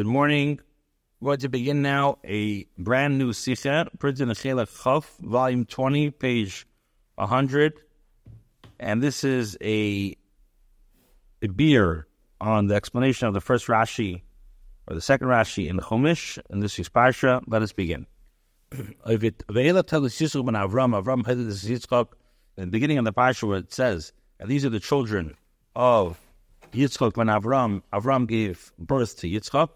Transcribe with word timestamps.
Good 0.00 0.06
morning. 0.06 0.60
We're 1.20 1.32
going 1.32 1.40
to 1.40 1.50
begin 1.50 1.82
now 1.82 2.20
a 2.24 2.64
brand 2.78 3.18
new 3.18 3.34
Sikha, 3.34 3.90
printed 3.98 4.30
in 4.30 4.34
Chelak 4.34 4.82
Chaf, 4.82 5.14
volume 5.18 5.66
20, 5.66 6.10
page 6.12 6.66
100. 7.16 7.82
And 8.78 9.02
this 9.02 9.24
is 9.24 9.58
a, 9.60 10.16
a 11.42 11.48
beer 11.48 12.06
on 12.40 12.68
the 12.68 12.76
explanation 12.76 13.28
of 13.28 13.34
the 13.34 13.42
first 13.42 13.66
Rashi, 13.66 14.22
or 14.88 14.94
the 14.94 15.02
second 15.02 15.28
Rashi 15.28 15.68
in 15.68 15.76
the 15.76 15.82
Chumash, 15.82 16.38
in 16.48 16.60
this 16.60 16.78
week's 16.78 16.88
Parsha. 16.88 17.42
Let 17.46 17.60
us 17.60 17.74
begin. 17.74 18.06
Avram 20.54 21.28
in 22.56 22.64
the 22.64 22.66
beginning 22.68 22.96
of 22.96 23.04
the 23.04 23.12
Parsha 23.12 23.46
where 23.46 23.58
it 23.58 23.70
says, 23.70 24.14
and 24.38 24.50
these 24.50 24.64
are 24.64 24.70
the 24.70 24.80
children 24.80 25.36
of 25.76 26.18
Yitzchak 26.72 27.18
when 27.18 27.26
Avram, 27.26 27.82
Avram 27.92 28.26
gave 28.26 28.72
birth 28.78 29.18
to 29.18 29.28
Yitzchak. 29.28 29.68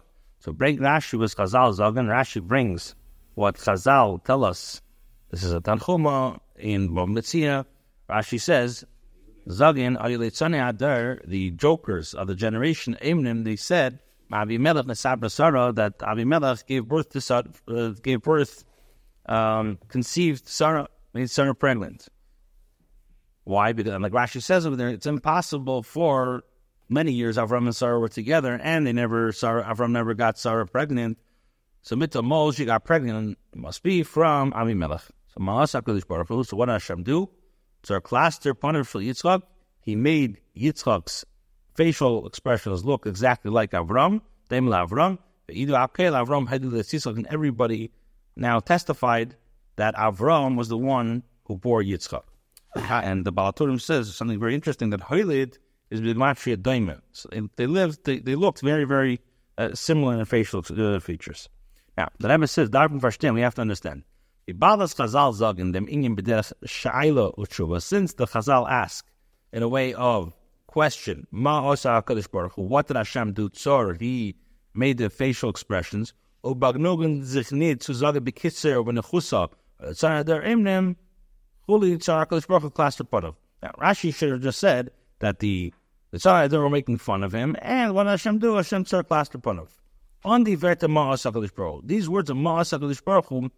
So 0.45 0.51
break 0.51 0.79
Rashi 0.79 1.17
was 1.17 1.33
Chazal 1.33 1.75
Zagan. 1.75 2.05
Rashi 2.05 2.39
brings 2.39 2.93
what 3.33 3.55
Chazal 3.55 4.23
tell 4.23 4.45
us. 4.45 4.79
This 5.31 5.43
is 5.43 5.51
a 5.51 5.59
Tanchuma 5.59 6.37
in 6.55 6.89
Mitzia. 6.89 7.65
Rashi 8.07 8.39
says, 8.39 8.85
Zagin 9.47 9.99
Ayulitzane 9.99 10.69
Adar, 10.69 11.19
the 11.25 11.49
jokers 11.49 12.13
of 12.13 12.27
the 12.27 12.35
generation, 12.35 12.95
Emnim, 13.01 13.43
they 13.43 13.55
said, 13.55 13.97
Abimelech 14.31 14.85
Nesabra 14.85 15.73
that 15.73 15.95
Abimelech 16.03 16.67
gave 16.67 16.87
birth 16.87 17.09
to 17.09 17.21
Sarah, 17.21 17.45
uh, 17.67 17.89
gave 18.03 18.21
birth, 18.21 18.65
um, 19.25 19.79
conceived 19.87 20.47
Sarah, 20.47 20.87
made 21.15 21.31
Sarah 21.31 21.55
pregnant. 21.55 22.07
Why? 23.45 23.73
Because, 23.73 23.99
like 23.99 24.11
Rashi 24.11 24.43
says 24.43 24.67
over 24.67 24.75
there, 24.75 24.89
it's 24.89 25.07
impossible 25.07 25.81
for 25.81 26.43
many 26.89 27.11
years 27.11 27.37
Avram 27.37 27.65
and 27.65 27.75
Sarah 27.75 27.99
were 27.99 28.09
together, 28.09 28.59
and 28.61 28.85
they 28.85 28.93
never 28.93 29.31
Sarah 29.31 29.63
Avram 29.63 29.91
never 29.91 30.13
got 30.13 30.37
Sarah 30.37 30.65
pregnant. 30.67 31.17
So 31.81 31.95
Mitzvah 31.95 32.23
Mol, 32.23 32.51
she 32.51 32.65
got 32.65 32.83
pregnant. 32.83 33.37
Must 33.53 33.83
be 33.83 34.03
from 34.03 34.51
Avimelech. 34.53 35.03
So 35.27 35.39
HaKadosh 35.39 36.07
Baruch 36.07 36.27
Hu. 36.27 36.43
So 36.43 36.57
what 36.57 36.65
does 36.65 36.81
Hashem 36.81 37.03
do? 37.03 37.29
So 37.83 37.99
cluster 37.99 38.53
punter 38.53 38.83
for 38.83 38.99
Yitzchak. 38.99 39.43
He 39.81 39.95
made 39.95 40.41
Yitzchak's 40.57 41.25
facial 41.75 42.25
expressions 42.25 42.83
look 42.83 43.05
exactly 43.05 43.51
like 43.51 43.71
Avram. 43.71 44.21
Dem 44.49 44.65
Avram. 44.65 45.19
Avram 45.49 46.47
had 46.47 46.63
Yitzchak, 46.63 47.15
and 47.17 47.27
everybody 47.27 47.91
now 48.35 48.59
testified 48.59 49.35
that 49.75 49.93
Avram 49.95 50.57
was 50.57 50.69
the 50.69 50.77
one 50.77 51.21
who 51.43 51.57
bore 51.57 51.83
Yitzchak. 51.83 52.23
And 52.75 53.25
the 53.25 53.31
Baal 53.31 53.53
HaTurim 53.53 53.79
says 53.79 54.13
something 54.15 54.39
very 54.39 54.55
interesting 54.55 54.89
that 54.89 55.01
Hoylid 55.01 55.59
is 55.89 56.01
B'matri 56.01 56.53
a 56.53 56.57
diamond. 56.57 57.01
So 57.11 57.29
they 57.55 57.67
lived, 57.67 58.05
they, 58.05 58.19
they 58.19 58.35
looked 58.35 58.61
very, 58.61 58.85
very 58.85 59.19
uh, 59.57 59.73
similar 59.73 60.19
in 60.19 60.25
facial 60.25 60.63
uh, 60.69 60.99
features. 60.99 61.49
Now, 61.97 62.09
the 62.19 62.29
Rebbe 62.29 62.47
says, 62.47 62.69
Darben 62.69 62.99
verstehen, 62.99 63.33
we 63.33 63.41
have 63.41 63.55
to 63.55 63.61
understand. 63.61 64.03
Ibadas 64.47 64.95
Chazal 64.95 65.33
sagen 65.33 65.71
dem 65.71 65.87
Inyan 65.87 66.15
b'derech 66.15 66.51
sha'ila 66.65 67.35
utshuva, 67.37 67.81
since 67.81 68.13
the 68.13 68.25
Chazal 68.25 68.69
ask 68.69 69.07
in 69.53 69.63
a 69.63 69.67
way 69.67 69.93
of 69.93 70.35
question, 70.67 71.25
Ma 71.31 71.67
osa 71.67 72.03
HaKadosh 72.05 72.29
Baruch 72.29 72.53
Hu, 72.53 72.63
what 72.63 72.87
did 72.87 72.97
Hashem 72.97 73.33
do? 73.33 73.49
Tzor, 73.49 73.99
he 73.99 74.35
made 74.73 74.97
the 74.97 75.09
facial 75.09 75.49
expressions, 75.49 76.13
Ubagnogen 76.43 77.23
sich 77.23 77.51
nid 77.51 77.81
zu 77.81 77.93
sagen 77.93 78.23
bekitzer 78.23 78.79
oder 78.79 78.91
nechusa, 78.91 79.49
tzar 79.81 80.23
der 80.23 80.41
imnem, 80.43 80.95
huli 81.67 81.97
tzar 81.97 82.27
HaKadosh 82.27 82.47
Baruch 82.47 82.63
Hu, 82.63 82.69
padav. 82.69 83.35
Now, 83.63 83.71
Rashi 83.79 84.13
should 84.13 84.31
have 84.31 84.41
just 84.41 84.59
said 84.59 84.91
that 85.19 85.39
the 85.39 85.73
Tzara 86.13 86.51
were 86.51 86.69
making 86.69 86.97
fun 86.97 87.23
of 87.23 87.33
him, 87.33 87.55
and 87.61 87.93
what 87.93 88.07
Hashem 88.07 88.39
do? 88.39 88.55
Hashem 88.55 88.85
tzar 88.85 89.03
plaster 89.03 89.37
punov. 89.37 89.69
On 90.23 90.43
the 90.43 90.55
Verta 90.55 90.87
Ma'as 90.87 91.29
HaKadosh 91.29 91.53
Baruch 91.53 91.81
these 91.85 92.09
words 92.09 92.29
of 92.29 92.37
Ma'as 92.37 92.77
HaKadosh 92.77 93.03
Baruch 93.03 93.51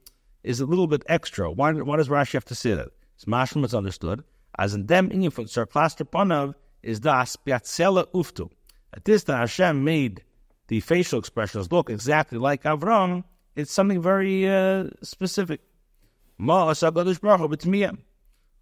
is 0.44 0.60
a 0.60 0.66
little 0.66 0.88
bit 0.88 1.04
extra. 1.08 1.52
Why, 1.52 1.72
why 1.74 1.98
does 1.98 2.10
Rashi 2.10 2.34
have 2.34 2.46
to 2.46 2.56
say 2.56 2.74
that? 2.74 2.90
It's 3.16 3.26
Mashma 3.26 3.66
is 3.66 3.76
understood. 3.76 4.24
As 4.58 4.74
in 4.74 4.88
them 4.88 5.12
in 5.12 5.30
from 5.30 5.46
tzar 5.46 5.68
plaster 5.68 6.04
punov 6.04 6.56
is 6.82 7.00
das 7.00 7.36
piatzela 7.36 8.08
uftu. 8.08 8.50
At 8.94 9.06
this, 9.06 9.24
that 9.26 9.38
Hashem 9.38 9.84
made 9.84 10.24
the 10.68 10.80
facial 10.80 11.20
expressions 11.20 11.72
look 11.72 11.90
exactly 11.90 12.40
like 12.40 12.64
Avram. 12.64 13.24
It's 13.56 13.72
something 13.72 14.02
very 14.02 14.50
uh, 14.50 14.90
specific. 15.04 15.62
Ma'as 16.40 16.92
HaKadosh 16.92 17.22
Baruch 17.22 17.40
Hu 17.40 17.50
b'tmiyah. 17.50 17.98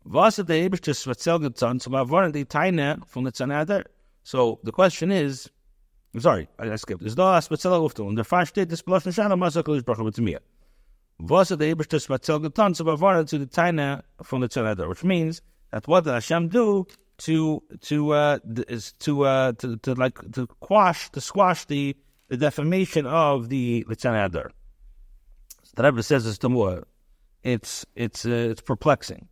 Was 0.08 0.36
der 0.36 0.58
Eberste 0.58 0.94
speziell 0.94 1.40
getan, 1.40 1.80
zum 1.80 1.96
Erwarten 1.96 2.32
die 2.32 2.46
Teine 2.46 3.00
von 3.08 3.24
der 3.24 3.34
Zanader? 3.34 3.86
So, 4.22 4.60
the 4.64 4.72
question 4.72 5.10
is, 5.10 5.50
I'm 6.14 6.22
sorry, 6.22 6.48
I, 6.60 6.76
skipped. 6.78 7.02
Is 7.02 7.16
da 7.16 7.38
a 7.38 7.42
spezieller 7.42 7.82
Uftung? 7.82 8.10
Und 8.10 8.16
der 8.16 8.24
Fall 8.24 8.46
steht, 8.46 8.72
das 8.72 8.84
Beloschen 8.84 9.12
Shana 9.12 9.36
Masakalish 9.36 9.84
Baruch 9.84 10.06
mit 10.06 10.18
mir. 10.20 10.42
Was 11.18 11.48
der 11.48 11.60
Eberste 11.62 12.00
speziell 12.00 12.40
getan, 12.40 12.76
zum 12.76 12.88
Erwarten 12.88 13.26
zu 13.26 13.40
die 13.40 13.48
Teine 13.48 14.04
von 14.22 14.42
der 14.42 14.52
Zanader? 14.52 14.88
Which 14.88 15.04
means, 15.04 15.42
that 15.72 15.88
what 15.88 16.04
did 16.04 16.14
Hashem 16.14 16.50
do 16.50 16.86
to, 17.18 17.64
to, 17.82 18.12
uh, 18.12 18.38
is 18.68 18.94
to, 19.00 19.24
uh, 19.24 19.54
to, 19.54 19.76
to, 19.78 19.96
like, 19.96 20.20
to 20.34 20.46
quash, 20.60 21.10
to 21.14 21.20
squash 21.20 21.66
the, 21.66 21.98
the 22.28 22.38
defamation 22.38 23.08
of 23.08 23.50
the 23.50 23.84
Litzanader? 23.90 24.52
So 25.64 25.72
the 25.74 25.84
Rebbe 25.84 26.04
says 26.04 26.28
it's 26.28 26.44
more, 26.44 26.84
it's, 27.42 27.88
it's, 27.96 28.24
uh, 28.24 28.52
it's 28.52 28.62
perplexing. 28.62 29.30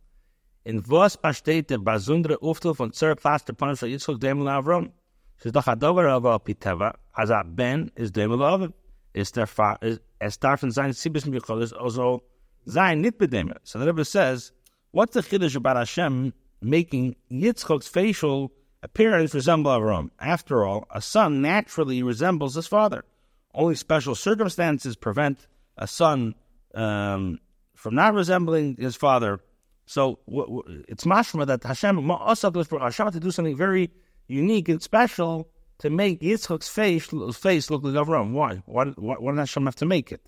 In 0.66 0.82
was 0.88 1.18
besteht 1.18 1.68
der 1.68 1.76
besondere 1.76 2.40
Aufteil 2.40 2.72
von 2.72 2.90
Zer 2.90 3.14
Plaster 3.14 3.52
Panis 3.52 3.80
von 3.80 3.88
Yitzchok 3.90 4.18
Demel 4.18 4.48
Avram? 4.48 4.92
Es 5.36 5.44
ist 5.44 5.54
doch 5.54 5.66
ein 5.66 5.78
Dover 5.78 6.38
Piteva, 6.38 6.94
als 7.12 7.28
er 7.28 7.44
Ben 7.44 7.90
ist 7.96 8.16
Demel 8.16 8.42
Avram. 8.42 8.72
Ist 9.12 9.36
der 9.36 9.46
Fa, 9.46 9.78
es 10.18 10.40
darf 10.40 10.62
in 10.62 10.70
sein 10.70 10.94
Sibis 10.94 11.26
also 11.74 12.22
sein 12.64 13.02
nicht 13.02 13.18
bedemel. 13.18 13.58
So 13.62 13.78
the 13.78 13.84
Rebbe 13.84 14.06
says, 14.06 14.52
what's 14.92 15.12
the 15.12 15.20
Chiddush 15.20 15.54
about 15.54 15.76
Hashem 15.76 16.32
making 16.62 17.14
Yitzchok's 17.30 17.86
facial 17.86 18.50
appearance 18.82 19.34
resemble 19.34 19.70
Avram? 19.70 20.08
After 20.18 20.64
all, 20.64 20.86
a 20.90 21.02
son 21.02 21.42
naturally 21.42 22.02
resembles 22.02 22.54
his 22.54 22.66
father. 22.66 23.04
Only 23.52 23.74
special 23.74 24.14
circumstances 24.14 24.96
prevent 24.96 25.46
a 25.76 25.86
son 25.86 26.34
um, 26.74 27.38
from 27.74 27.96
not 27.96 28.14
resembling 28.14 28.76
his 28.78 28.96
father 28.96 29.40
so 29.86 30.18
w- 30.26 30.46
w- 30.46 30.84
it's 30.88 31.04
mashma 31.04 31.46
that 31.46 31.62
Hashem 31.62 32.02
Ma 32.04 32.30
usakes 32.30 32.66
for 32.66 32.80
Hashem 32.80 33.10
to 33.12 33.20
do 33.20 33.30
something 33.30 33.56
very 33.56 33.90
unique 34.28 34.68
and 34.68 34.82
special 34.82 35.48
to 35.78 35.90
make 35.90 36.20
Yitzchak's 36.20 36.68
face 36.68 37.06
face 37.36 37.70
look 37.70 37.82
like 37.84 37.94
Avram. 37.94 38.32
Why? 38.32 38.62
Why? 38.66 38.86
Why, 38.86 39.14
why 39.14 39.32
did 39.32 39.38
Hashem 39.38 39.64
have 39.64 39.76
to 39.76 39.86
make 39.86 40.12
it? 40.12 40.22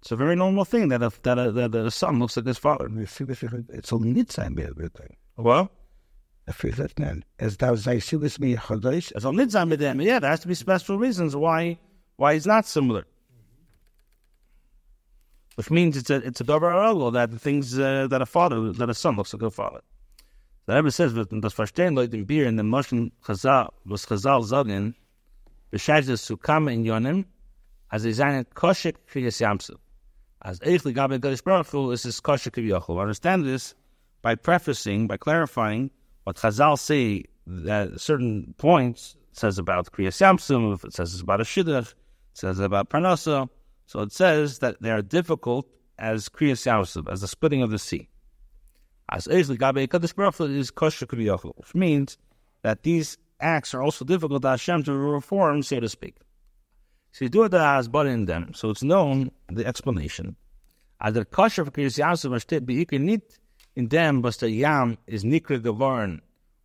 It's 0.00 0.10
a 0.10 0.16
very 0.16 0.34
normal 0.34 0.64
thing 0.64 0.88
that 0.88 1.02
a, 1.02 1.12
that 1.22 1.38
a, 1.38 1.52
that 1.52 1.74
a 1.74 1.90
son 1.90 2.18
looks 2.18 2.36
like 2.36 2.46
his 2.46 2.58
father. 2.58 2.88
It's 2.96 3.92
only 3.92 4.24
sein 4.28 4.58
everything. 4.58 5.16
Well, 5.36 5.70
I 6.48 6.52
feel 6.52 6.72
that 6.72 6.98
man. 6.98 7.24
As 7.38 7.56
thou 7.56 7.76
say, 7.76 8.00
see 8.00 8.16
this 8.16 8.40
me. 8.40 8.56
It's 8.56 9.24
only 9.24 9.44
nicht 9.44 9.54
Yeah, 9.54 10.18
there 10.18 10.30
has 10.30 10.40
to 10.40 10.48
be 10.48 10.54
special 10.54 10.98
reasons 10.98 11.36
why 11.36 11.78
why 12.16 12.34
he's 12.34 12.46
not 12.46 12.66
similar 12.66 13.04
which 15.56 15.70
means 15.70 15.96
it's 15.96 16.10
a 16.10 16.16
it's 16.16 16.40
a 16.40 16.44
davar 16.44 16.72
aragol 16.72 17.12
that 17.12 17.30
the 17.30 17.38
things 17.38 17.78
uh, 17.78 18.06
that 18.08 18.22
a 18.22 18.26
father 18.26 18.72
that 18.72 18.88
a 18.88 18.94
son 18.94 19.16
looks 19.16 19.32
like 19.32 19.42
a 19.42 19.50
father. 19.50 19.80
The 20.66 20.76
Rebbe 20.76 20.90
says 20.90 21.14
that 21.14 21.28
das 21.40 21.54
verstehen 21.54 21.94
Leute 21.96 22.14
im 22.14 22.24
Bier 22.24 22.46
in 22.46 22.56
the 22.56 22.62
Moschen 22.62 23.10
Chazal 23.24 23.70
was 23.84 24.06
Chazal 24.06 24.44
sagen 24.44 24.94
bescheid 25.72 26.08
es 26.08 26.22
zu 26.22 26.34
in 26.34 26.84
Yonim 26.84 27.24
as 27.90 28.04
is 28.04 28.20
eine 28.20 28.44
kosher 28.44 28.92
kriyas 29.10 29.40
yamsu 29.40 29.76
as 30.42 30.58
eich 30.60 30.82
legabe 30.82 31.18
Gadish 31.18 31.44
Baruch 31.44 31.68
Hu 31.68 31.90
is 31.90 32.02
his 32.02 32.20
kosher 32.20 32.50
kriyachol. 32.50 33.00
Understand 33.00 33.44
this 33.44 33.74
by 34.22 34.34
prefacing 34.34 35.06
by 35.06 35.16
clarifying 35.16 35.90
what 36.24 36.36
Chazal 36.36 36.78
say 36.78 37.24
at 37.68 38.00
certain 38.00 38.54
points 38.56 39.16
says 39.32 39.58
about 39.58 39.90
kriyas 39.92 40.20
yamsu, 40.20 40.82
it 40.84 40.92
says 40.92 41.20
about 41.20 41.40
a 41.40 41.44
shidduch, 41.44 41.90
it 41.90 41.96
says 42.34 42.58
about 42.58 42.88
parnasa. 42.88 43.48
So 43.92 44.00
it 44.00 44.10
says 44.10 44.60
that 44.60 44.80
they 44.80 44.90
are 44.90 45.02
difficult 45.02 45.68
as 45.98 46.30
Kriyas 46.30 46.64
Yamsuf, 46.64 47.12
as 47.12 47.20
the 47.20 47.28
splitting 47.28 47.60
of 47.60 47.70
the 47.70 47.78
sea. 47.78 48.08
As 49.10 49.26
is 49.26 49.50
kosher 50.70 51.06
which 51.06 51.74
means 51.74 52.16
that 52.62 52.84
these 52.84 53.18
acts 53.38 53.74
are 53.74 53.82
also 53.82 54.06
difficult 54.06 54.40
to 54.40 54.48
Hashem 54.48 54.84
to 54.84 54.94
reform, 54.94 55.62
so 55.62 55.78
to 55.78 55.90
speak. 55.90 56.16
So 57.10 57.26
you 57.26 57.28
do 57.28 57.42
it 57.42 57.52
as 57.52 57.86
but 57.88 58.06
in 58.06 58.24
them, 58.24 58.54
so 58.54 58.70
it's 58.70 58.82
known 58.82 59.30
the 59.50 59.66
explanation. 59.66 60.36
As 60.98 61.12
the 61.12 61.26
kosher 61.26 61.66
for 61.66 61.70
Kriyas 61.70 61.98
Yamsuf 61.98 62.40
steht 62.40 62.64
beikir 62.64 62.98
nit 62.98 63.38
in 63.76 63.88
them 63.88 64.22
was 64.22 64.38
the 64.38 64.48
yam 64.48 64.96
is 65.06 65.22
nikre 65.22 65.62
geworden, 65.62 66.22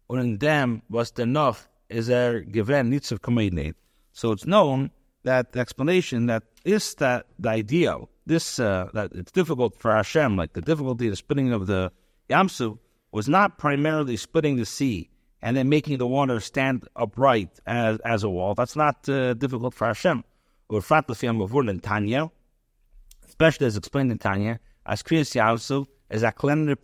und 0.10 0.22
in 0.22 0.38
them 0.38 0.82
was 0.90 1.12
the 1.12 1.26
noch 1.26 1.60
is 1.90 2.10
er 2.10 2.40
given 2.40 2.90
nitzav 2.90 3.20
kamedneit. 3.20 3.74
So 4.14 4.32
it's 4.32 4.46
known 4.46 4.92
that 5.28 5.56
explanation 5.56 6.26
that 6.28 6.44
is 6.66 6.96
that 6.96 7.28
the 7.38 7.50
idea, 7.50 7.98
this 8.26 8.60
uh, 8.60 8.90
that 8.94 9.12
it's 9.14 9.32
difficult 9.32 9.76
for 9.82 9.94
Hashem, 9.94 10.38
like 10.38 10.54
the 10.54 10.62
difficulty 10.62 11.08
of 11.08 11.12
the 11.12 11.18
splitting 11.18 11.54
of 11.54 11.68
the 11.68 11.92
Yamsu, 12.30 12.80
was 13.12 13.28
not 13.30 13.58
primarily 13.58 14.18
splitting 14.18 14.58
the 14.58 14.66
sea 14.66 15.10
and 15.42 15.56
then 15.56 15.70
making 15.70 15.98
the 15.98 16.08
water 16.08 16.40
stand 16.40 16.88
upright 16.96 17.60
as 17.66 18.00
as 18.14 18.24
a 18.24 18.30
wall. 18.30 18.56
That's 18.56 18.76
not 18.76 19.08
uh, 19.10 19.34
difficult 19.34 19.74
for 19.74 19.88
Hashem. 19.88 20.24
or 20.70 20.82
in 20.82 21.80
Tanya, 21.80 22.32
especially 23.28 23.68
as 23.68 23.78
explained 23.78 24.12
in 24.12 24.18
Tanya, 24.18 24.60
as 24.86 25.04
Kriyas 25.04 25.36
Yamsuf 25.36 25.88
is 26.10 26.24
a 26.24 26.32
Kriyas 26.32 26.76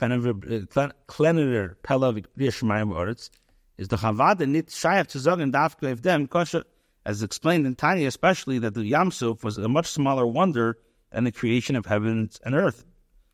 Shemayim 2.57 2.89
Oretz, 2.99 3.29
is 3.77 3.87
the 3.87 3.95
Chavada 3.95 4.47
nit 4.47 4.67
shayach 4.67 5.07
to 5.07 5.19
sagen 5.19 5.51
dafka 5.51 5.91
if 5.91 6.01
them 6.01 6.27
kosher, 6.27 6.63
as 7.05 7.23
explained 7.23 7.65
in 7.65 7.75
Tanya, 7.75 8.07
especially 8.07 8.59
that 8.59 8.73
the 8.73 8.91
Yamsuf 8.91 9.43
was 9.43 9.57
a 9.57 9.67
much 9.67 9.87
smaller 9.87 10.25
wonder 10.25 10.77
than 11.11 11.25
the 11.25 11.31
creation 11.31 11.75
of 11.75 11.85
heavens 11.85 12.39
and 12.45 12.55
earth. 12.55 12.85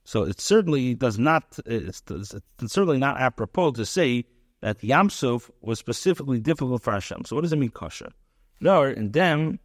So 0.03 0.23
it 0.23 0.41
certainly 0.41 0.95
does 0.95 1.19
not, 1.19 1.59
it's, 1.65 2.01
it's 2.09 2.33
certainly 2.67 2.97
not 2.97 3.19
apropos 3.19 3.71
to 3.73 3.85
say 3.85 4.25
that 4.61 4.79
Yamsuf 4.79 5.49
was 5.61 5.79
specifically 5.79 6.39
difficult 6.39 6.81
for 6.81 6.91
Hashem. 6.91 7.25
So 7.25 7.35
what 7.35 7.43
does 7.43 7.53
it 7.53 7.59
mean 7.59 7.69
kosher? 7.69 8.11
No, 8.59 8.83
in 8.83 9.11
them 9.11 9.59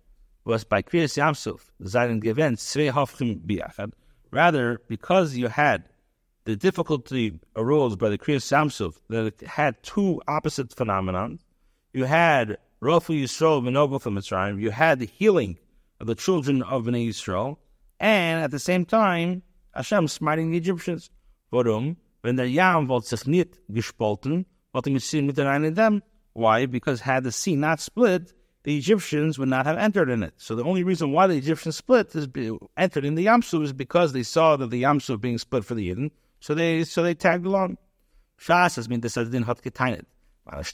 was 0.45 0.65
by 0.65 0.83
Kriyas 0.83 1.17
Yamsuf, 1.17 1.61
Zayin 1.83 2.23
Geven, 2.23 2.57
Sve 2.57 2.93
Hofchim 2.93 3.41
Biachad. 3.41 3.93
Rather, 4.31 4.81
because 4.89 5.37
you 5.37 5.49
had 5.49 5.85
the 6.45 6.57
difficulty 6.57 7.41
arose 7.57 7.97
by 7.97 8.11
the 8.11 8.19
Kriyas 8.19 8.53
Yamsuf, 8.53 8.97
that 9.09 9.27
it 9.27 9.41
had 9.47 9.83
two 9.83 10.21
opposite 10.29 10.75
phenomena. 10.75 11.31
You 11.93 12.05
had 12.05 12.59
Rofu 12.85 13.19
Yisrael 13.19 13.63
V'Nogo 13.63 13.99
from 13.99 14.15
Mitzrayim. 14.15 14.61
You 14.61 14.71
had 14.71 14.99
the 14.99 15.07
healing 15.07 15.57
of 16.01 16.07
the 16.07 16.15
children 16.15 16.61
of 16.63 16.85
Bnei 16.85 17.09
Yisrael, 17.09 17.57
and 17.99 18.45
at 18.45 18.51
the 18.51 18.59
same 18.59 18.85
time, 18.85 19.43
Hashem 19.75 20.07
smiting 20.07 20.51
the 20.51 20.59
Egyptians. 20.59 21.09
Warum? 21.51 21.97
Wenn 22.23 22.37
der 22.37 22.45
Yam 22.45 22.87
wollte 22.87 23.07
sich 23.07 23.27
nicht 23.27 23.59
gespalten, 23.73 24.45
wollte 24.75 24.91
mit 24.91 25.01
sie 25.01 25.23
mit 25.23 25.39
in 25.39 25.73
them. 25.73 26.03
Why? 26.35 26.67
Because 26.67 27.01
had 27.01 27.25
the 27.25 27.33
sea 27.33 27.57
not 27.57 27.81
split, 27.81 28.35
the 28.65 28.77
Egyptians 28.77 29.39
would 29.39 29.49
not 29.49 29.65
have 29.65 29.79
entered 29.79 30.11
in 30.11 30.23
it. 30.23 30.35
So 30.37 30.55
the 30.55 30.65
only 30.65 30.83
reason 30.85 31.11
why 31.11 31.27
the 31.27 31.39
Egyptians 31.39 31.77
split 31.77 32.15
is 32.15 32.27
be, 32.27 32.55
entered 32.77 33.07
in 33.07 33.15
the 33.15 33.25
Yamsu 33.25 33.63
is 33.63 33.73
because 33.73 34.13
they 34.13 34.23
saw 34.23 34.57
that 34.57 34.69
the 34.69 34.83
Yamsu 34.83 35.19
being 35.19 35.39
split 35.39 35.65
for 35.65 35.75
the 35.75 35.85
Eden. 35.85 36.11
So 36.41 36.55
they 36.55 36.85
so 36.85 37.03
they 37.03 37.15
tagged 37.15 37.47
along. 37.47 37.79
Shas 38.39 38.77
has 38.77 38.89
been 38.89 39.01
decided 39.01 39.43
hot 39.45 39.63
getainet. 39.63 40.05
And 40.47 40.65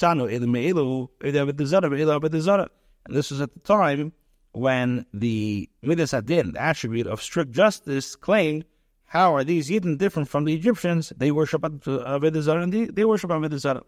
this 3.17 3.31
was 3.31 3.41
at 3.41 3.55
the 3.55 3.61
time 3.61 4.13
when 4.53 5.07
the 5.15 5.71
Midas 5.83 6.13
Adin, 6.13 6.53
the 6.53 6.61
attribute 6.61 7.07
of 7.07 7.23
strict 7.23 7.53
justice, 7.53 8.17
claimed 8.17 8.65
how 9.07 9.35
are 9.35 9.45
these 9.45 9.71
Yidden 9.71 9.99
different 9.99 10.29
from 10.29 10.45
the 10.45 10.55
Egyptians? 10.55 11.13
They 11.17 11.31
worship 11.33 11.63
Avodah 11.63 12.37
uh, 12.37 12.41
Zarah 12.43 12.63
and 12.63 12.73
they, 12.73 13.05
worship 13.05 13.31
Avodah. 13.31 13.83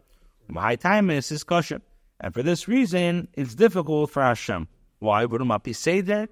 My 0.49 0.76
time 0.76 1.11
is 1.11 1.29
discussion. 1.29 1.82
And 2.20 2.35
for 2.35 2.43
this 2.43 2.69
reason, 2.69 3.28
it's 3.35 3.55
difficult 3.55 4.11
for 4.11 4.23
Hashem. 4.23 4.69
Why 4.99 5.25
would 5.25 5.40
Mapi 5.40 5.75
say 5.75 6.00
that? 6.02 6.31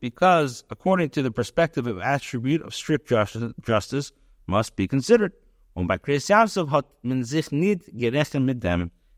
Because 0.00 0.64
according 0.70 1.10
to 1.10 1.22
the 1.22 1.30
perspective 1.30 1.86
of 1.86 1.98
attribute 1.98 2.62
of 2.62 2.74
strict 2.74 3.08
justice, 3.08 3.52
justice 3.60 4.12
must 4.46 4.76
be 4.76 4.88
considered. 4.88 5.32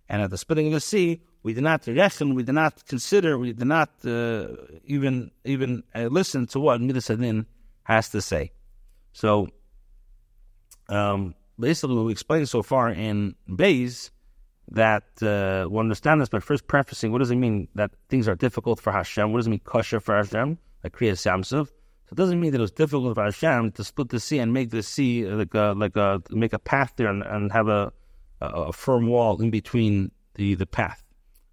And 0.09 0.23
at 0.23 0.31
the 0.31 0.39
splitting 0.39 0.67
of 0.67 0.73
the 0.73 0.81
sea, 0.81 1.23
we 1.43 1.55
did 1.55 1.65
not 1.65 1.87
reckon, 1.87 2.35
we 2.35 2.43
did 2.43 2.55
not 2.55 2.87
consider, 2.87 3.39
we 3.39 3.53
did 3.53 3.67
not 3.67 3.91
uh, 4.05 4.49
even 4.85 5.31
even 5.45 5.83
uh, 5.95 6.05
listen 6.05 6.47
to 6.49 6.61
what 6.61 6.81
Midas 6.81 7.11
Adin 7.11 7.47
has 7.85 8.09
to 8.11 8.21
say. 8.21 8.53
So, 9.13 9.49
um, 10.89 11.35
basically, 11.59 12.03
we 12.05 12.13
explained 12.13 12.49
so 12.49 12.63
far 12.63 12.91
in 12.91 13.35
Bays 13.55 14.11
that 14.71 15.05
uh, 15.23 15.69
we 15.69 15.79
understand 15.79 16.21
this 16.21 16.29
by 16.29 16.41
first 16.41 16.67
prefacing 16.67 17.13
what 17.13 17.19
does 17.19 17.31
it 17.31 17.37
mean 17.37 17.69
that 17.75 17.91
things 18.09 18.29
are 18.29 18.37
difficult 18.37 18.81
for 18.81 18.93
Hashem? 18.93 19.33
What 19.33 19.39
does 19.39 19.47
it 19.47 19.51
mean 19.51 19.61
kosher 19.65 20.01
for 20.01 20.17
Hashem? 20.17 20.59
Like 20.85 20.97
Kriya 20.97 21.13
Samsov. 21.13 21.69
It 22.13 22.17
doesn't 22.17 22.41
mean 22.41 22.53
that 22.53 22.59
it 22.59 22.61
was 22.61 22.73
difficult 22.73 23.15
for 23.15 23.25
Hashem 23.25 23.73
to 23.73 23.83
split 23.83 24.11
the 24.11 24.21
sea 24.21 24.39
and 24.39 24.53
make 24.53 24.69
the 24.69 24.83
sea 24.83 25.27
like 25.27 25.55
a, 25.55 25.73
like 25.75 25.97
a 25.97 26.21
make 26.29 26.53
a 26.53 26.59
path 26.59 26.93
there 26.97 27.09
and, 27.09 27.23
and 27.23 27.51
have 27.53 27.69
a, 27.69 27.91
a, 28.43 28.47
a 28.47 28.73
firm 28.75 29.07
wall 29.07 29.41
in 29.41 29.51
between 29.51 30.13
the 30.35 30.55
the 30.55 30.67
path. 30.67 31.03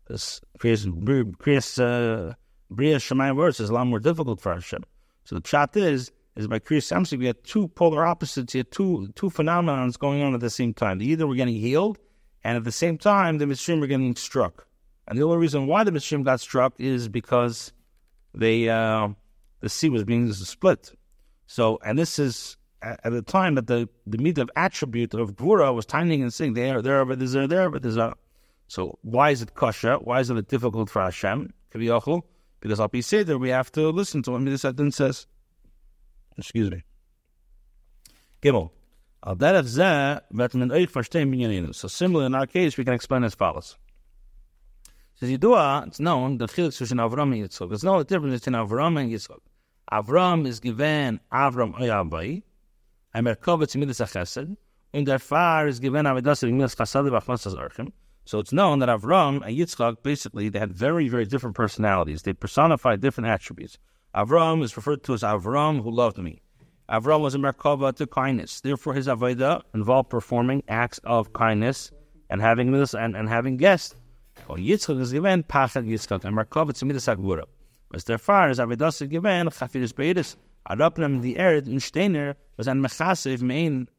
This 0.10 0.42
creates 0.58 0.86
uh, 0.86 2.34
Bria 2.70 2.98
Shemayim 2.98 3.38
words 3.38 3.62
is 3.62 3.70
a 3.70 3.74
lot 3.74 3.88
more 3.88 4.00
difficult 4.00 4.42
for 4.42 4.54
Hashem. 4.54 4.84
So 5.24 5.36
the 5.36 5.42
pshat 5.42 5.78
is 5.78 6.12
is 6.36 6.48
by 6.48 6.60
Kriyas 6.60 6.92
Samsi 6.92 7.18
we 7.18 7.28
had 7.28 7.42
two 7.46 7.70
polar 7.70 8.06
opposites, 8.06 8.54
you 8.54 8.60
had 8.60 8.72
two 8.72 9.08
two 9.16 9.30
phenomenons 9.30 9.98
going 9.98 10.22
on 10.22 10.34
at 10.34 10.42
the 10.42 10.50
same 10.50 10.74
time. 10.74 11.02
Either 11.02 11.26
we're 11.26 11.36
getting 11.36 11.56
healed, 11.56 12.00
and 12.44 12.58
at 12.58 12.66
the 12.66 12.72
same 12.74 12.98
time 12.98 13.38
the 13.38 13.46
Mitzrayim 13.46 13.80
were 13.80 13.88
getting 13.88 14.14
struck. 14.18 14.68
And 15.08 15.18
the 15.18 15.24
only 15.24 15.38
reason 15.38 15.68
why 15.68 15.86
the 15.86 15.92
Mitzrayim 15.92 16.26
got 16.26 16.42
struck 16.42 16.74
is 16.80 17.08
because 17.08 17.72
they 18.34 18.68
uh, 18.68 19.10
the 19.62 19.70
sea 19.70 19.90
was 19.90 20.04
being 20.04 20.32
split. 20.34 20.92
So, 21.48 21.80
and 21.84 21.98
this 21.98 22.20
is 22.20 22.58
at, 22.82 23.00
the 23.04 23.22
time 23.22 23.56
that 23.56 23.68
the 23.68 23.90
the 24.08 24.42
of 24.42 24.50
attribute 24.56 25.14
of 25.14 25.36
Gvura 25.36 25.74
was 25.74 25.86
tiny 25.86 26.22
and 26.22 26.34
saying 26.34 26.54
there, 26.54 26.82
there, 26.82 27.06
but 27.06 27.20
there's 27.20 27.34
there, 27.34 27.48
there, 27.48 27.70
but 27.70 27.82
there's 27.82 27.98
a 27.98 28.14
so 28.68 29.00
why 29.02 29.32
is 29.32 29.42
it 29.42 29.56
kosher? 29.56 29.96
Why 29.96 30.20
is 30.20 30.30
it 30.30 30.48
difficult 30.48 30.90
for 30.90 31.02
Hashem? 31.02 31.52
Because 31.72 32.80
I'll 32.80 32.88
be 32.88 33.02
Seder, 33.02 33.38
we 33.38 33.50
have 33.50 33.72
to 33.74 33.90
listen 33.90 34.22
to 34.24 34.32
what 34.32 34.42
Midas 34.42 34.62
says. 34.96 35.28
Excuse 36.38 36.72
me. 36.72 36.84
Gimel. 38.42 38.72
So 41.76 41.88
similarly, 41.88 42.26
in 42.28 42.36
our 42.36 42.48
case, 42.48 42.78
we 42.78 42.86
can 42.86 42.94
explain 42.94 43.24
as 43.24 43.36
follows. 43.36 43.78
Says 45.16 45.30
Yidua, 45.30 45.88
it's 45.88 46.00
known 46.00 46.38
that 46.38 46.50
Chiluk 46.52 46.80
between 46.80 47.00
Avram 47.00 47.34
and 47.34 47.50
Yitzchak. 47.50 47.68
There's 47.70 47.84
no 47.84 48.02
difference 48.04 48.40
between 48.40 48.56
Avram 48.62 49.00
and 49.00 49.12
Yitzchak. 49.12 49.40
Avram 49.92 50.46
is 50.46 50.60
given 50.60 51.20
Avram 51.32 51.74
Oyabai, 51.80 52.44
and 53.14 53.26
Merkova 53.26 53.68
to 53.68 53.78
Midas 53.80 54.00
HaChesed, 54.00 54.56
and 54.94 55.08
therefore 55.08 55.68
is 55.68 55.80
given 55.80 56.06
Avidas 56.06 56.44
Midas 56.52 56.76
Chasad 56.76 57.10
B'Achmas 57.10 57.56
Archim. 57.56 57.92
So 58.26 58.38
it's 58.38 58.54
known 58.54 58.80
that 58.80 58.90
Avram 58.90 59.44
and 59.44 59.58
Yitzchak 59.58 60.04
basically 60.04 60.50
they 60.50 60.60
had 60.60 60.72
very, 60.72 61.10
very 61.10 61.26
different 61.26 61.56
personalities. 61.56 62.22
They 62.22 62.34
personified 62.34 63.02
different 63.02 63.30
attributes. 63.30 63.80
Avram 64.14 64.62
is 64.62 64.78
referred 64.78 65.04
to 65.06 65.16
as 65.16 65.24
Avram 65.24 65.82
who 65.82 65.90
loved 65.90 66.20
me. 66.20 66.42
Avram 66.88 67.22
was 67.22 67.34
a 67.34 67.40
Merkava 67.40 67.96
to 67.96 68.06
kindness. 68.06 68.62
Therefore, 68.62 68.94
his 68.94 69.08
Avodah 69.08 69.62
involved 69.74 70.10
performing 70.10 70.64
acts 70.68 71.00
of 71.04 71.34
kindness 71.34 71.92
and 72.30 72.42
having 72.42 72.72
this 72.72 72.94
and, 72.94 73.16
and 73.16 73.28
having 73.28 73.58
guests. 73.58 73.96
Well, 74.48 74.60
Yitzchak 74.60 75.00
is 75.00 75.12
given 75.12 75.44
Pachad 75.44 75.88
Yitzchak 75.88 76.24
and 76.26 76.38
Merkava 76.38 76.74
to 76.74 76.86
Midas. 76.86 77.10
Was 77.92 78.04
therefore 78.04 78.50
as 78.50 78.60
Avodah 78.60 79.02
is 79.02 79.08
given 79.08 79.48
Chafiris 79.48 79.94
Beidis. 79.94 80.36
Adopnem 80.70 81.22
the 81.22 81.36
Ered 81.36 81.68
in 81.68 81.80
Steiner 81.80 82.36
was 82.58 82.68
an 82.68 82.82
Mechasiv 82.82 83.42
Mein 83.42 83.90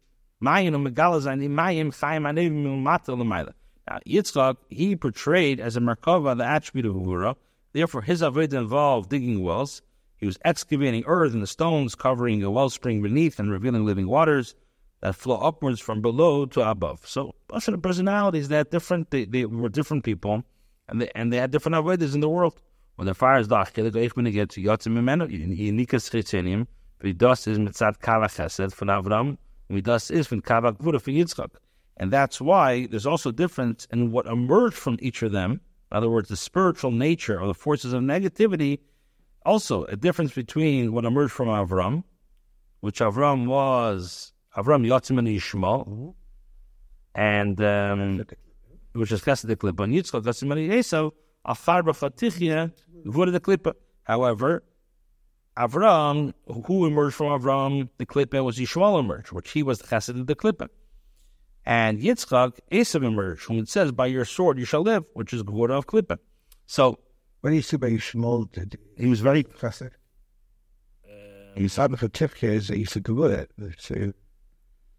Mayin 0.40 0.74
und 0.74 0.86
Megalazan 0.86 1.42
in 1.42 1.52
Mayim 1.52 1.92
Chaim 1.98 2.22
Anevim 2.22 2.82
Matel 2.82 3.18
Lamaila. 3.18 3.52
Now, 3.88 3.98
Yitzchak, 4.06 4.56
he 4.68 4.94
portrayed 4.94 5.58
as 5.58 5.76
a 5.76 5.80
Merkava 5.80 6.36
the 6.36 6.44
attribute 6.44 6.86
of 6.86 6.94
Ura. 6.94 7.34
Therefore, 7.72 8.02
his 8.02 8.22
avodah 8.22 8.54
involved 8.54 9.10
digging 9.10 9.42
wells. 9.42 9.82
He 10.16 10.26
was 10.26 10.38
excavating 10.44 11.02
earth 11.06 11.32
and 11.32 11.42
the 11.42 11.46
stones, 11.46 11.94
covering 11.94 12.42
a 12.44 12.50
wellspring 12.50 13.02
beneath 13.02 13.38
and 13.40 13.50
revealing 13.50 13.84
living 13.84 14.06
waters 14.06 14.54
that 15.00 15.14
flow 15.14 15.36
upwards 15.36 15.80
from 15.80 16.02
below 16.02 16.46
to 16.46 16.68
above. 16.68 17.06
So, 17.06 17.34
of 17.50 17.64
the 17.64 17.78
personalities 17.78 18.48
that 18.48 18.70
different. 18.70 19.10
They, 19.10 19.24
they 19.24 19.46
were 19.46 19.68
different 19.68 20.04
people, 20.04 20.44
and 20.88 21.00
they 21.00 21.10
and 21.14 21.32
they 21.32 21.38
had 21.38 21.50
different 21.50 21.76
avodas 21.76 22.14
in 22.14 22.20
the 22.20 22.28
world. 22.28 22.60
When 23.00 23.06
the 23.06 23.14
fire 23.14 23.38
is 23.38 23.48
dark, 23.48 23.78
ich 23.78 24.14
bin 24.14 24.26
jetzt 24.26 24.58
yotzim 24.58 24.98
imenu, 24.98 25.26
unikas 25.26 26.10
chitzenim, 26.10 26.66
wie 26.98 27.14
das 27.14 27.46
ist 27.46 27.58
mit 27.58 27.74
Zad 27.74 27.98
Kava 27.98 28.26
Chesed 28.26 28.74
von 28.74 28.90
Avram, 28.90 29.38
wie 29.70 29.80
das 29.80 30.10
ist 30.10 30.28
von 30.28 30.42
Kava 30.42 30.72
Gvura 30.72 31.00
für 31.00 31.10
Yitzchak. 31.10 31.52
And 31.96 32.12
that's 32.12 32.42
why 32.42 32.86
there's 32.88 33.06
also 33.06 33.30
a 33.30 33.32
difference 33.32 33.86
in 33.90 34.12
what 34.12 34.26
emerged 34.26 34.76
from 34.76 34.98
each 35.00 35.22
of 35.22 35.32
them. 35.32 35.62
In 35.90 35.96
other 35.96 36.10
words, 36.10 36.28
the 36.28 36.36
spiritual 36.36 36.90
nature 36.90 37.40
or 37.40 37.46
the 37.46 37.54
forces 37.54 37.94
of 37.94 38.02
negativity. 38.02 38.80
Also, 39.46 39.84
a 39.84 39.96
difference 39.96 40.34
between 40.34 40.92
what 40.92 41.06
emerged 41.06 41.32
from 41.32 41.48
Avram, 41.48 42.04
which 42.80 43.00
Avram 43.00 43.46
was 43.46 44.34
Avram 44.54 44.86
Yotzim 44.86 45.18
and 45.18 45.26
Yishmael, 45.26 46.12
and 47.14 47.62
um, 47.62 48.26
which 48.92 49.10
is 49.10 49.22
Chesed 49.22 49.46
the 49.46 49.56
Klippa, 49.56 49.84
and 49.84 49.94
Yitzchak 49.94 50.22
Yotzim 50.22 50.52
and 50.52 50.70
Esau, 50.70 51.08
Afar 51.44 51.82
B'Chatichya, 51.82 52.72
Gvura 53.06 53.32
the 53.32 53.40
Klippa. 53.40 53.74
However, 54.04 54.62
Avram, 55.56 56.32
who 56.66 56.86
emerged 56.86 57.16
from 57.16 57.28
Avram, 57.28 57.88
the 57.98 58.06
Klippa 58.06 58.44
was 58.44 58.58
Yishmael 58.58 59.00
emerged, 59.00 59.32
which 59.32 59.50
he 59.50 59.62
was 59.62 59.78
the 59.78 59.88
Chesed 59.88 60.20
of 60.20 60.26
the 60.26 60.34
Klippa. 60.34 60.68
And 61.66 61.98
Yitzchak, 62.00 62.58
Esav 62.72 63.04
emerged, 63.04 63.44
whom 63.44 63.58
it 63.58 63.68
says, 63.68 63.92
by 63.92 64.06
your 64.06 64.24
sword 64.24 64.58
you 64.58 64.64
shall 64.64 64.82
live, 64.82 65.04
which 65.12 65.32
is 65.32 65.42
Gvura 65.42 65.78
of 65.78 65.86
Klippa. 65.86 66.18
So, 66.66 66.98
what 67.40 67.50
do 67.50 67.56
you 67.56 67.62
say 67.62 67.76
by 67.76 67.90
Yishmael? 67.90 68.50
Did 68.52 68.78
he 68.96 69.06
was 69.06 69.20
very. 69.20 69.44
Chesed. 69.44 69.90
Uh, 71.04 71.56
Yisad 71.56 71.88
Chatifke 71.96 72.44
is 72.44 72.70
Isa 72.70 73.00
Gvura. 73.00 73.46
So, 73.78 74.12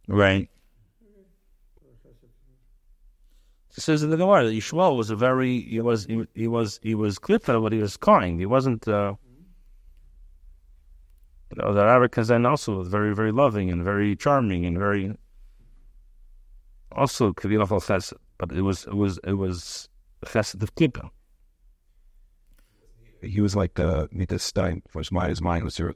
right. 0.07 0.41
It 0.43 0.50
says 3.79 4.03
in 4.03 4.09
the 4.09 4.17
Gemara 4.17 4.45
that 4.45 4.53
Yishmael 4.53 4.97
was 4.97 5.09
a 5.09 5.15
very 5.15 5.61
he 5.61 5.79
was 5.79 6.05
he, 6.05 6.25
he 6.35 6.47
was 6.47 6.79
he 6.83 6.95
was 6.95 7.17
Klippa, 7.19 7.61
but 7.61 7.71
he 7.71 7.79
was 7.79 7.97
kind. 7.97 8.39
He 8.39 8.45
wasn't. 8.45 8.87
Uh, 8.87 9.15
you 11.49 11.61
know, 11.61 11.73
the 11.73 11.81
Arabic 11.81 12.13
Kazan 12.13 12.45
also 12.45 12.77
was 12.77 12.87
very 12.87 13.13
very 13.13 13.31
loving 13.31 13.69
and 13.69 13.83
very 13.83 14.15
charming 14.15 14.65
and 14.65 14.77
very 14.77 15.15
also 16.91 17.33
Kavil 17.33 17.61
al 17.61 17.67
Chesed, 17.67 18.13
but 18.37 18.51
it 18.51 18.61
was 18.61 18.85
it 18.85 18.95
was 18.95 19.19
it 19.23 19.33
was 19.33 19.89
the 20.21 20.27
Chesed 20.27 20.61
of 20.61 20.75
Klippa. 20.75 21.09
He 23.21 23.39
was 23.39 23.55
like 23.55 23.75
the 23.75 24.09
Midas 24.11 24.43
Stein 24.43 24.81
for 24.89 24.99
his 24.99 25.11
mind. 25.11 25.29
His 25.29 25.41
mind 25.41 25.63
was 25.63 25.75
zero. 25.75 25.93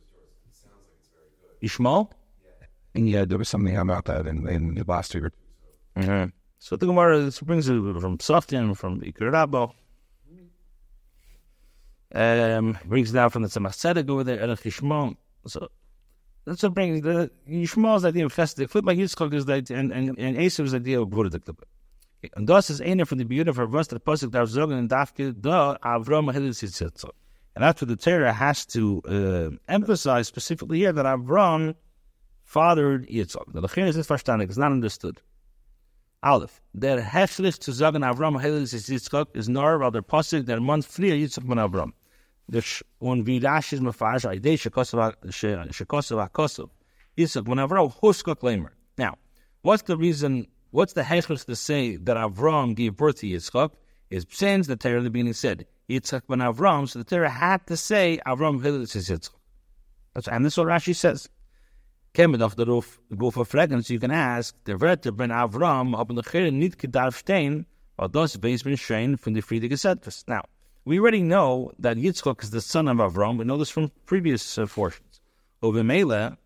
Yishmael. 1.61 2.11
And 2.93 3.09
yeah, 3.09 3.25
there 3.25 3.37
was 3.37 3.49
something 3.49 3.75
about 3.75 4.05
that 4.05 4.27
in, 4.27 4.47
in 4.47 4.75
the 4.75 4.83
last 4.87 5.13
year. 5.13 5.33
Mm-hmm. 5.97 6.29
So 6.65 6.75
the 6.75 6.87
Gemara 6.87 7.31
brings 7.43 7.69
it 7.69 7.75
from 8.01 8.17
Softian, 8.17 8.75
from 8.75 8.99
Iker 9.01 9.71
Um, 12.11 12.79
brings 12.85 13.11
it 13.11 13.13
down 13.13 13.29
from 13.29 13.43
the 13.43 13.49
Tzemach 13.49 14.09
over 14.09 14.23
there, 14.23 14.39
Erech 14.39 14.61
Yishmael. 14.61 15.15
So 15.45 15.67
that's 16.43 16.63
what 16.63 16.73
brings 16.73 17.01
the 17.01 17.29
Yishmael's 17.47 18.03
idea 18.03 18.25
of 18.25 18.33
Chesed. 18.33 18.55
The 18.55 18.67
clip 18.67 18.83
by 18.83 18.95
Yitzchak 18.95 19.31
is 19.35 19.45
that, 19.45 19.69
and, 19.69 19.91
and, 19.91 20.17
and 20.17 20.37
Esau's 20.37 20.73
idea 20.73 20.99
of 20.99 21.11
Bruder 21.11 21.29
the 21.29 21.39
clip. 21.39 21.63
And 22.35 22.47
das 22.47 22.71
is 22.71 22.81
einer 22.81 23.05
from 23.05 23.19
the 23.19 23.25
beautiful 23.25 23.67
verse 23.67 23.85
that 23.89 24.03
Pasuk 24.03 24.31
darf 24.31 24.49
sagen 24.49 24.73
and 24.73 24.89
Dafke 24.89 25.39
da 25.39 25.77
Avram 25.83 26.33
Hillis 26.33 26.63
Yitzchak. 26.63 27.11
And 27.53 27.63
that's 27.63 27.79
what 27.79 27.89
the 27.89 27.95
Torah 27.95 28.33
has 28.33 28.65
to 28.73 29.03
uh, 29.07 29.71
emphasize 29.71 30.27
specifically 30.27 30.79
here 30.79 30.93
that 30.93 31.05
Avram 31.05 31.75
fathered 32.41 33.07
Yitzchak. 33.07 33.53
The 33.53 33.61
Lechir 33.61 33.85
is 33.87 33.97
verstanden, 33.97 34.49
it's 34.49 34.57
not 34.57 34.71
understood. 34.71 35.21
Aleph, 36.25 36.59
der 36.73 36.99
Heflich 36.99 37.59
zu 37.59 37.71
sagen 37.71 38.03
Avram 38.03 38.39
Hillis 38.39 38.73
Yitzchak 38.73 39.27
is 39.35 39.47
nor 39.47 39.79
weil 39.79 39.91
der 39.91 40.01
Pasuk 40.01 40.47
der 40.47 40.59
Mann 40.59 40.81
frier 40.81 41.13
Yitzchak 41.13 41.45
von 41.45 41.59
Avram. 41.59 41.93
Und 42.97 43.27
wie 43.27 43.37
Rashi 43.37 43.75
ist 43.75 43.83
mefarish 43.83 44.25
Idee 44.25 44.57
shekosov 44.57 45.13
shekosov 45.71 46.69
Yitzchak 47.15 47.47
when 47.47 47.59
Avram 47.59 47.93
huskak 48.01 48.41
lamer. 48.41 48.71
Now, 48.97 49.19
what's 49.61 49.83
the 49.83 49.95
reason? 49.95 50.47
What's 50.71 50.93
the 50.93 51.03
hechlich 51.03 51.45
to 51.45 51.55
say 51.55 51.97
that 51.97 52.17
Avram 52.17 52.73
gave 52.75 52.95
birth 52.97 53.19
to 53.19 53.27
Yitzchak? 53.27 53.73
Is 54.09 54.25
since 54.27 54.65
the 54.65 54.75
Torah 54.75 54.97
in 54.97 55.03
the 55.03 55.11
beginning 55.11 55.33
said 55.33 55.67
Yitzchak 55.87 56.23
ben 56.27 56.39
Avram, 56.39 56.89
so 56.89 56.97
the 56.97 57.05
Torah 57.05 57.29
had 57.29 57.67
to 57.67 57.77
say 57.77 58.19
Avram 58.25 58.63
Hillis 58.63 58.95
Yitzchak. 58.95 59.29
That's 60.15 60.27
and 60.27 60.43
this 60.43 60.53
is 60.53 60.57
what 60.57 60.69
Rashi 60.69 60.95
says. 60.95 61.29
Kemet 62.15 62.41
auf 62.41 62.55
der 62.55 62.65
Ruf, 62.65 63.01
go 63.17 63.29
for 63.29 63.45
fragrance, 63.45 63.89
you 63.89 63.99
can 63.99 64.09
ask, 64.09 64.55
der 64.63 64.79
Wörter 64.79 65.11
ben 65.11 65.31
Avram, 65.31 65.97
haben 65.97 66.15
der 66.15 66.23
Chere 66.23 66.49
nicht 66.49 66.79
gedarf 66.79 67.17
stehen, 67.17 67.65
weil 67.97 68.07
das 68.07 68.37
Beis 68.37 68.63
ben 68.63 69.17
von 69.17 69.33
der 69.33 69.43
Friede 69.43 69.67
Gesetzes. 69.67 70.25
Now, 70.25 70.43
we 70.85 70.97
already 70.97 71.19
know 71.19 71.73
that 71.77 71.97
Yitzchok 71.97 72.41
is 72.41 72.51
the 72.51 72.61
son 72.61 72.87
of 72.87 72.99
Avram. 72.99 73.37
We 73.37 73.43
know 73.43 73.57
this 73.57 73.69
from 73.69 73.91
previous 74.05 74.57
uh, 74.57 74.65
portions. 74.65 75.19
Over 75.61 75.83
Mela, 75.83 76.37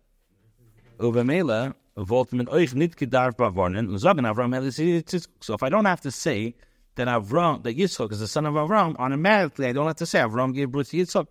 over 0.98 1.22
Mela, 1.22 1.76
wollte 1.94 2.34
man 2.34 2.48
euch 2.48 2.74
nicht 2.74 2.96
gedarf 2.96 3.36
bewarnen 3.36 3.88
und 3.88 3.98
sagen 3.98 4.26
Avram 4.26 4.52
Yitzchak. 4.52 5.28
So 5.38 5.54
if 5.54 5.62
I 5.62 5.68
don't 5.68 5.86
have 5.86 6.00
to 6.00 6.10
say 6.10 6.56
that 6.96 7.06
Avram, 7.06 7.62
that 7.62 7.76
Yitzchok 7.76 8.10
is 8.10 8.18
the 8.18 8.26
son 8.26 8.44
of 8.44 8.54
Avram, 8.54 8.96
automatically 8.98 9.68
I 9.68 9.72
don't 9.72 9.86
have 9.86 9.94
to 9.98 10.06
say 10.06 10.18
Avram 10.18 10.52
gave 10.52 10.72
birth 10.72 10.90
to 10.90 10.96
Yitzchok. 10.96 11.28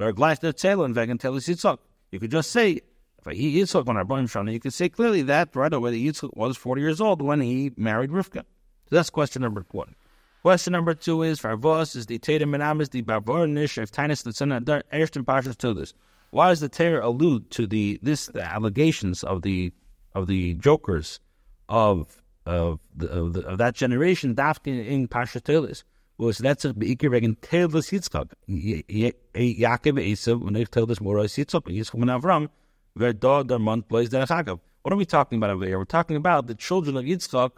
Or. 0.00 1.78
You 2.12 2.18
could 2.18 2.30
just 2.32 2.50
say, 2.50 2.80
if 3.26 3.36
he 3.36 3.60
Yitzchak 3.60 3.88
on 3.88 3.96
Rabban 3.96 4.24
Shana, 4.24 4.52
you 4.52 4.60
can 4.60 4.70
say 4.70 4.88
clearly 4.88 5.22
that 5.22 5.54
right 5.54 5.72
away 5.72 5.92
Yitzchak 5.92 6.36
was 6.36 6.56
40 6.56 6.80
years 6.80 7.00
old 7.00 7.22
when 7.22 7.40
he 7.40 7.72
married 7.76 8.10
Rivka. 8.10 8.44
So 8.88 8.96
that's 8.96 9.10
question 9.10 9.42
number 9.42 9.64
one. 9.70 9.94
Question 10.42 10.72
number 10.72 10.94
two 10.94 11.22
is, 11.22 11.38
Farvos 11.38 11.94
is 11.94 12.06
the 12.06 12.18
Teda 12.18 12.42
Menamis, 12.42 12.90
the 12.90 13.02
Barbarnish, 13.02 13.80
of 13.82 13.90
Tinus, 13.90 14.22
the 14.24 14.32
son 14.32 14.52
of 14.52 14.64
Ersten 14.64 15.22
Pashas 15.22 15.56
to 15.58 15.74
this. 15.74 15.92
Why 16.30 16.48
does 16.48 16.60
the 16.60 16.68
Torah 16.68 17.06
allude 17.06 17.50
to 17.50 17.66
the 17.66 17.98
this 18.02 18.26
the 18.26 18.42
allegations 18.42 19.22
of 19.22 19.42
the 19.42 19.72
of 20.14 20.28
the 20.28 20.54
jokers 20.54 21.20
of 21.68 22.22
of, 22.46 22.80
the, 22.96 23.08
of, 23.08 23.32
the, 23.34 23.40
of 23.46 23.58
that 23.58 23.74
generation, 23.74 24.34
Dafkin 24.34 24.86
in 24.86 25.08
Pasha 25.08 25.40
Telis? 25.40 25.82
Was 26.16 26.38
that's 26.38 26.64
a 26.64 26.72
beikir 26.72 27.10
wegen 27.10 27.36
Telis 27.36 27.90
Yitzchak. 27.90 28.30
Yaakov 28.48 30.12
Esav, 30.12 30.40
when 30.40 30.54
they 30.54 30.64
tell 30.64 30.86
this 30.86 31.00
more 31.00 31.16
Yitzchak, 31.16 31.62
Yitzchak 31.62 31.98
ben 31.98 32.08
Avram, 32.08 32.48
plays. 32.96 34.12
What 34.12 34.92
are 34.92 34.96
we 34.96 35.04
talking 35.04 35.38
about 35.38 35.50
over 35.50 35.66
here? 35.66 35.78
We're 35.78 35.84
talking 35.84 36.16
about 36.16 36.46
the 36.46 36.54
children 36.54 36.96
of 36.96 37.04
Yitzchak 37.04 37.52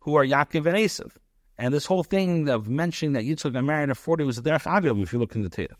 who 0.00 0.16
are 0.16 0.24
Yaakov 0.24 0.66
and 0.66 0.76
Esav. 0.76 1.12
And 1.56 1.72
this 1.72 1.86
whole 1.86 2.02
thing 2.02 2.48
of 2.48 2.68
mentioning 2.68 3.12
that 3.12 3.24
Yitzchak 3.24 3.52
got 3.52 3.64
married 3.64 3.90
at 3.90 3.96
40 3.96 4.24
was 4.24 4.38
der 4.38 4.58
Chagav, 4.58 5.00
if 5.02 5.12
you 5.12 5.18
look 5.18 5.34
in 5.34 5.42
the 5.42 5.48
Torah. 5.48 5.76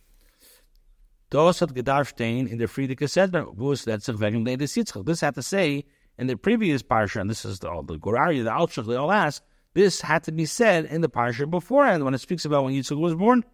Das 1.30 1.58
hat 1.58 1.74
gedarfstehen 1.74 2.48
in 2.48 2.58
der 2.58 2.68
Friedrich 2.68 3.00
Sedler, 3.00 3.54
was 3.56 3.84
that's 3.84 4.08
a 4.08 4.12
Yitzchak. 4.12 5.04
This 5.04 5.20
had 5.20 5.34
to 5.34 5.42
say 5.42 5.84
in 6.16 6.28
the 6.28 6.36
previous 6.36 6.82
parsha, 6.82 7.20
and 7.20 7.28
this 7.28 7.44
is 7.44 7.58
the, 7.58 7.68
the 7.86 7.98
Gur 7.98 8.12
Aryeh, 8.12 8.44
the 8.44 8.50
Alshich, 8.50 8.86
they 8.86 8.94
all 8.94 9.10
ask, 9.10 9.42
this 9.74 10.00
had 10.00 10.22
to 10.24 10.32
be 10.32 10.46
said 10.46 10.84
in 10.84 11.00
the 11.00 11.08
parsha 11.08 11.50
beforehand 11.50 12.04
when 12.04 12.14
it 12.14 12.20
speaks 12.20 12.44
about 12.44 12.64
when 12.64 12.74
Yitzchak 12.74 12.98
was 12.98 13.14
born. 13.14 13.44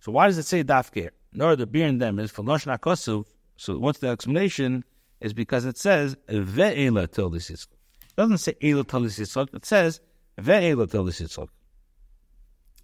So 0.00 0.12
why 0.12 0.26
does 0.26 0.36
it 0.36 0.44
say 0.44 0.62
dafke? 0.62 1.08
Nor 1.32 1.56
the 1.56 1.66
beer 1.66 1.86
in 1.86 1.98
them 1.98 2.18
is 2.18 2.30
for 2.30 2.42
Lashon 2.42 2.78
HaKosuv. 2.78 3.24
So 3.56 3.78
what's 3.78 3.98
the 3.98 4.08
explanation? 4.08 4.84
Is 5.20 5.32
because 5.32 5.64
it 5.64 5.78
says 5.78 6.16
ve'ela 6.28 7.10
till 7.10 7.30
Yitzchak. 7.30 7.68
It 8.02 8.16
doesn't 8.16 8.38
say 8.38 8.54
ela 8.62 8.84
till 8.84 9.00
this 9.00 9.18
Yitzchak. 9.18 9.54
It 9.54 9.64
says 9.64 10.00
ve'ela 10.38 10.90
till 10.90 11.04
this 11.04 11.20
Yitzchak. 11.20 11.48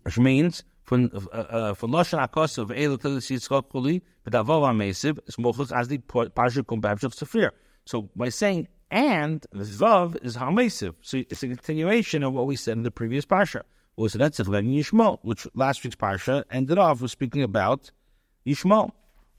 Which 0.03 0.19
means 0.19 0.65
von 0.87 1.11
uh, 1.33 1.75
von 1.75 1.91
Lashon 1.91 2.27
HaKosuv 2.27 2.71
ve'ela 2.71 3.01
till 3.01 3.15
this 3.15 3.31
Yitzchak 3.31 3.71
kuli 3.71 4.03
v'davav 4.27 4.67
ha'mesiv 4.67 5.19
is 5.27 5.37
mochus 5.37 5.77
as 5.77 5.89
the 5.89 5.99
parsha 5.99 6.63
kumbabshav 6.63 7.15
sefir. 7.15 7.51
So 7.85 8.09
by 8.17 8.29
saying 8.29 8.69
and 8.91 9.47
the 9.53 9.65
vav 9.65 10.23
is 10.25 10.37
hamesiv. 10.37 10.95
So 11.03 11.19
it's 11.19 11.43
a 11.43 11.49
continuation 11.49 12.23
of 12.23 12.33
what 12.33 12.47
we 12.47 12.57
said 12.57 12.77
in 12.77 12.83
the 12.83 12.91
previous 12.91 13.25
parsha. 13.25 13.63
Was 13.97 14.15
that's 14.15 14.41
Yishmael, 14.41 15.19
which 15.23 15.47
last 15.55 15.85
week's 15.85 15.97
parsha 15.97 16.45
ended 16.51 16.79
off 16.79 17.03
with 17.03 17.11
speaking 17.11 17.43
about 17.43 17.91
Yishmael. 18.47 18.91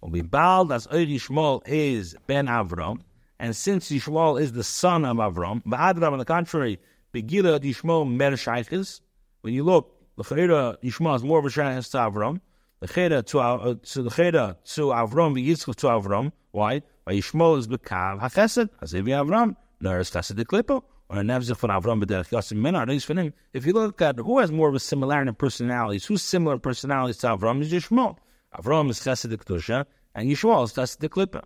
Well, 0.01 0.09
we 0.09 0.21
bald 0.21 0.71
as 0.71 0.87
Oid 0.87 1.13
Yishmael 1.13 1.61
is 1.67 2.15
Ben 2.25 2.47
Avram, 2.47 3.01
and 3.39 3.55
since 3.55 3.91
Yishmael 3.91 4.41
is 4.41 4.51
the 4.53 4.63
son 4.63 5.05
of 5.05 5.17
Avram, 5.17 5.61
Ba'adram 5.63 6.13
on 6.13 6.17
the 6.17 6.25
contrary, 6.25 6.79
Begila 7.13 7.59
Yishmael 7.59 8.09
Mer 8.09 8.31
Shaykhis. 8.31 9.01
When 9.41 9.53
you 9.53 9.63
look, 9.63 9.95
the 10.17 10.23
Chayra 10.23 10.77
Yishmael 10.81 11.17
is 11.17 11.23
more 11.23 11.37
of 11.37 11.45
a 11.45 11.49
Shaykhis 11.49 11.91
to 11.91 11.97
Avram. 11.97 12.41
The 12.79 12.87
Chayra 12.87 13.23
to 13.27 13.39
uh, 13.39 13.73
to 13.75 13.75
to 13.83 14.09
Avram, 14.09 15.47
Yitzchak 15.47 15.75
to 15.75 15.87
Avram. 15.87 16.31
Why? 16.49 16.81
By 17.05 17.13
Yishmael 17.13 17.59
is 17.59 17.67
Bekav 17.67 18.21
HaChesed, 18.21 18.69
as 18.81 18.95
if 18.95 19.05
Avram, 19.05 19.55
nor 19.81 19.99
is 19.99 20.09
Chesed 20.09 20.35
the 20.35 20.45
Klippo, 20.45 20.81
or 21.09 21.17
a 21.17 21.21
Nevzich 21.21 21.57
from 21.57 21.69
Avram 21.69 22.03
B'derech 22.03 22.29
Yosim 22.29 22.57
Menar, 22.57 22.87
these 22.87 23.03
for 23.03 23.13
him. 23.13 23.33
If 23.53 23.67
you 23.67 23.73
look 23.73 24.01
at 24.01 24.17
who 24.17 24.39
has 24.39 24.51
more 24.51 24.67
of 24.67 24.73
a 24.73 24.79
similarity 24.79 25.29
in 25.29 25.35
personalities, 25.35 26.05
who's 26.05 26.23
similar 26.23 26.57
personalities 26.57 27.17
to 27.17 27.27
Avram 27.27 27.61
is 27.61 27.71
Yishmael. 27.71 28.17
Avram 28.55 28.89
is 28.89 28.99
Chesed 28.99 29.29
the 29.29 29.37
Kedusha, 29.37 29.85
and 30.13 30.29
Yishmael 30.29 30.65
is 30.65 30.73
Chesed 30.73 30.99
the 30.99 31.09
Klippo. 31.09 31.41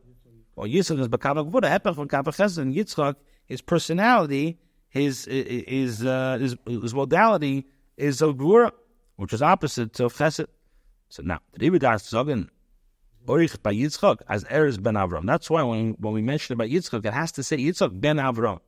Well, 0.56 0.68
Yitzchak 0.68 1.00
is 1.00 1.08
Bekav 1.08 1.52
HaKvoda, 1.52 1.80
Hepech 1.80 1.96
from 1.96 2.08
Kav 2.08 2.24
HaChesed, 2.24 2.58
and 2.58 2.74
Yitzchak, 2.74 3.16
his 3.46 3.62
personality, 3.62 4.58
his 4.90 5.26
his 5.26 6.06
uh, 6.06 6.38
his, 6.40 6.56
his 6.66 6.94
modality 6.94 7.66
is 7.98 8.22
a 8.22 8.26
Gvura, 8.28 8.72
which 9.18 9.34
is 9.34 9.42
opposite 9.42 10.00
of 10.00 10.14
Chesed. 10.14 10.48
So 11.10 11.24
now, 11.24 11.40
the 11.54 11.60
Rebbe 11.60 11.80
Das 11.80 12.10
Zogan, 12.10 12.50
Orich 13.28 13.62
by 13.62 13.74
Yitzchak 13.74 14.22
as 14.30 14.46
Eres 14.50 14.78
ben 14.78 14.96
Avram. 14.96 15.26
That's 15.26 15.50
why 15.50 15.64
when, 15.64 15.92
when 16.00 16.14
we 16.14 16.22
mention 16.22 16.54
about 16.54 16.70
Yitzchak, 16.70 17.06
it 17.06 17.14
has 17.14 17.32
to 17.34 17.44
say 17.44 17.58
Yitzchak 17.58 18.00
ben 18.00 18.18
Avram. 18.18 18.60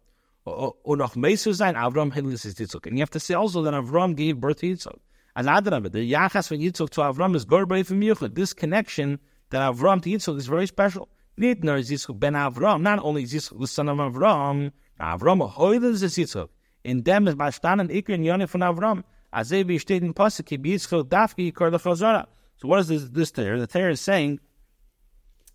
Und 0.46 1.00
noch 1.00 1.14
sein, 1.14 1.76
Avram 1.76 2.14
Hillis 2.14 2.46
is 2.46 2.56
Yitzchak. 2.56 2.88
And 2.88 2.98
you 2.98 3.02
have 3.02 3.10
to 3.12 3.20
say 3.20 3.34
also 3.34 3.62
that 3.64 3.74
Avram 3.74 4.16
gave 4.16 4.40
birth 4.40 4.60
to 4.62 4.68
Yitzchak. 4.68 4.98
As 5.38 5.46
Adrabah, 5.46 5.92
the 5.92 6.12
Yachas 6.12 6.48
from 6.48 6.58
Yitzchak 6.58 6.90
to 6.90 7.02
Avram 7.02 7.36
is 7.36 7.46
Gorbei 7.46 7.86
from 7.86 8.02
Yitzchak. 8.02 8.34
This 8.34 8.54
connection 8.54 9.20
that 9.52 9.62
Avram 9.72 10.02
to 10.02 10.10
Yitzchak 10.10 10.36
is 10.36 10.48
very 10.48 10.66
special. 10.66 11.10
Nidner 11.40 11.78
is 11.78 11.92
Yitzchak 11.92 12.20
ben 12.20 12.34
Avram. 12.34 12.82
Not 12.82 12.98
only 13.04 13.22
is 13.22 13.36
Yitzchak 13.36 13.60
the 13.60 13.68
son 13.68 13.88
of 13.88 14.00
Avram, 14.00 14.72
Avram 15.00 15.54
Hoilis 15.54 16.02
is 16.02 16.18
Yitzchak. 16.18 16.50
In 16.84 17.04
them 17.04 17.28
is 17.28 17.36
Bashtan 17.36 17.80
and 17.80 17.92
Ikr 17.92 18.16
and 18.16 18.26
Yonah 18.26 18.48
from 18.48 18.62
Avram. 18.62 19.04
As 19.32 19.50
they 19.50 19.62
be 19.62 19.78
stated 19.78 20.06
in 20.06 20.16
Pasuk, 20.16 20.48
Yitzchak 20.58 21.04
Dafki 21.04 21.54
Yikar 21.54 21.72
Lechazara. 21.72 22.26
So 22.56 22.68
what 22.68 22.80
is 22.80 22.88
this, 22.88 23.04
this 23.04 23.30
there? 23.30 23.60
The 23.60 23.68
Torah 23.68 23.92
is 23.92 24.02
saying 24.02 24.40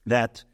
that 0.07 0.45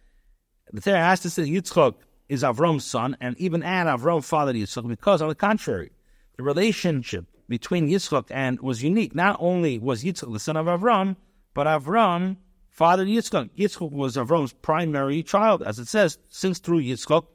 the 0.73 0.81
Torah 0.81 1.01
has 1.01 1.21
to 1.21 1.29
say 1.29 1.43
Yitzchak 1.43 1.97
is 2.31 2.43
Avram's 2.43 2.87
son, 2.87 3.15
and 3.21 3.39
even 3.39 3.63
add 3.63 3.89
Avram 3.89 4.25
fathered 4.25 4.57
Yitzchak, 4.57 4.89
because 4.89 5.21
on 5.21 5.29
the 5.29 5.35
contrary, 5.35 5.91
the 6.39 6.43
relationship 6.43 7.27
between 7.49 7.89
Yitzchak 7.89 8.27
and 8.31 8.61
was 8.61 8.83
unique. 8.83 9.15
Not 9.15 9.37
only 9.41 9.79
was 9.79 10.05
Yitzchak 10.05 10.33
the 10.33 10.39
son 10.39 10.57
of 10.57 10.67
Avram, 10.67 11.17
but 11.55 11.67
Avram 11.67 12.37
fathered 12.69 13.09
Yitzchak. 13.09 13.51
Yitzchak 13.59 13.91
was 13.91 14.17
Avram's 14.17 14.53
primary 14.53 15.23
child, 15.23 15.63
as 15.63 15.79
it 15.79 15.89
says, 15.89 16.19
since 16.29 16.59
through 16.59 16.83
Yitzchak 16.83 17.27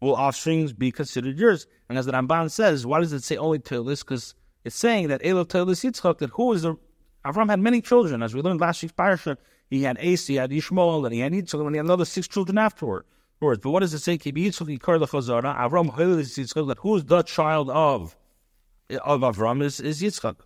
will 0.00 0.14
offsprings 0.14 0.72
be 0.72 0.90
considered 0.90 1.38
yours. 1.38 1.66
And 1.88 1.96
as 1.96 2.06
the 2.06 2.12
Ramban 2.12 2.50
says, 2.50 2.86
why 2.86 3.00
does 3.00 3.12
it 3.12 3.22
say 3.24 3.36
only 3.36 3.58
to 3.60 3.82
this? 3.82 4.02
Because 4.02 4.34
It's 4.64 4.76
saying 4.76 5.08
that 5.08 5.22
Elov 5.22 5.46
Telis 5.46 5.84
Yitzchak, 5.84 6.18
that 6.18 6.30
who 6.30 6.52
is 6.52 6.62
the 6.62 6.76
Avram 7.24 7.48
had 7.50 7.60
many 7.60 7.80
children, 7.80 8.22
as 8.22 8.34
we 8.34 8.42
learned 8.42 8.60
last 8.60 8.82
week's 8.82 8.92
parasha. 8.92 9.38
He 9.70 9.84
had 9.84 9.96
Asa, 9.98 10.32
he 10.32 10.34
had 10.36 10.52
Ishmael, 10.52 11.06
and 11.06 11.14
he 11.14 11.20
had 11.20 11.32
Yitzchak, 11.32 11.60
and 11.60 11.70
he 11.70 11.78
had 11.78 11.86
another 11.86 12.04
six 12.04 12.28
children 12.28 12.58
afterward. 12.58 13.04
But 13.40 13.64
what 13.64 13.80
does 13.80 13.94
it 13.94 13.98
say? 14.00 14.18
Avram 14.18 15.86
that 16.66 16.78
who 16.78 16.96
is 16.96 17.04
the 17.04 17.22
child 17.22 17.70
of 17.70 18.16
of 18.98 19.20
Avram 19.20 19.62
is, 19.62 19.80
is 19.80 20.02
Yitzchak. 20.02 20.36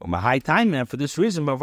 Um, 0.00 0.10
My 0.10 0.20
high 0.20 0.38
time 0.38 0.70
man 0.70 0.86
for 0.86 0.96
this 0.96 1.18
reason, 1.18 1.48
and 1.48 1.60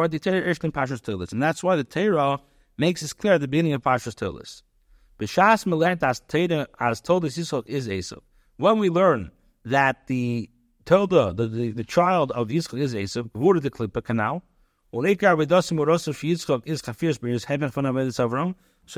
that's 1.43 1.63
why 1.63 1.75
the 1.75 1.83
Torah 1.83 2.39
makes 2.77 3.03
it 3.03 3.17
clear 3.17 3.33
at 3.33 3.41
the 3.41 3.47
beginning 3.47 3.73
of 3.73 3.81
Pashas 3.81 4.15
Tilis. 4.15 4.63
B'shas 5.19 5.65
melent 5.65 6.01
as 6.03 6.19
Torah 6.21 6.67
as 6.79 7.01
told 7.01 7.25
us 7.25 7.37
Yitzchak 7.37 7.67
is 7.67 7.87
Esav. 7.87 8.21
When 8.57 8.79
we 8.79 8.89
learn 8.89 9.31
that 9.65 10.07
the 10.07 10.49
Tilda, 10.85 11.33
the, 11.33 11.47
the, 11.47 11.71
the 11.71 11.83
child 11.83 12.31
of 12.31 12.49
Yitzchak 12.49 12.79
is 12.79 12.93
Esav, 12.93 13.31
wurde 13.31 13.61
the 13.61 13.71
Klippa 13.71 14.03
canal. 14.03 14.43
So 14.91 15.01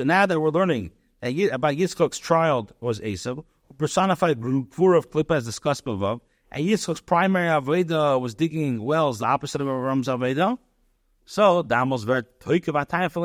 now 0.04 0.26
that 0.26 0.40
we're 0.40 0.50
learning 0.50 0.90
about 1.22 1.74
Yitzchak's 1.74 2.18
child 2.18 2.74
was 2.80 3.00
Esav, 3.00 3.44
personified 3.78 4.40
Gvur 4.40 4.96
of 4.96 5.10
Klippa 5.10 5.36
as 5.36 5.44
discussed 5.44 5.86
above, 5.86 6.20
and 6.50 6.66
Yitzchak's 6.66 7.00
primary 7.00 7.48
Aveda 7.48 8.20
was 8.20 8.34
digging 8.34 8.82
wells, 8.82 9.18
the 9.18 9.26
opposite 9.26 9.60
of 9.60 9.66
Avram's 9.66 10.08
Aveda. 10.08 10.58
So 11.24 11.62
Damos 11.62 12.04
ver 12.04 12.24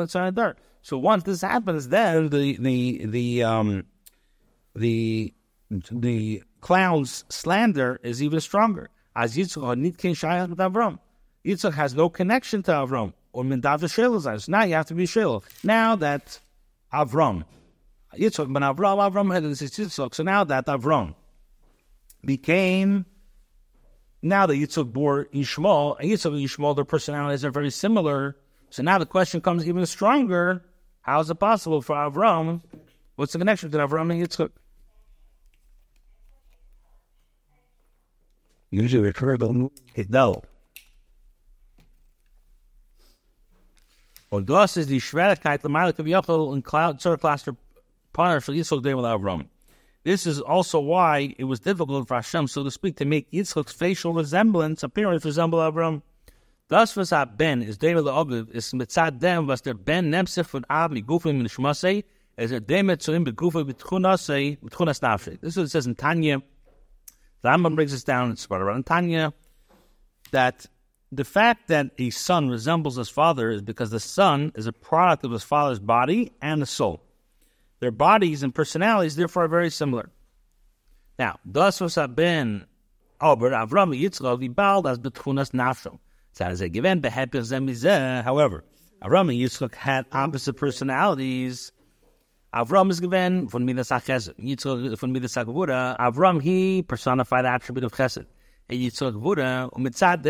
inside 0.00 0.34
dirt. 0.34 0.58
So 0.82 0.98
once 0.98 1.22
this 1.22 1.42
happens, 1.42 1.88
then 1.88 2.28
the 2.30 2.56
the 2.56 3.06
the 3.06 3.42
um 3.44 3.84
the 4.74 5.32
the 5.70 6.42
clown's 6.60 7.24
slander 7.28 8.00
is 8.02 8.22
even 8.22 8.40
stronger. 8.40 8.90
As 9.14 9.36
Yitzchak 9.36 9.78
nitkin 9.78 10.12
shayach 10.12 10.50
with 10.50 10.58
Avram. 10.58 10.98
Yitzchak 11.44 11.74
has 11.74 11.94
no 11.94 12.08
connection 12.08 12.62
to 12.64 12.72
Avram 12.72 13.12
or 13.32 13.44
mindav 13.44 13.80
shelo. 13.80 14.48
Now 14.48 14.64
you 14.64 14.74
have 14.74 14.86
to 14.86 14.94
be 14.94 15.04
shelo. 15.04 15.42
Now 15.64 15.96
that 15.96 16.40
Avram, 16.92 17.44
Yitzchak 18.18 18.52
ben 18.52 18.62
Avram, 18.62 18.98
Avram 18.98 19.32
had 19.32 19.44
this 19.44 19.62
Yitzchak. 19.62 20.14
So 20.14 20.22
now 20.22 20.44
that 20.44 20.66
Avram 20.66 21.14
became 22.24 23.06
now 24.22 24.46
that 24.46 24.54
Yitzchak 24.54 24.92
bore 24.92 25.26
Yishmael, 25.34 25.98
and 25.98 26.10
Yitzchak 26.10 26.26
and 26.26 26.36
Yishmael, 26.36 26.76
their 26.76 26.84
personalities 26.84 27.44
are 27.44 27.50
very 27.50 27.70
similar. 27.70 28.36
So 28.70 28.82
now 28.82 28.98
the 28.98 29.06
question 29.06 29.40
comes 29.40 29.66
even 29.66 29.84
stronger. 29.86 30.64
How 31.02 31.20
is 31.20 31.30
it 31.30 31.34
possible 31.36 31.82
for 31.82 31.96
Avram? 31.96 32.62
What's 33.16 33.32
the 33.32 33.38
connection 33.38 33.70
between 33.70 33.88
Avram 33.88 34.12
and 34.12 34.26
Yitzchak? 34.26 34.50
Usually 38.70 39.02
refer 39.02 39.36
to 39.36 39.70
No. 40.08 40.42
Und 44.30 44.48
das 44.48 44.78
ist 44.78 44.88
die 44.88 44.98
Schwierigkeit, 44.98 45.62
Lamalik 45.62 45.98
of 45.98 46.06
Yochel 46.06 46.54
in 46.54 46.62
Cloud 46.62 46.98
Zerklaster 46.98 47.54
Par 48.12 48.40
for 48.40 48.52
Yitzchak 48.52 48.82
David 48.82 49.04
Avram. 49.04 49.46
This 50.04 50.26
is 50.26 50.40
also 50.40 50.80
why 50.80 51.34
it 51.38 51.44
was 51.44 51.60
difficult 51.60 52.08
for 52.08 52.14
Hashem, 52.14 52.48
so 52.48 52.64
to 52.64 52.70
speak, 52.70 52.96
to 52.96 53.04
make 53.04 53.30
Yitzchak's 53.30 53.72
facial 53.72 54.12
resemblance, 54.12 54.82
appearance 54.82 55.24
resemble 55.24 55.60
Avram. 55.60 56.02
Thus 56.72 56.96
was 56.96 57.10
hat 57.10 57.36
Ben 57.36 57.62
is 57.62 57.76
David 57.76 58.04
Aviv 58.04 58.50
is 58.54 58.72
mitzad 58.72 59.18
dem 59.18 59.46
was 59.46 59.60
der 59.60 59.74
Ben 59.74 60.10
nemsich 60.10 60.46
von 60.46 60.64
Av 60.70 60.90
migufim 60.90 61.40
in 61.40 61.46
Shmasei 61.46 62.02
is 62.38 62.50
er 62.50 62.60
demet 62.60 63.02
zu 63.02 63.12
ihm 63.12 63.26
begufim 63.26 63.70
betchunasei 63.70 64.58
betchunas 64.58 65.00
nafshik. 65.00 65.40
This 65.42 65.52
is 65.52 65.56
what 65.58 65.64
it 65.64 65.70
says 65.70 65.86
in 65.86 65.94
Tanya. 65.94 66.40
The 67.42 67.48
Rambam 67.50 67.74
brings 67.74 67.92
us 67.92 68.04
down 68.04 68.30
in 68.30 68.36
Sparta 68.36 68.68
in 68.68 68.84
Tanya 68.84 69.34
that 70.30 70.64
the 71.10 71.24
fact 71.24 71.68
that 71.68 71.90
a 71.98 72.08
son 72.08 72.48
resembles 72.48 72.96
his 72.96 73.10
father 73.10 73.50
is 73.50 73.60
because 73.60 73.90
the 73.90 74.00
son 74.00 74.50
is 74.54 74.66
a 74.66 74.72
product 74.72 75.26
of 75.26 75.30
his 75.30 75.42
father's 75.42 75.78
body 75.78 76.32
and 76.40 76.62
the 76.62 76.66
soul. 76.66 77.02
Their 77.82 77.90
bodies 77.90 78.44
and 78.44 78.54
personalities, 78.54 79.16
therefore, 79.16 79.46
are 79.46 79.48
very 79.48 79.68
similar. 79.68 80.08
Now, 81.18 81.40
das 81.50 81.80
was 81.80 81.98
ben 82.14 82.64
aber 83.20 83.50
Avram 83.50 83.92
Yitzchak 83.92 84.38
wie 84.38 84.46
bald 84.46 84.86
as 84.86 85.00
betchunas 85.00 85.50
nafshom. 85.50 85.98
However, 88.24 88.64
Avram 89.02 89.30
and 89.30 89.30
Yitzchak 89.30 89.74
had 89.74 90.06
opposite 90.12 90.52
personalities. 90.52 91.72
Avram 92.54 92.88
is 92.88 93.00
given 93.00 93.48
von 93.48 93.66
midas 93.66 93.88
chesed. 93.88 94.34
Yitzchak 94.38 94.96
von 94.96 95.12
midas 95.12 95.34
gvura. 95.34 95.98
Avram 95.98 96.40
he 96.40 96.82
personified 96.82 97.44
the 97.44 97.48
attribute 97.48 97.82
of 97.82 97.90
chesed. 97.90 98.26
And 98.68 98.78
Yitzchak 98.78 99.20
gvura 99.20 99.72
umitzad 99.72 100.22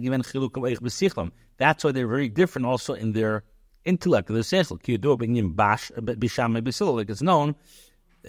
given. 0.00 1.32
That's 1.58 1.84
why 1.84 1.92
they're 1.92 2.08
very 2.08 2.30
different 2.30 2.64
also 2.64 2.94
in 2.94 3.12
their 3.12 3.44
intellect 3.84 4.30
of 4.30 4.36
the 4.36 4.42
seichel. 4.42 4.82
Ki 4.82 4.98
yadu 4.98 5.18
b'nyim 5.18 5.54
bash 5.54 5.90
b'shamay 5.92 6.62
b'silul, 6.62 6.96
like 6.96 7.10
it's 7.10 7.22
known 7.22 7.54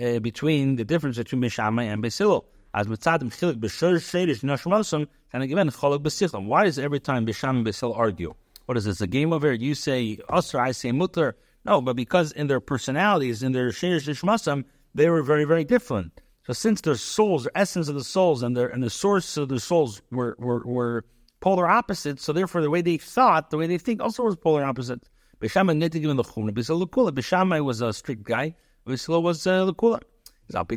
uh, 0.01 0.19
between 0.19 0.75
the 0.75 0.85
difference 0.85 1.17
between 1.17 1.41
b'shamay 1.41 1.91
and 1.91 2.03
b'silul. 2.03 2.45
As 2.73 2.87
mitzadim 2.87 3.33
chilik 3.33 3.55
b'shor 3.55 3.95
sheidish 3.95 4.43
nashmosum, 4.43 5.07
and 5.33 5.43
again 5.43 5.69
cholok 5.69 5.99
b'sichlam. 5.99 6.45
Why 6.47 6.65
is 6.65 6.77
every 6.79 6.99
time 6.99 7.25
b'shamay 7.25 7.57
and 7.57 7.65
b'sil 7.65 7.97
argue? 7.97 8.33
What 8.65 8.77
is 8.77 8.85
this? 8.85 9.01
A 9.01 9.07
game 9.07 9.31
over? 9.31 9.53
You 9.53 9.75
say 9.75 10.17
usr, 10.29 10.59
I 10.59 10.71
say 10.71 10.91
mutter. 10.91 11.35
No, 11.65 11.81
but 11.81 11.95
because 11.95 12.31
in 12.31 12.47
their 12.47 12.59
personalities, 12.59 13.43
in 13.43 13.51
their 13.51 13.69
sheidish 13.69 14.07
nashmosum, 14.07 14.65
they 14.93 15.09
were 15.09 15.23
very, 15.23 15.45
very 15.45 15.63
different. 15.63 16.21
So 16.45 16.53
since 16.53 16.81
their 16.81 16.95
souls, 16.95 17.43
their 17.43 17.51
essence 17.55 17.87
of 17.87 17.95
the 17.95 18.03
souls, 18.03 18.43
and 18.43 18.55
their 18.55 18.67
and 18.67 18.83
the 18.83 18.89
source 18.89 19.35
of 19.37 19.49
the 19.49 19.59
souls 19.59 20.01
were 20.11 20.35
were, 20.37 20.63
were 20.65 21.05
polar 21.39 21.67
opposites, 21.67 22.23
so 22.23 22.33
therefore 22.33 22.61
the 22.61 22.69
way 22.69 22.81
they 22.81 22.97
thought, 22.97 23.49
the 23.49 23.57
way 23.57 23.67
they 23.67 23.77
think, 23.77 24.01
also 24.01 24.23
was 24.23 24.35
polar 24.35 24.63
opposite. 24.63 25.03
Bishama 25.41 25.75
netted 25.75 26.01
given 26.01 26.17
the 26.17 26.23
chumra. 26.23 26.51
Bisel 26.51 26.85
lekula. 26.85 27.11
Bishama 27.11 27.63
was 27.63 27.81
a 27.81 27.93
strict 27.93 28.23
guy. 28.23 28.55
Bisel 28.85 29.21
was 29.21 29.45
uh, 29.45 29.65
lekula. 29.65 30.01
So 30.47 30.59
if 30.59 30.67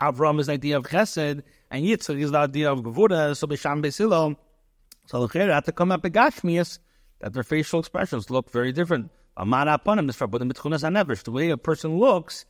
Avram 0.00 0.40
is 0.40 0.46
the 0.46 0.52
idea 0.52 0.78
of 0.78 0.84
Chesed 0.86 1.42
and 1.70 1.84
Yitzchak 1.84 2.18
is 2.18 2.30
the 2.30 2.38
idea 2.38 2.72
of 2.72 2.80
Gevura, 2.80 3.36
so 3.36 3.46
Bisham 3.46 3.82
Besilo, 3.82 4.34
so 5.04 5.26
the 5.26 5.38
had 5.38 5.66
to 5.66 5.72
come 5.72 5.92
up 5.92 6.02
with 6.02 6.14
Gashmias 6.14 6.78
that 7.20 7.34
their 7.34 7.42
facial 7.42 7.80
expressions 7.80 8.30
look 8.30 8.50
very 8.50 8.72
different. 8.72 9.10
The 9.36 9.44
way 11.28 11.50
a 11.50 11.56
person 11.58 11.98
looks, 11.98 12.46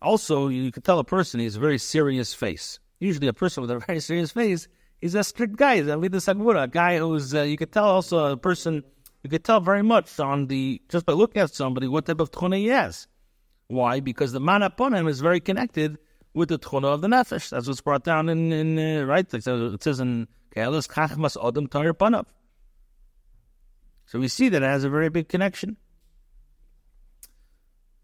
also 0.00 0.48
you 0.48 0.72
can 0.72 0.82
tell 0.82 0.98
a 0.98 1.04
person 1.04 1.40
he 1.40 1.44
has 1.44 1.56
a 1.56 1.60
very 1.60 1.76
serious 1.76 2.32
face. 2.32 2.78
Usually, 3.00 3.28
a 3.28 3.34
person 3.34 3.60
with 3.60 3.70
a 3.70 3.80
very 3.80 4.00
serious 4.00 4.30
face 4.30 4.66
he's 5.02 5.14
a 5.14 5.22
strict 5.22 5.56
guy. 5.56 5.76
He's 5.76 5.88
a 5.88 5.96
leader 5.98 6.18
sagmura, 6.18 6.62
a 6.62 6.68
guy 6.68 6.96
who's 6.96 7.34
uh, 7.34 7.42
you 7.42 7.58
could 7.58 7.72
tell 7.72 7.84
also 7.84 8.32
a 8.32 8.36
person 8.38 8.82
you 9.22 9.28
could 9.28 9.44
tell 9.44 9.60
very 9.60 9.82
much 9.82 10.18
on 10.18 10.46
the 10.46 10.80
just 10.88 11.04
by 11.04 11.12
looking 11.12 11.42
at 11.42 11.54
somebody 11.54 11.88
what 11.88 12.06
type 12.06 12.20
of 12.20 12.30
tchuna 12.30 12.56
he 12.56 12.68
has. 12.68 13.06
Why? 13.68 14.00
Because 14.00 14.32
the 14.32 14.40
man 14.40 14.62
upon 14.62 14.94
him 14.94 15.06
is 15.06 15.20
very 15.20 15.40
connected 15.40 15.98
with 16.32 16.48
the 16.48 16.58
tchuna 16.58 16.94
of 16.94 17.02
the 17.02 17.08
nefesh. 17.08 17.50
That's 17.50 17.66
what's 17.66 17.82
brought 17.82 18.04
down 18.04 18.30
in, 18.30 18.52
in 18.52 18.78
uh, 18.78 19.04
right. 19.04 19.26
It 19.34 19.42
says 19.42 20.00
in 20.00 20.28
Koheles 20.54 20.88
Chachmas 20.88 21.36
Adam 21.46 21.66
Tar 21.66 21.92
Panav. 21.92 22.26
So 24.06 24.18
we 24.18 24.28
see 24.28 24.48
that 24.48 24.62
it 24.62 24.66
has 24.66 24.84
a 24.84 24.90
very 24.90 25.08
big 25.08 25.28
connection 25.28 25.76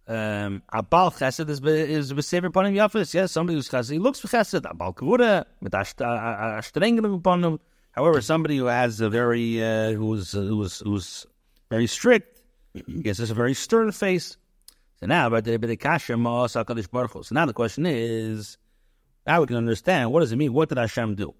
um, 0.08 0.62
a 0.72 0.82
bal 0.82 1.10
chesed 1.10 1.50
is 1.50 1.60
is 1.60 2.12
besever 2.14 2.46
upon 2.46 2.66
him 2.66 2.74
yafis. 2.74 3.12
Yes, 3.12 3.30
somebody 3.30 3.56
who's 3.56 3.68
chesed, 3.68 3.90
he 3.90 3.98
looks 3.98 4.18
for 4.18 4.28
chesed. 4.28 4.64
A 4.68 4.74
bal 4.74 4.94
kavura 4.94 5.44
with 5.60 5.74
a 5.74 6.62
strength 6.62 7.04
upon 7.04 7.44
him. 7.44 7.60
However, 7.92 8.22
somebody 8.22 8.56
who 8.56 8.66
has 8.66 9.02
a 9.02 9.10
very 9.10 9.62
uh, 9.62 9.92
who's 9.92 10.32
who's 10.32 10.78
who's 10.78 11.26
very 11.68 11.86
strict, 11.86 12.40
yes, 12.86 13.18
has 13.18 13.30
a 13.30 13.34
very 13.34 13.52
stern 13.52 13.92
face. 13.92 14.38
So 15.00 15.06
now, 15.06 15.28
but 15.28 15.44
the 15.44 15.76
kasha 15.76 16.14
ma'as 16.14 16.56
hakadosh 16.56 16.90
baruch 16.90 17.24
So 17.24 17.34
now 17.34 17.44
the 17.44 17.52
question 17.52 17.84
is, 17.84 18.56
now 19.26 19.42
we 19.42 19.46
can 19.46 19.56
understand 19.56 20.10
what 20.10 20.20
does 20.20 20.32
it 20.32 20.36
mean? 20.36 20.54
What 20.54 20.70
did 20.70 20.78
Hashem 20.78 21.16
do? 21.16 21.34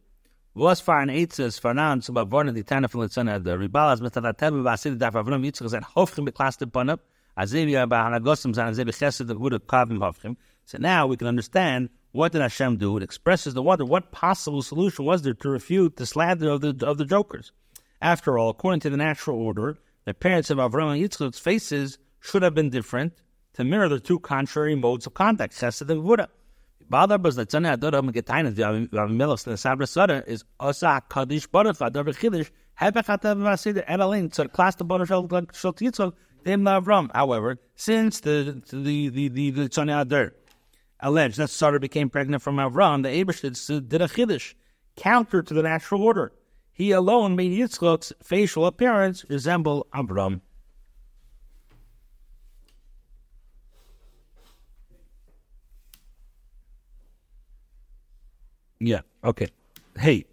Was 0.52 0.80
for 0.80 1.00
an 1.00 1.08
eitzes 1.08 1.58
for 1.58 1.72
now 1.72 1.98
so 2.00 2.12
vorne 2.12 2.54
die 2.54 2.62
tane 2.62 2.86
von 2.88 3.00
the 3.00 3.08
der 3.08 3.58
ribalas 3.58 4.02
mit 4.02 4.12
der 4.12 4.32
tebe 4.32 4.62
vasid 4.62 4.98
da 4.98 5.10
favnom 5.10 5.42
yitzchak 5.42 5.68
zan 5.68 5.82
hofrim 5.82 6.28
beklaste 6.28 6.66
panap 6.66 6.98
so 7.40 7.56
now 10.78 11.06
we 11.06 11.16
can 11.16 11.26
understand 11.28 11.88
what 12.10 12.32
did 12.32 12.40
Hashem 12.40 12.76
do? 12.78 12.96
It 12.96 13.02
expresses 13.04 13.54
the 13.54 13.62
wonder. 13.62 13.84
What 13.84 14.10
possible 14.10 14.60
solution 14.60 15.04
was 15.04 15.22
there 15.22 15.34
to 15.34 15.48
refute 15.48 15.96
the 15.96 16.06
slander 16.06 16.50
of 16.50 16.62
the 16.62 16.74
of 16.84 16.98
the 16.98 17.04
jokers? 17.04 17.52
After 18.02 18.38
all, 18.38 18.50
according 18.50 18.80
to 18.80 18.90
the 18.90 18.96
natural 18.96 19.38
order, 19.38 19.78
the 20.04 20.14
parents 20.14 20.50
of 20.50 20.58
Avram 20.58 20.94
and 20.94 21.00
Yitzchak's 21.00 21.38
faces 21.38 21.98
should 22.18 22.42
have 22.42 22.54
been 22.54 22.70
different 22.70 23.12
to 23.54 23.62
mirror 23.62 23.88
the 23.88 24.00
two 24.00 24.18
contrary 24.18 24.74
modes 24.74 25.06
of 25.06 25.14
conduct, 25.14 25.54
Chesed 25.54 25.88
and 25.88 26.02
Gvura. 26.02 26.26
Is 26.90 27.34
the 27.34 27.46
However, 36.44 37.58
since 37.76 38.20
the 38.20 38.62
the 38.70 39.08
the 39.08 39.28
the, 39.28 39.50
the 39.50 39.68
Tzani 39.68 40.00
Adar 40.00 40.32
alleged 41.00 41.36
that 41.36 41.50
Sarah 41.50 41.80
became 41.80 42.08
pregnant 42.08 42.42
from 42.42 42.56
Avram, 42.56 43.02
the 43.02 43.08
Abraham 43.08 43.52
did 43.88 44.02
a 44.02 44.08
chiddush, 44.08 44.54
counter 44.96 45.42
to 45.42 45.54
the 45.54 45.62
natural 45.62 46.02
order. 46.02 46.32
He 46.72 46.92
alone 46.92 47.36
made 47.36 47.52
Yitzchak's 47.52 48.12
facial 48.22 48.66
appearance 48.66 49.24
resemble 49.28 49.86
Avram. 49.92 50.40
Yeah, 58.80 59.00
okay. 59.24 59.48
Hey. 59.98 60.24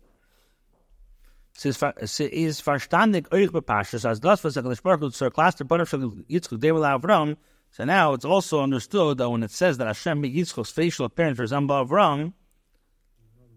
Es 1.55 1.63
ist, 1.63 1.83
es 1.97 2.19
ist 2.19 2.61
verstandig 2.61 3.31
euch 3.31 3.49
bepascht, 3.49 3.93
als 4.05 4.19
das, 4.19 4.43
was 4.43 4.57
er 4.57 4.63
gesprochen 4.63 5.11
zur 5.11 5.31
Klasse 5.31 5.59
der 5.59 5.65
Bonner 5.65 5.85
von 5.85 6.25
Yitzchak, 6.27 6.59
dem 6.59 6.75
Avram, 6.75 7.37
so 7.71 7.85
now 7.85 8.13
it's 8.13 8.25
also 8.25 8.61
understood 8.61 9.17
that 9.17 9.29
when 9.29 9.41
it 9.41 9.51
says 9.51 9.77
that 9.77 9.87
Hashem 9.87 10.19
made 10.19 10.33
Yitzchak's 10.33 10.71
facial 10.71 11.05
appearance 11.05 11.39
resemble 11.39 11.75
Avram, 11.75 12.33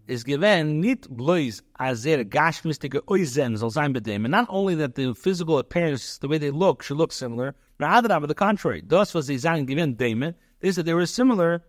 is 0.07 0.23
given 0.23 0.79
nit 0.79 1.09
blois 1.09 1.61
as 1.77 2.05
er 2.05 2.23
gashmistige 2.23 3.01
oizen 3.07 3.57
soll 3.57 3.69
sein 3.69 3.91
bei. 3.91 4.13
And 4.13 4.29
not 4.29 4.47
only 4.49 4.75
that 4.75 4.95
the 4.95 5.13
physical 5.13 5.59
appearance, 5.59 6.17
the 6.19 6.27
way 6.29 6.37
they 6.37 6.51
look, 6.51 6.81
should 6.83 6.97
look 6.97 7.11
similar, 7.11 7.53
rather 7.79 8.07
than 8.07 8.21
the 8.27 8.33
contrary. 8.33 8.81
Das 8.81 9.13
was 9.13 9.27
sie 9.27 9.37
sagen 9.37 9.65
given 9.65 9.95
dem, 9.95 10.33
is 10.61 10.77
that 10.77 10.83
they 10.83 10.93
were 10.93 11.05
similar, 11.05 11.63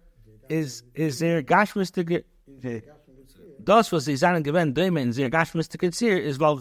is 0.48 0.84
is 0.94 1.18
there 1.18 1.42
gashmistige 1.42 2.22
das 3.64 3.92
was 3.92 4.04
sie 4.04 4.16
sagen 4.16 4.42
gewen 4.42 4.74
dem 4.74 4.96
in 4.96 5.12
sehr 5.12 5.30
gashmistige 5.30 5.90
zier 5.90 6.18
is 6.18 6.38
weil 6.38 6.58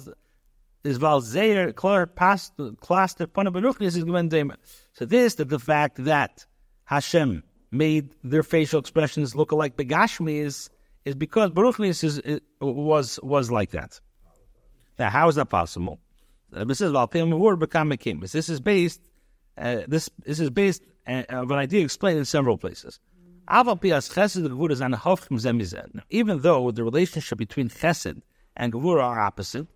is 0.84 1.00
weil 1.02 1.22
sehr 1.22 1.74
klar 1.74 2.06
past 2.06 2.54
class 2.80 3.16
der 3.16 3.28
von 3.28 3.52
beruch 3.52 3.82
is 3.82 3.96
gewen 3.96 4.30
dem. 4.30 4.54
So 4.94 5.06
this 5.06 5.36
that 5.36 5.50
the 5.50 5.60
fact 5.60 6.04
that 6.06 6.46
Hashem 6.86 7.44
made 7.72 8.10
their 8.24 8.44
facial 8.44 8.80
expressions 8.80 9.36
look 9.36 9.52
alike 9.52 9.76
begashmi 9.78 10.40
is 10.40 10.70
is 11.06 11.16
because 11.16 11.52
Baruch 11.52 11.80
is, 11.80 12.04
is, 12.04 12.42
was 12.60 13.20
was 13.24 13.52
like 13.52 13.72
that. 13.72 14.00
Now, 14.98 15.10
how 15.10 15.28
is 15.30 15.36
that 15.36 15.50
possible? 15.50 16.00
This 16.52 16.82
is 16.82 16.92
This 18.32 18.50
is 18.50 18.60
based. 18.60 19.02
Uh, 19.58 19.82
this 19.88 20.10
this 20.26 20.40
is 20.40 20.50
based 20.50 20.84
uh, 21.08 21.24
of 21.30 21.52
an 21.52 21.58
idea 21.58 21.84
explained 21.84 22.20
in 22.20 22.26
several 22.26 22.58
places. 22.58 23.00
Even 23.52 23.80
though 26.42 26.72
the 26.72 26.84
relationship 26.84 27.38
between 27.38 27.70
Chesed 27.70 28.22
and 28.56 28.74
Gevura 28.74 29.04
are 29.04 29.20
opposite, 29.20 29.68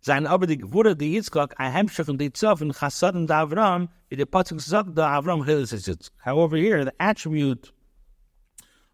sein 0.00 0.26
aber 0.26 0.46
die 0.46 0.56
Gevura 0.56 0.96
die 0.96 1.16
Yitzchak 1.16 1.54
ein 1.58 1.72
Hemmschiff 1.72 2.06
von 2.06 2.16
die 2.16 2.30
Zof 2.30 2.62
in 2.62 2.72
Chasad 2.72 3.14
and 3.14 3.30
Avram, 3.30 3.88
wie 4.08 4.16
der 4.16 4.26
Patzuk 4.26 4.60
sagt, 4.60 4.96
da 4.96 5.18
Avram 5.18 5.44
However, 6.18 6.56
here, 6.56 6.84
the 6.84 6.92
attribute 7.00 7.72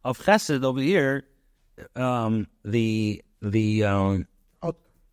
of 0.03 0.19
Chesed 0.19 0.65
over 0.65 0.81
here 0.81 1.25
um, 1.97 2.47
the 2.65 3.23
the 3.41 3.85
um, 3.85 4.27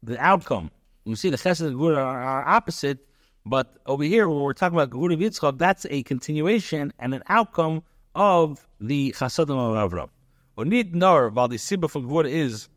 the 0.04 0.20
outcome. 0.20 0.72
We 1.06 1.16
see 1.16 1.30
the 1.30 1.38
chesed 1.38 1.66
and 1.66 1.76
gura 1.76 1.98
are, 1.98 2.22
are, 2.22 2.48
opposite, 2.48 3.00
but 3.46 3.76
over 3.86 4.04
here 4.04 4.30
when 4.30 4.40
we're 4.40 4.54
talking 4.54 4.78
about 4.78 4.92
gura 4.92 5.18
Yitzchak, 5.18 5.58
that's 5.58 5.86
a 5.90 6.04
continuation 6.04 6.94
and 7.00 7.14
an 7.14 7.24
outcome 7.28 7.84
of 8.16 8.68
the 8.80 9.12
chasadim 9.12 9.58
of 9.58 9.92
Avram. 9.92 10.10
Und 10.56 10.70
nicht 10.70 10.94
nur, 10.94 11.36
weil 11.36 11.50
die 11.50 11.58
Sibbe 11.58 11.90
von 11.90 12.04
Gvura 12.04 12.28
is 12.28 12.70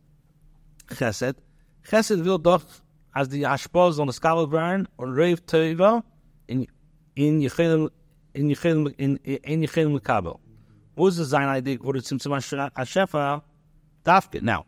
Chesed. 0.89 1.37
Chesed 1.83 2.25
will 2.25 2.39
doch, 2.39 2.63
als 3.13 3.29
die 3.29 3.45
Ashpoz 3.45 3.99
on 3.99 4.09
the 4.09 4.13
Skala 4.13 4.51
waren, 4.51 4.89
und 4.97 5.15
Reiv 5.15 5.45
Teva 5.47 6.03
in 6.47 6.67
in 7.17 7.41
Yechilim 7.41 7.91
in 8.35 8.49
Yechilim 8.49 8.95
in 8.99 9.17
in 9.17 9.63
Yechilim 9.63 10.03
Kabel. 10.03 10.39
Wo 10.97 11.09
ist 11.09 11.19
es 11.19 11.31
sein 11.31 11.49
Idee, 11.49 11.81
wurde 11.81 12.03
zum 12.03 12.19
Beispiel 12.19 12.71
Ashefa, 12.75 13.43
dafka. 14.05 14.41
Now, 14.41 14.65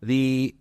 the 0.00 0.54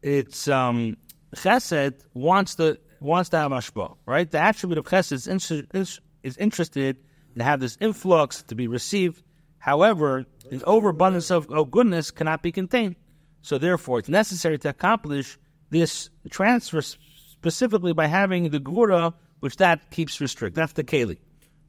it's 0.00 0.48
um, 0.48 0.96
Chesed 1.34 2.06
wants 2.14 2.54
to 2.56 2.78
wants 3.00 3.28
to 3.30 3.36
have 3.36 3.52
ashba, 3.52 3.96
right? 4.06 4.30
The 4.30 4.38
attribute 4.38 4.78
of 4.78 4.86
Chesed 4.86 5.12
is, 5.12 5.50
is, 5.74 6.00
is 6.22 6.36
interested 6.38 6.96
to 7.36 7.44
have 7.44 7.60
this 7.60 7.76
influx 7.80 8.42
to 8.44 8.54
be 8.54 8.66
received. 8.66 9.22
However, 9.58 10.26
an 10.50 10.62
overabundance 10.64 11.30
of, 11.30 11.50
of 11.50 11.70
goodness 11.70 12.10
cannot 12.10 12.42
be 12.42 12.52
contained. 12.52 12.96
So 13.42 13.58
therefore, 13.58 13.98
it's 13.98 14.08
necessary 14.08 14.58
to 14.58 14.68
accomplish 14.68 15.38
this 15.70 16.10
transfer 16.30 16.82
specifically 16.82 17.92
by 17.92 18.06
having 18.06 18.50
the 18.50 18.60
gura, 18.60 19.14
which 19.40 19.56
that 19.56 19.90
keeps 19.90 20.20
restrict. 20.20 20.54
That's 20.54 20.72
the 20.74 20.84
keli. 20.84 21.18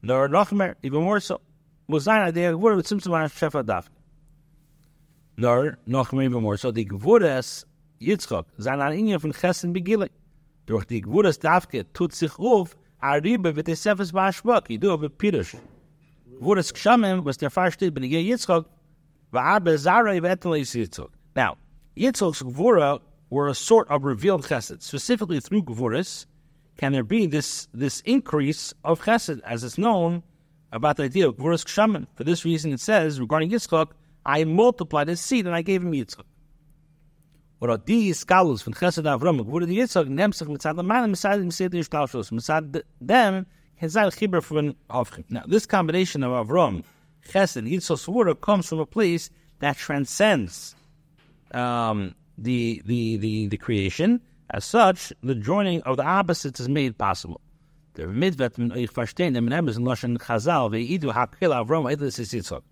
Nor 0.02 0.26
even 0.82 1.02
more 1.02 1.20
so. 1.20 1.40
Muzayin 1.88 2.28
idea 2.28 2.52
gura 2.52 2.76
with 2.76 2.86
simsim 2.86 3.10
shefa 3.10 3.64
dafka. 3.64 3.88
Nor, 5.36 5.78
noch 5.86 6.12
mehr 6.12 6.30
more. 6.30 6.56
So 6.56 6.70
die 6.70 6.84
Gewurres 6.84 7.64
Yitzchak, 8.00 8.46
sein 8.58 8.80
an 8.80 8.92
Inge 8.92 9.18
von 9.18 9.32
Chesed 9.32 9.72
Begile. 9.72 10.08
Durch 10.66 10.84
die 10.84 11.00
Gewurres 11.00 11.38
Davke 11.38 11.84
tut 11.92 12.12
sich 12.14 12.38
auf, 12.38 12.76
Aribe 13.04 13.54
wird 13.54 13.68
es 13.68 13.80
Sefes 13.80 14.12
Bashbak, 14.12 14.70
you 14.70 14.78
do 14.78 14.88
have 14.88 15.02
a 15.02 15.10
Pirush. 15.10 15.54
Was 16.40 16.72
der 17.36 17.50
Fall 17.50 17.70
steht, 17.70 17.92
bin 17.92 18.02
ich 18.02 18.12
Yitzchak. 18.12 18.64
Now, 21.36 21.58
Yitzchak's 21.98 22.42
Gewurre 22.42 23.00
were 23.28 23.48
a 23.48 23.54
sort 23.54 23.90
of 23.90 24.04
revealed 24.04 24.44
Chesed. 24.46 24.80
Specifically 24.80 25.38
through 25.38 25.64
Gewurres, 25.64 26.24
can 26.78 26.92
there 26.92 27.04
be 27.04 27.26
this, 27.26 27.68
this 27.74 28.00
increase 28.06 28.72
of 28.84 29.02
Chesed, 29.02 29.42
as 29.44 29.62
is 29.62 29.76
known 29.76 30.22
about 30.72 30.96
the 30.96 31.02
idea 31.02 31.28
of 31.28 31.36
Gewurres 31.36 31.66
Gshamim. 31.66 32.06
For 32.14 32.24
this 32.24 32.46
reason, 32.46 32.72
it 32.72 32.80
says, 32.80 33.20
regarding 33.20 33.50
Yitzchak, 33.50 33.90
I 34.24 34.44
multiplied 34.44 35.08
his 35.08 35.20
seed 35.20 35.44
and 35.46 35.54
I 35.54 35.60
gave 35.60 35.82
him 35.82 35.92
Yitzchak. 35.92 36.24
Chesed 37.64 39.04
Avram? 39.04 39.38
Chibur 43.80 44.42
from 44.42 44.74
Avchim. 44.90 45.24
Now, 45.30 45.44
this 45.46 45.66
combination 45.66 46.22
of 46.22 46.46
Avram, 46.46 46.84
Chesed, 47.28 47.68
Yitzchak, 47.70 47.98
Svura 47.98 48.40
comes 48.40 48.68
from 48.68 48.80
a 48.80 48.86
place 48.86 49.30
that 49.60 49.76
transcends 49.76 50.74
um, 51.52 52.14
the, 52.38 52.82
the, 52.84 53.16
the, 53.16 53.46
the 53.48 53.56
creation. 53.56 54.20
As 54.50 54.64
such, 54.64 55.12
the 55.22 55.34
joining 55.34 55.82
of 55.82 55.96
the 55.96 56.04
opposites 56.04 56.60
is 56.60 56.68
made 56.68 56.98
possible. 56.98 57.40
Chazal, 57.96 58.58
hakil 60.70 61.52
Avram. 61.66 62.62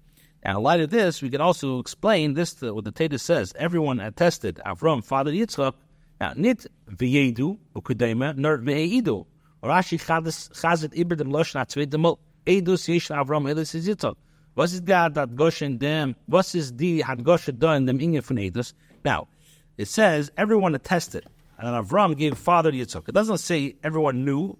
And 0.42 0.57
in 0.57 0.62
light 0.62 0.81
of 0.81 0.90
this, 0.90 1.22
we 1.22 1.31
can 1.31 1.40
also 1.40 1.78
explain 1.78 2.35
this, 2.35 2.55
to 2.55 2.74
what 2.74 2.85
the 2.85 2.92
Teda 2.92 3.20
says. 3.20 3.52
Everyone 3.57 4.00
attested 4.00 4.61
Avram, 4.66 5.05
father 5.05 5.31
Yitzchak, 5.31 5.74
now, 6.20 6.33
nit 6.37 6.66
v'yedu, 6.88 7.59
ukudema, 7.74 8.37
nor 8.37 8.59
v'eidu. 8.59 9.26
Rashi 9.62 9.98
chazet 10.00 10.94
iber 10.94 11.16
dem 11.16 11.31
losh 11.33 11.52
na 11.55 11.64
tzvei 11.64 11.87
demol, 11.87 12.18
edus 12.46 12.87
yesh 12.87 13.09
Avram, 13.09 13.52
edus 13.52 13.74
is 13.74 13.88
Yitzchak. 13.88 14.14
Was 14.55 14.72
is 14.72 14.83
that 14.83 15.14
that 15.14 15.35
Goshen 15.35 15.78
dem, 15.78 16.14
was 16.28 16.55
is 16.55 16.76
the 16.76 17.00
had 17.00 17.24
Goshen 17.24 17.59
done 17.59 17.87
them 17.87 18.00
inge 18.00 18.22
von 18.22 18.37
edus? 18.37 18.72
Now, 19.05 19.26
it 19.76 19.88
says 19.88 20.31
everyone 20.37 20.76
attested, 20.76 21.26
and 21.59 21.87
Avram 21.87 22.16
gave 22.16 22.38
father 22.38 22.70
Yitzchak. 22.70 23.09
It 23.09 23.14
doesn't 23.14 23.38
say 23.38 23.74
everyone 23.83 24.24
knew 24.24 24.57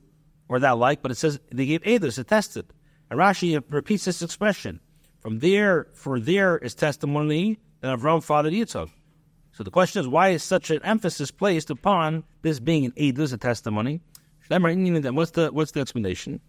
or 0.49 0.59
that 0.59 0.79
like, 0.79 1.01
but 1.01 1.13
it 1.13 1.17
says 1.17 1.39
they 1.53 1.67
gave 1.67 1.83
edus, 1.83 2.19
attested. 2.19 2.73
And 3.09 3.21
Rashi 3.21 3.63
repeats 3.69 4.05
this 4.05 4.21
expression. 4.23 4.81
From 5.23 5.39
there, 5.39 5.87
for 5.95 6.19
there 6.19 6.59
is 6.59 6.75
testimony 6.75 7.61
that 7.81 7.97
Avram 7.97 8.23
fathered 8.23 8.53
Yitzchak. 8.53 8.91
So 9.53 9.63
the 9.63 9.71
question 9.71 10.01
is, 10.01 10.09
why 10.09 10.31
is 10.31 10.43
such 10.43 10.71
an 10.71 10.81
emphasis 10.83 11.31
placed 11.31 11.71
upon 11.71 12.25
this 12.43 12.59
being 12.59 12.87
an 12.87 12.93
edus, 12.93 13.33
a 13.33 13.37
testimony? 13.37 14.01
What's 14.49 15.31
the 15.31 15.51
what's 15.53 15.71
the 15.71 15.81
explanation? 15.81 16.41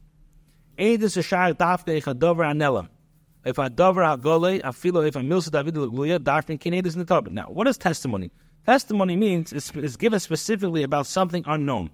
Edus 0.80 1.24
shar 1.24 1.54
dafke 1.54 2.02
chadover 2.02 2.44
anelam. 2.44 2.90
If 3.46 3.60
I 3.60 3.70
dover 3.70 4.02
agole, 4.02 4.62
afilo 4.64 5.08
if 5.08 5.16
I 5.16 5.22
milsa 5.22 5.52
David 5.52 5.76
legluya, 5.76 6.18
dafne 6.18 6.58
kinedus 6.60 6.96
netabit. 6.96 7.32
Now, 7.32 7.46
what 7.50 7.68
is 7.68 7.78
testimony? 7.78 8.32
Testimony 8.66 9.16
means 9.16 9.54
is, 9.54 9.72
is 9.76 9.98
given 9.98 10.20
specifically 10.20 10.82
about 10.82 11.06
something 11.06 11.44
unknown. 11.46 11.92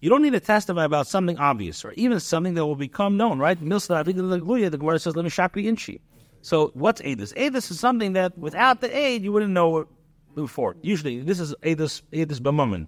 You 0.00 0.08
don't 0.08 0.22
need 0.22 0.32
to 0.32 0.40
testify 0.40 0.84
about 0.84 1.06
something 1.06 1.38
obvious 1.38 1.84
or 1.84 1.92
even 1.92 2.18
something 2.20 2.54
that 2.54 2.64
will 2.64 2.74
become 2.74 3.16
known, 3.18 3.38
right? 3.38 3.58
The 3.58 4.78
Gemara 4.78 4.98
says, 4.98 5.14
"Let 5.14 5.24
me 5.24 5.30
shakri 5.30 5.66
inchi." 5.66 6.00
So, 6.42 6.70
what's 6.72 7.02
edus? 7.02 7.34
Edus 7.34 7.70
is 7.70 7.78
something 7.78 8.14
that 8.14 8.38
without 8.38 8.80
the 8.80 8.96
aid 8.96 9.22
you 9.22 9.30
wouldn't 9.30 9.52
know 9.52 9.86
before. 10.34 10.76
Usually, 10.80 11.20
this 11.20 11.38
is 11.38 11.54
edus 11.62 12.00
edus 12.12 12.40
b'mamen. 12.40 12.86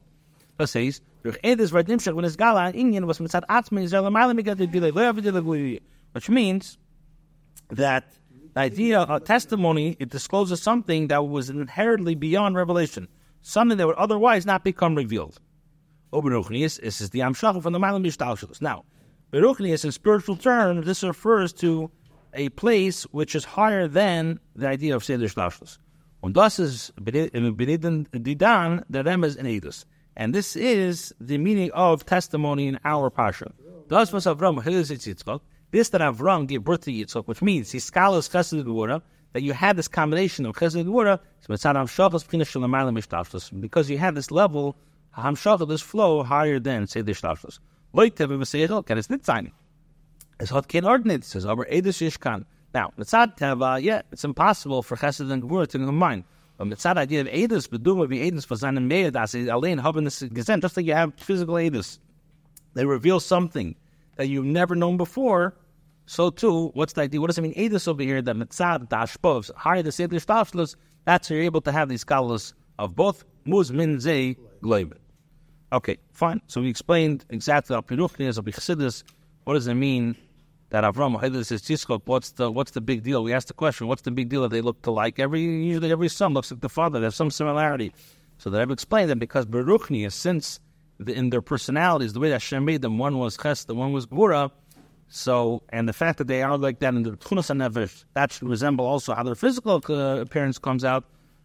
That 0.57 0.69
says, 0.69 1.03
gala 1.23 2.73
migat 4.33 5.81
which 6.13 6.29
means 6.29 6.79
that 7.71 8.05
the 8.55 8.61
idea 8.61 9.01
of 9.01 9.25
testimony 9.25 9.97
it 9.99 10.11
discloses 10.11 10.63
something 10.63 11.09
that 11.09 11.27
was 11.27 11.51
inherently 11.51 12.15
beyond 12.15 12.55
revelation, 12.55 13.09
something 13.43 13.79
that 13.79 13.87
would 13.87 13.97
otherwise 13.97 14.47
not 14.47 14.65
become 14.65 14.95
revealed. 14.95 15.41
Oberuchnius 16.13 16.79
is 16.81 17.11
the 17.11 17.21
Amshach 17.21 17.63
from 17.63 17.73
the 17.73 17.79
Malam 17.79 18.05
Mishtalshalos. 18.05 18.61
Now, 18.61 18.85
Beruchnius 19.33 19.85
in 19.85 19.93
spiritual 19.93 20.37
terms, 20.37 20.87
this 20.87 21.03
refers 21.03 21.53
to 21.55 21.91
a 22.35 22.49
place 22.51 23.05
which 23.05 23.35
is 23.35 23.45
higher 23.45 23.89
than 23.89 24.39
the 24.55 24.69
idea 24.69 24.95
of 24.95 25.05
Seder 25.05 25.27
Shlashlos. 25.27 25.79
Und 26.23 26.35
das 26.35 26.59
ist 26.59 26.95
Beneden 26.97 28.07
Didan, 28.11 28.85
the 28.89 29.03
Remes 29.03 29.37
in 29.37 29.47
Edus. 29.47 29.85
And 30.17 30.35
this 30.35 30.55
is 30.55 31.15
the 31.21 31.39
meaning 31.39 31.71
of 31.73 32.05
testimony 32.05 32.69
in 32.69 32.79
our 32.85 33.11
Pasha. 33.11 33.53
Das 33.89 34.13
was 34.13 34.27
Avram 34.27 34.63
this 35.73 35.89
that 35.89 36.01
Avram 36.03 36.47
gave 36.47 36.63
birth 36.63 36.83
to 36.83 36.93
Yitzchak, 36.93 37.27
which 37.27 37.41
means 37.41 37.73
he 37.73 37.79
scholars 37.79 38.29
Chesed 38.29 38.63
Gevura, 38.63 39.01
that 39.33 39.43
you 39.43 39.55
had 39.55 39.77
this 39.77 39.89
combination 39.89 40.45
of 40.45 40.55
Chesed 40.55 40.85
Gevura, 40.85 41.19
because 43.61 43.91
you 43.91 43.99
had 43.99 44.15
this 44.15 44.31
level, 44.31 44.77
Hamshach, 45.17 45.67
this 45.69 45.83
flow 45.83 46.23
higher 46.23 46.59
than 46.59 46.87
Shlashlos. 46.87 47.59
Leute, 47.93 48.29
wenn 48.29 48.39
wir 48.39 48.47
sehen, 48.47 48.85
kann 48.85 48.99
es 48.99 49.11
nicht 49.11 49.27
sein. 49.27 49.53
Es 50.39 50.51
hat 50.51 50.69
kein 50.69 50.85
Ordnitz, 50.85 51.35
es 51.35 51.45
aber 51.45 51.71
Edus 51.71 52.01
Yishkan. 52.01 52.45
Now, 52.75 52.91
Mitzad 52.99 53.37
Teva, 53.37 53.83
yeah, 53.83 54.01
it's 54.11 54.25
impossible 54.25 54.83
for 54.83 54.97
Chesed 54.97 55.31
and 55.31 55.43
Gevura 55.43 55.69
to 55.69 55.79
combine. 55.79 56.25
But 56.57 56.69
Mitzad 56.69 56.97
idea 56.97 57.21
of 57.21 57.27
Edus, 57.27 57.69
Beduma 57.69 58.09
be 58.09 58.19
Edus 58.19 58.47
for 58.47 58.57
seinen 58.57 58.89
Meir, 58.89 59.11
das 59.11 59.35
ist 59.35 59.51
allein 59.51 59.83
haben 59.83 60.05
das 60.05 60.21
gesehen, 60.21 60.63
just 60.63 60.77
like 60.77 60.87
you 60.87 60.95
have 60.95 61.13
physical 61.19 61.57
Edus. 61.57 61.99
They 62.73 62.87
reveal 62.87 63.21
something 63.21 63.77
that 64.17 64.29
you've 64.29 64.47
never 64.47 64.75
known 64.75 64.97
before. 64.97 65.55
So 66.07 66.31
too, 66.31 66.71
what's 66.73 66.95
the 66.95 67.03
idea? 67.03 67.21
What 67.21 67.27
does 67.27 67.37
it 67.37 67.43
mean? 67.43 67.55
Edus 67.55 67.87
over 67.87 68.03
here, 68.03 68.23
that 68.23 68.35
Mitzad, 68.35 68.89
the 68.89 68.97
Ashpov, 68.97 69.55
higher 69.55 69.83
the 69.83 69.93
Seder 69.93 70.17
Shtavshlus, 70.17 70.77
that's 71.05 71.29
how 71.29 71.35
you're 71.35 71.45
able 71.45 71.61
to 71.61 71.73
have 71.73 71.91
these 71.91 72.01
scholars 72.01 72.55
of 72.79 72.97
both 72.97 73.25
Muz, 73.45 73.71
Min, 73.71 74.01
Zay, 74.01 74.39
Gloibin. 74.63 74.97
Okay, 75.73 75.97
fine. 76.13 76.43
So 76.49 76.61
we 76.61 76.69
explained 76.69 77.25
exactly 77.31 77.75
how 77.75 77.81
Piruchni 77.81 78.29
of 78.37 78.45
Chassidus. 78.45 79.05
What 79.45 79.55
does 79.55 79.67
it 79.67 79.75
mean 79.75 80.17
that 80.69 80.85
Avram 80.85 81.19
Ha'edus 81.19 81.51
is 81.51 81.63
Yitzchok? 81.63 82.03
What's 82.05 82.33
the 82.33 82.53
what's 82.53 82.73
the 82.73 82.83
big 82.83 83.03
deal? 83.03 83.25
We 83.25 83.33
asked 83.33 83.49
the 83.49 83.55
question. 83.55 83.87
What's 83.87 84.03
the 84.03 84.11
big 84.11 84.29
deal 84.29 84.43
that 84.43 84.51
they 84.51 84.61
look 84.61 84.87
alike? 84.87 85.19
Every 85.19 85.41
usually 85.41 85.91
every 85.91 86.09
son 86.09 86.35
looks 86.35 86.51
like 86.51 86.61
the 86.61 86.69
father. 86.69 87.01
There's 87.01 87.17
some 87.17 87.31
similarity. 87.31 87.95
So 88.37 88.51
that 88.51 88.61
I've 88.61 88.71
explained 88.71 89.09
that 89.11 89.19
because 89.19 89.47
Baruchni 89.47 90.07
is 90.07 90.15
since 90.15 90.61
the, 90.99 91.15
in 91.15 91.31
their 91.31 91.41
personalities, 91.41 92.13
the 92.13 92.21
way 92.21 92.29
that 92.29 92.43
Hashem 92.43 92.65
made 92.65 92.83
them, 92.83 92.99
one 92.99 93.19
was 93.19 93.39
Ches, 93.39 93.65
the 93.65 93.75
one 93.75 93.93
was 93.93 94.07
Gvura. 94.07 94.51
So, 95.09 95.63
and 95.71 95.89
the 95.89 95.93
fact 95.93 96.19
that 96.19 96.27
they 96.27 96.43
are 96.43 96.59
like 96.59 96.81
that 96.81 96.95
in 96.95 97.03
the 97.03 97.13
Tchunas 97.13 97.51
Nevesh, 97.55 98.05
that 98.15 98.33
should 98.33 98.49
resemble 98.49 98.85
also 98.85 99.15
how 99.15 99.23
their 99.23 99.35
physical 99.35 99.83
uh, 99.89 100.21
appearance 100.21 100.59
comes 100.59 100.85
out. 100.85 101.05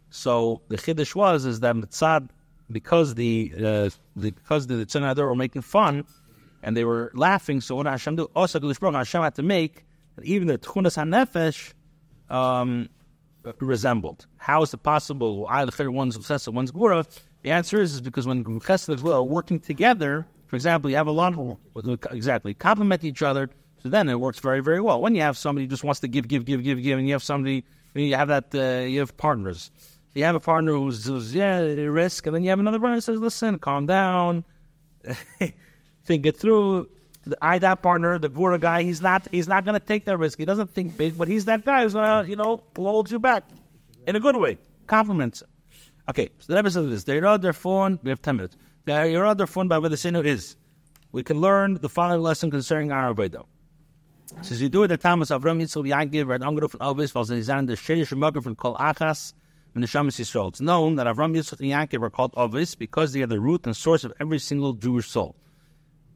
So 0.09 0.61
the 0.67 0.77
Chiddush 0.77 1.15
was 1.15 1.45
is 1.45 1.59
that 1.61 1.75
Mitzad 1.75 2.29
because 2.71 3.15
the, 3.15 3.53
uh, 3.55 3.89
the 4.15 4.31
because 4.31 4.67
the 4.67 4.75
Tzanadar 4.85 5.25
were 5.25 5.35
making 5.35 5.61
fun 5.61 6.05
and 6.63 6.75
they 6.75 6.83
were 6.83 7.11
laughing. 7.13 7.61
So 7.61 7.75
what 7.75 7.85
Hashem 7.85 8.15
do? 8.15 8.29
Also, 8.35 8.59
Hashem 8.59 9.21
had 9.21 9.35
to 9.35 9.43
make 9.43 9.85
even 10.23 10.47
the 10.47 10.57
Tchunas 10.57 10.97
Hanefesh 10.97 11.73
um, 12.33 12.89
resembled. 13.59 14.25
How 14.37 14.61
is 14.63 14.73
it 14.73 14.83
possible? 14.83 15.45
I 15.49 15.65
the 15.65 15.91
one's 15.91 16.15
obsessive, 16.15 16.53
one's 16.53 16.71
gura. 16.71 17.05
The 17.43 17.51
answer 17.51 17.79
is, 17.79 17.93
is 17.95 18.01
because 18.01 18.27
when 18.27 18.43
Chesed 18.43 18.89
and 18.89 19.07
are 19.07 19.23
working 19.23 19.59
together, 19.59 20.25
for 20.47 20.55
example, 20.55 20.89
you 20.89 20.97
have 20.97 21.07
a 21.07 21.11
lot 21.11 21.37
of 21.37 21.57
exactly 22.11 22.53
complement 22.53 23.03
each 23.03 23.21
other. 23.21 23.49
So 23.83 23.89
then 23.89 24.09
it 24.09 24.19
works 24.19 24.39
very, 24.39 24.59
very 24.59 24.81
well. 24.81 24.99
When 24.99 25.13
you 25.13 25.21
have 25.21 25.37
somebody 25.37 25.65
who 25.65 25.69
just 25.69 25.83
wants 25.83 25.99
to 25.99 26.07
give, 26.07 26.27
give, 26.27 26.45
give, 26.45 26.63
give, 26.63 26.81
give, 26.81 26.97
and 26.97 27.07
you 27.07 27.13
have 27.13 27.23
somebody, 27.23 27.63
you 27.93 28.15
have 28.15 28.27
that, 28.29 28.53
uh, 28.55 28.85
you 28.85 28.99
have 28.99 29.15
partners 29.17 29.71
you 30.17 30.23
have 30.23 30.35
a 30.35 30.39
partner 30.39 30.73
who's, 30.73 31.05
who's 31.05 31.33
yeah, 31.35 31.59
risk, 31.59 32.25
and 32.25 32.35
then 32.35 32.43
you 32.43 32.49
have 32.49 32.59
another 32.59 32.79
partner 32.79 32.95
who 32.95 33.01
says, 33.01 33.19
listen, 33.19 33.59
calm 33.59 33.85
down, 33.85 34.43
think 36.05 36.25
it 36.25 36.35
through. 36.37 36.89
I 37.41 37.59
that 37.59 37.81
partner, 37.81 38.17
the 38.17 38.29
Gura 38.29 38.59
guy, 38.59 38.83
he's 38.83 39.01
not 39.01 39.27
he's 39.31 39.49
not 39.49 39.65
gonna 39.65 39.81
take 39.81 40.05
that 40.05 40.17
risk. 40.17 40.39
He 40.39 40.45
doesn't 40.45 40.69
think 40.69 40.97
big, 40.97 41.17
but 41.17 41.27
he's 41.27 41.43
that 41.45 41.65
guy 41.65 41.83
who's 41.83 41.93
gonna, 41.93 42.27
you 42.27 42.37
know, 42.37 42.63
hold 42.75 43.11
you 43.11 43.19
back. 43.19 43.43
In 44.07 44.15
a 44.15 44.19
good 44.19 44.37
way. 44.37 44.57
Compliments. 44.87 45.43
Okay, 46.09 46.29
so 46.39 46.53
the 46.53 46.57
episode 46.57 46.89
is 46.91 47.03
there 47.03 47.21
are 47.23 47.27
on 47.27 47.41
their 47.41 47.51
phone, 47.51 47.99
we 48.01 48.09
have 48.09 48.21
ten 48.21 48.37
minutes. 48.37 48.55
There 48.85 49.21
are 49.21 49.25
on 49.25 49.37
their 49.37 49.45
phone 49.45 49.67
by 49.67 49.77
where 49.77 49.89
the 49.89 49.97
sinner 49.97 50.23
is. 50.23 50.55
We 51.11 51.21
can 51.21 51.41
learn 51.41 51.75
the 51.75 51.89
following 51.89 52.21
lesson 52.21 52.49
concerning 52.49 52.91
our 52.91 53.13
Vedo. 53.13 53.45
Since 54.41 54.61
you 54.61 54.69
do 54.69 54.83
it 54.83 54.87
the 54.87 54.97
Thomas 54.97 55.29
Avram 55.29 55.61
Yitzchak 55.61 55.87
Yankiv, 55.87 56.27
Red 56.27 56.43
Angro 56.43 56.69
von 56.69 56.79
Elvis, 56.79 57.13
was 57.13 57.29
in 57.29 57.65
the 57.65 57.73
Shedish 57.73 58.15
Mugger 58.17 58.41
from 58.41 58.55
Kol 58.55 58.75
Achas, 58.75 59.33
in 59.77 59.81
the 59.81 59.87
Shamas 59.87 60.19
Yisrael. 60.19 60.49
It's 60.49 60.59
known 60.59 60.95
that 60.95 61.05
Avram, 61.05 61.37
Yitzchak, 61.37 61.59
and 61.59 61.69
Yaakov 61.69 62.01
are 62.01 62.09
called 62.09 62.33
Ovis 62.35 62.73
because 62.73 63.13
they 63.13 63.21
are 63.21 63.27
the 63.27 63.39
root 63.39 63.65
and 63.67 63.77
source 63.77 64.03
of 64.03 64.11
every 64.19 64.39
single 64.39 64.73
Jewish 64.73 65.07
soul. 65.07 65.35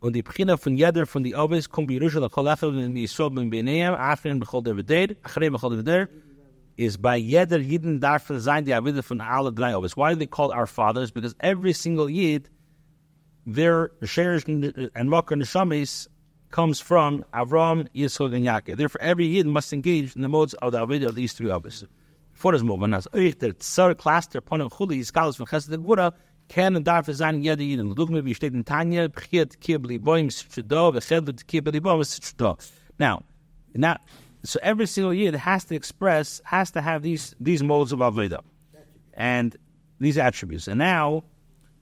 Und 0.02 0.13
die 0.13 0.24
Pchina 0.24 0.60
von 0.60 0.76
jeder 0.76 1.06
von 1.06 1.24
die 1.24 1.36
Ovis 1.36 1.69
kommt 1.69 1.88
bei 1.88 1.93
Yerusha 1.93 2.19
l'kol 2.19 2.47
echad 2.47 2.76
in 2.76 2.95
Yisrael 2.95 3.30
ben 3.36 3.52
Bneiam, 3.52 3.95
afrin 3.95 4.41
b'chol 4.41 4.63
devider, 4.63 5.15
achrei 5.21 5.52
b'chol 5.52 5.78
devider, 5.78 6.10
is 6.76 6.97
by 6.97 7.17
jeder 7.17 7.60
Yidin 7.60 8.00
darf 8.00 8.32
sein 8.39 8.65
die 8.65 8.71
Avida 8.71 9.04
von 9.04 9.21
alle 9.21 9.52
drei 9.52 9.76
Ovis. 9.76 9.95
Why 9.95 10.13
are 10.13 10.15
they 10.15 10.26
called 10.26 10.52
our 10.52 10.65
fathers? 10.65 11.12
Because 11.12 11.36
every 11.39 11.74
single 11.74 12.10
Yid, 12.10 12.50
their 13.45 13.91
Sherish 14.02 14.45
and 14.47 14.63
Mokar 15.08 15.39
Neshamis 15.39 16.08
comes 16.50 16.80
from 16.80 17.24
Avram, 17.32 17.88
Yitzchak, 17.93 18.34
and 18.34 18.43
Yaakov. 18.43 18.78
Therefore, 18.78 19.02
every 19.02 19.28
Yid 19.28 19.45
must 19.45 19.71
engage 19.71 20.15
in 20.15 20.24
the 20.24 20.30
modes 20.30 20.56
of 20.56 20.71
the 20.71 20.80
Avida 20.80 21.10
of 21.10 21.13
these 21.13 21.34
three 21.34 21.52
Ovis 21.52 21.86
vor 22.41 22.54
das 22.54 22.63
Moven, 22.63 22.93
als 22.93 23.08
euch 23.13 23.38
der 23.38 23.58
Zar 23.60 23.93
Cluster 23.93 24.41
Chuli, 24.41 25.04
Skalas 25.04 25.38
von 25.38 25.45
Chesed 25.45 25.77
Gura, 25.84 26.12
kann 26.49 26.75
und 26.75 26.88
darf 26.88 27.06
sein, 27.06 27.41
jeder 27.43 27.62
Jeden. 27.62 27.95
Look 27.95 28.10
mir, 28.10 28.25
wie 28.25 28.36
in 28.41 28.65
Tanya, 28.65 29.08
Bchiet 29.08 29.60
Kibli 29.62 29.99
Boim 29.99 30.30
Shdo, 30.30 30.91
Vechedlet 30.91 31.45
Kibli 31.45 31.80
Boim 31.80 32.01
Shdo. 32.01 32.58
Now, 32.97 33.21
now, 33.75 33.97
so 34.43 34.60
every 34.63 34.88
single 34.88 35.13
year 35.13 35.30
it 35.30 35.39
has 35.39 35.65
to 35.65 35.75
express, 35.75 36.41
has 36.43 36.71
to 36.71 36.82
have 36.82 37.04
these 37.04 37.36
these 37.39 37.62
modes 37.62 37.91
of 37.91 37.99
Aveda, 37.99 38.41
and 39.13 39.56
these 39.99 40.17
attributes. 40.17 40.67
And 40.67 40.80
now, 40.80 41.23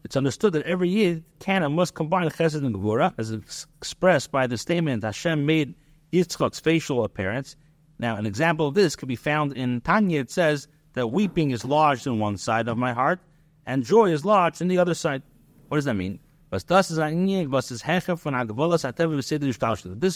it's 0.04 0.18
understood 0.18 0.52
that 0.54 0.64
every 0.64 0.90
year 0.90 1.22
canon 1.40 1.74
must 1.74 1.96
combine 1.96 2.30
Chesed 2.30 2.66
and 2.66 2.76
Gvura, 2.76 3.14
as 3.18 3.32
expressed 3.32 4.30
by 4.30 4.46
the 4.46 4.58
statement 4.58 5.04
Hashem 5.04 5.46
made 5.46 5.74
Yitzchak's 6.12 6.60
facial 6.60 7.06
appearance, 7.06 7.56
now, 8.00 8.16
an 8.16 8.26
example 8.26 8.68
of 8.68 8.74
this 8.74 8.96
could 8.96 9.10
be 9.10 9.18
found 9.18 9.54
in 9.54 9.82
Tanya. 9.82 10.22
It 10.22 10.32
says 10.32 10.70
that 10.94 11.08
weeping 11.08 11.52
is 11.52 11.66
lodged 11.66 12.08
in 12.08 12.18
one 12.18 12.38
side 12.38 12.70
of 12.70 12.78
my 12.78 12.94
heart, 12.94 13.20
and 13.66 13.84
joy 13.84 14.12
is 14.12 14.24
lodged 14.24 14.62
in 14.62 14.70
the 14.70 14.78
other 14.78 14.94
side. 14.94 15.22
What 15.68 15.78
does 15.78 15.86
that 15.86 15.96
mean? 15.96 16.20
This 16.52 16.90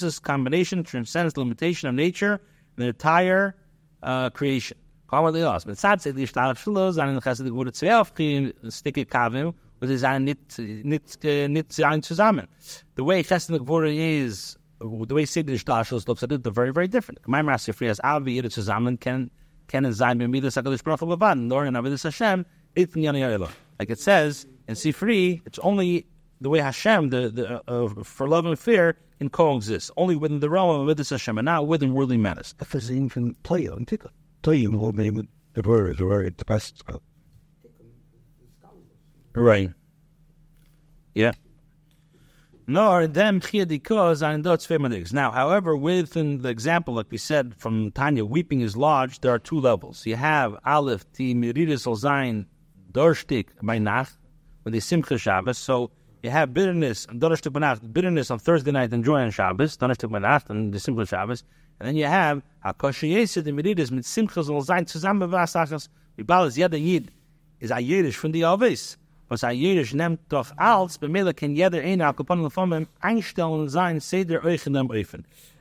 is 0.04 0.20
combination 0.20 0.84
transcends 0.84 1.38
limitation 1.38 1.90
of 1.90 1.96
nature 1.96 2.42
the 2.76 2.86
entire 2.86 3.56
uh, 4.02 4.30
creation. 4.32 4.78
The 12.96 13.04
way 13.04 13.22
Chesed 13.22 13.60
Gvura 13.60 13.94
is 13.96 14.58
the 14.84 15.16
way 15.16 15.24
Siddish 15.24 15.64
Dashos 15.64 16.08
looks 16.08 16.24
at 16.24 16.32
it, 16.32 16.44
they're 16.44 16.52
very, 16.52 16.72
very 16.72 16.88
different. 16.88 17.20
My 17.28 17.42
master 17.42 17.74
free 17.74 17.88
as 17.88 18.00
Avi 18.04 18.34
Yiddish 18.34 18.56
zusammen 18.56 19.00
can 19.00 19.32
can 19.68 19.92
sein 19.94 20.18
mit 20.18 20.30
Midas 20.30 20.56
HaKadosh 20.56 20.84
Baruch 20.84 21.00
Hu 21.00 21.06
Levan, 21.08 21.44
nor 21.44 21.66
in 21.66 21.74
Avidus 21.74 22.04
Hashem, 22.04 22.46
it 22.76 22.96
Like 23.80 23.90
it 23.90 24.00
says 24.00 24.46
in 24.68 24.76
Sifri, 24.76 25.42
it's 25.46 25.60
only 25.60 26.06
the 26.42 26.50
way 26.50 26.60
Hashem, 26.60 27.10
the, 27.10 27.30
the 27.30 27.72
uh, 27.72 28.04
for 28.04 28.28
love 28.28 28.46
and 28.46 28.60
fear, 28.60 28.98
can 29.20 29.30
coexist, 29.30 29.92
only 29.96 30.16
within 30.16 30.40
the 30.40 30.50
realm 30.50 30.88
of 30.88 30.96
Avidus 30.96 31.12
Hashem, 31.12 31.38
and 31.38 31.46
not 31.46 31.68
within 31.68 31.94
worldly 31.94 32.18
matters. 32.18 32.54
If 32.60 32.76
it's 32.76 32.90
even 32.90 33.36
play 33.44 33.68
on 33.68 33.86
tickle, 33.86 34.12
tell 34.42 34.54
you 34.54 34.72
more 34.72 34.92
maybe 34.92 35.28
the 35.54 35.62
word 35.62 35.92
is 35.92 35.98
very 35.98 36.30
the 36.30 36.46
best. 36.46 36.84
Right. 39.34 39.72
Yeah. 41.16 41.32
Nor 42.66 43.08
them 43.08 43.42
chiyadikos 43.42 44.22
and 44.26 44.42
dots 44.42 44.66
Now, 45.12 45.32
however, 45.32 45.76
within 45.76 46.42
the 46.42 46.50
example, 46.50 46.94
like 46.94 47.12
we 47.12 47.18
said 47.18 47.56
from 47.58 47.92
Tanya, 47.92 48.24
weeping 48.24 48.62
is 48.62 48.78
large. 48.78 49.20
There 49.20 49.34
are 49.34 49.40
two 49.40 49.60
levels. 49.60 50.06
You 50.06 50.16
have 50.16 50.56
Aleph, 50.66 51.06
the 51.14 51.36
Miridis 51.36 51.86
Zayin, 51.86 52.46
Dorshtik 52.94 53.48
by 53.62 53.80
Nacht, 53.80 54.16
when 54.62 54.72
they 54.72 54.80
Simcha 54.80 55.18
Shabbos. 55.18 55.58
So 55.58 55.92
you 56.22 56.30
have 56.30 56.54
bitterness, 56.54 57.06
Dorshtik 57.08 57.52
by 57.52 57.76
bitterness 57.92 58.32
on 58.32 58.40
Thursday 58.40 58.72
night 58.72 58.94
and 58.94 59.04
joy 59.04 59.22
on 59.22 59.32
Shabbos, 59.32 59.76
Dorshtik 59.76 60.10
Nacht 60.22 60.50
and 60.50 60.74
the 60.74 60.80
Simcha 60.80 61.06
Shabbos. 61.06 61.44
And 61.82 61.88
then 61.90 61.98
you 61.98 62.06
have 62.06 62.42
Hakoshiyesa, 62.66 63.44
the 63.44 63.52
Miridis, 63.52 63.92
mit 63.92 64.06
Simcha 64.06 64.40
Zayin, 64.40 64.86
zusammen 64.86 65.30
Vasachas, 65.30 65.90
Ibalas 66.18 66.56
Yada 66.56 66.80
Yid, 66.80 67.12
is 67.60 67.72
a 67.72 67.82
Yiddish 67.82 68.16
from 68.16 68.32
the 68.32 68.44
Avis 68.44 68.96
was 69.34 69.94
nimmt 69.94 70.20
doch 70.30 70.52
als, 70.58 70.98
bemele 70.98 71.34
kann 71.34 71.56
jeder 71.56 71.82
einstellen 73.02 73.70
sein, 73.70 74.00
euch 74.44 74.68
in 74.68 74.74
dem. 74.74 74.90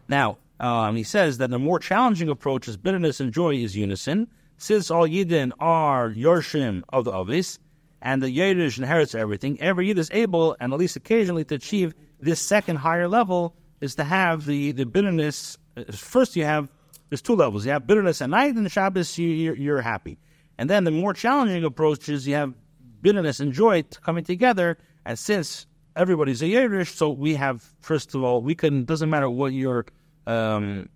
Now, 0.09 0.39
um, 0.61 0.97
he 0.97 1.03
says 1.03 1.39
that 1.39 1.51
the 1.51 1.59
more 1.59 1.79
challenging 1.79 2.29
approach 2.29 2.69
is 2.69 2.77
bitterness 2.77 3.21
and 3.21 3.33
joy 3.33 3.55
is 3.57 3.75
unison, 3.75 4.29
since 4.59 4.91
all 4.91 5.09
Yidden 5.09 5.53
are 5.59 6.11
Yorshim 6.11 6.83
of 6.91 7.05
the 7.05 7.13
Avis, 7.13 7.59
and 8.01 8.23
the 8.23 8.31
Yiddish 8.31 8.79
inherits 8.79 9.15
everything, 9.15 9.61
every 9.61 9.89
Yid 9.89 9.99
is 9.99 10.11
able, 10.13 10.57
and 10.61 10.73
at 10.73 10.79
least 10.79 10.97
occasionally, 10.97 11.45
to 11.45 11.55
achieve 11.55 11.95
this 12.21 12.41
second 12.41 12.77
higher 12.77 13.09
level, 13.09 13.55
is 13.81 13.95
to 13.97 14.05
have 14.05 14.47
the, 14.47 14.73
the 14.73 14.85
bitterness. 14.85 15.57
Uh, 15.77 15.85
first, 15.91 16.37
you 16.37 16.45
have 16.45 16.69
there's 17.09 17.21
two 17.21 17.37
levels. 17.37 17.67
You 17.67 17.73
have 17.73 17.87
bitterness 17.87 18.23
at 18.23 18.31
night, 18.31 18.55
and 18.55 18.65
the 18.65 18.71
Shabbos 18.71 19.19
you, 19.19 19.29
you're, 19.29 19.55
you're 19.55 19.81
happy. 19.83 20.19
And 20.57 20.71
then 20.71 20.85
the 20.85 20.91
more 20.91 21.13
challenging 21.13 21.63
approach 21.65 22.09
is 22.09 22.27
you 22.27 22.35
have 22.37 22.55
bitterness 23.03 23.41
and 23.41 23.53
joy 23.53 23.83
coming 24.03 24.25
together. 24.25 24.79
And 25.05 25.19
since 25.19 25.67
everybody's 25.97 26.41
a 26.43 26.47
Yerush, 26.47 26.95
so 26.95 27.11
we 27.11 27.35
have 27.35 27.63
first 27.81 28.15
of 28.15 28.23
all 28.23 28.41
we 28.41 28.55
can 28.55 28.85
doesn't 28.85 29.11
matter 29.11 29.29
what 29.29 29.53
your 29.53 29.85
um, 30.27 30.89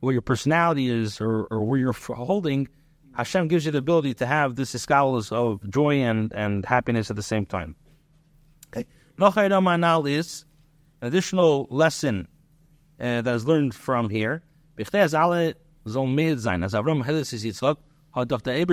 what 0.00 0.12
your 0.12 0.22
personality 0.22 0.88
is 0.88 1.20
or, 1.20 1.44
or 1.50 1.64
where 1.64 1.78
you're 1.78 1.92
holding. 1.92 2.68
Hashem 3.14 3.48
gives 3.48 3.64
you 3.64 3.72
the 3.72 3.78
ability 3.78 4.14
to 4.14 4.26
have 4.26 4.56
this 4.56 4.74
escalas 4.74 5.32
of 5.32 5.68
joy 5.70 6.02
and, 6.02 6.32
and 6.34 6.66
happiness 6.66 7.10
at 7.10 7.16
the 7.16 7.22
same 7.22 7.46
time. 7.46 7.74
Okay. 8.68 8.86
Nochayramanal 9.18 10.08
is 10.10 10.44
an 11.00 11.08
additional 11.08 11.66
lesson 11.70 12.28
uh, 13.00 13.22
that 13.22 13.34
is 13.34 13.46
learned 13.46 13.74
from 13.74 14.10
here. 14.10 14.42
As 14.78 14.90
Avram 14.90 15.46
Helis 15.86 17.32
is 17.32 17.44
Yitzchak, 17.44 17.76
hat 18.14 18.28
doch 18.28 18.42
der 18.42 18.64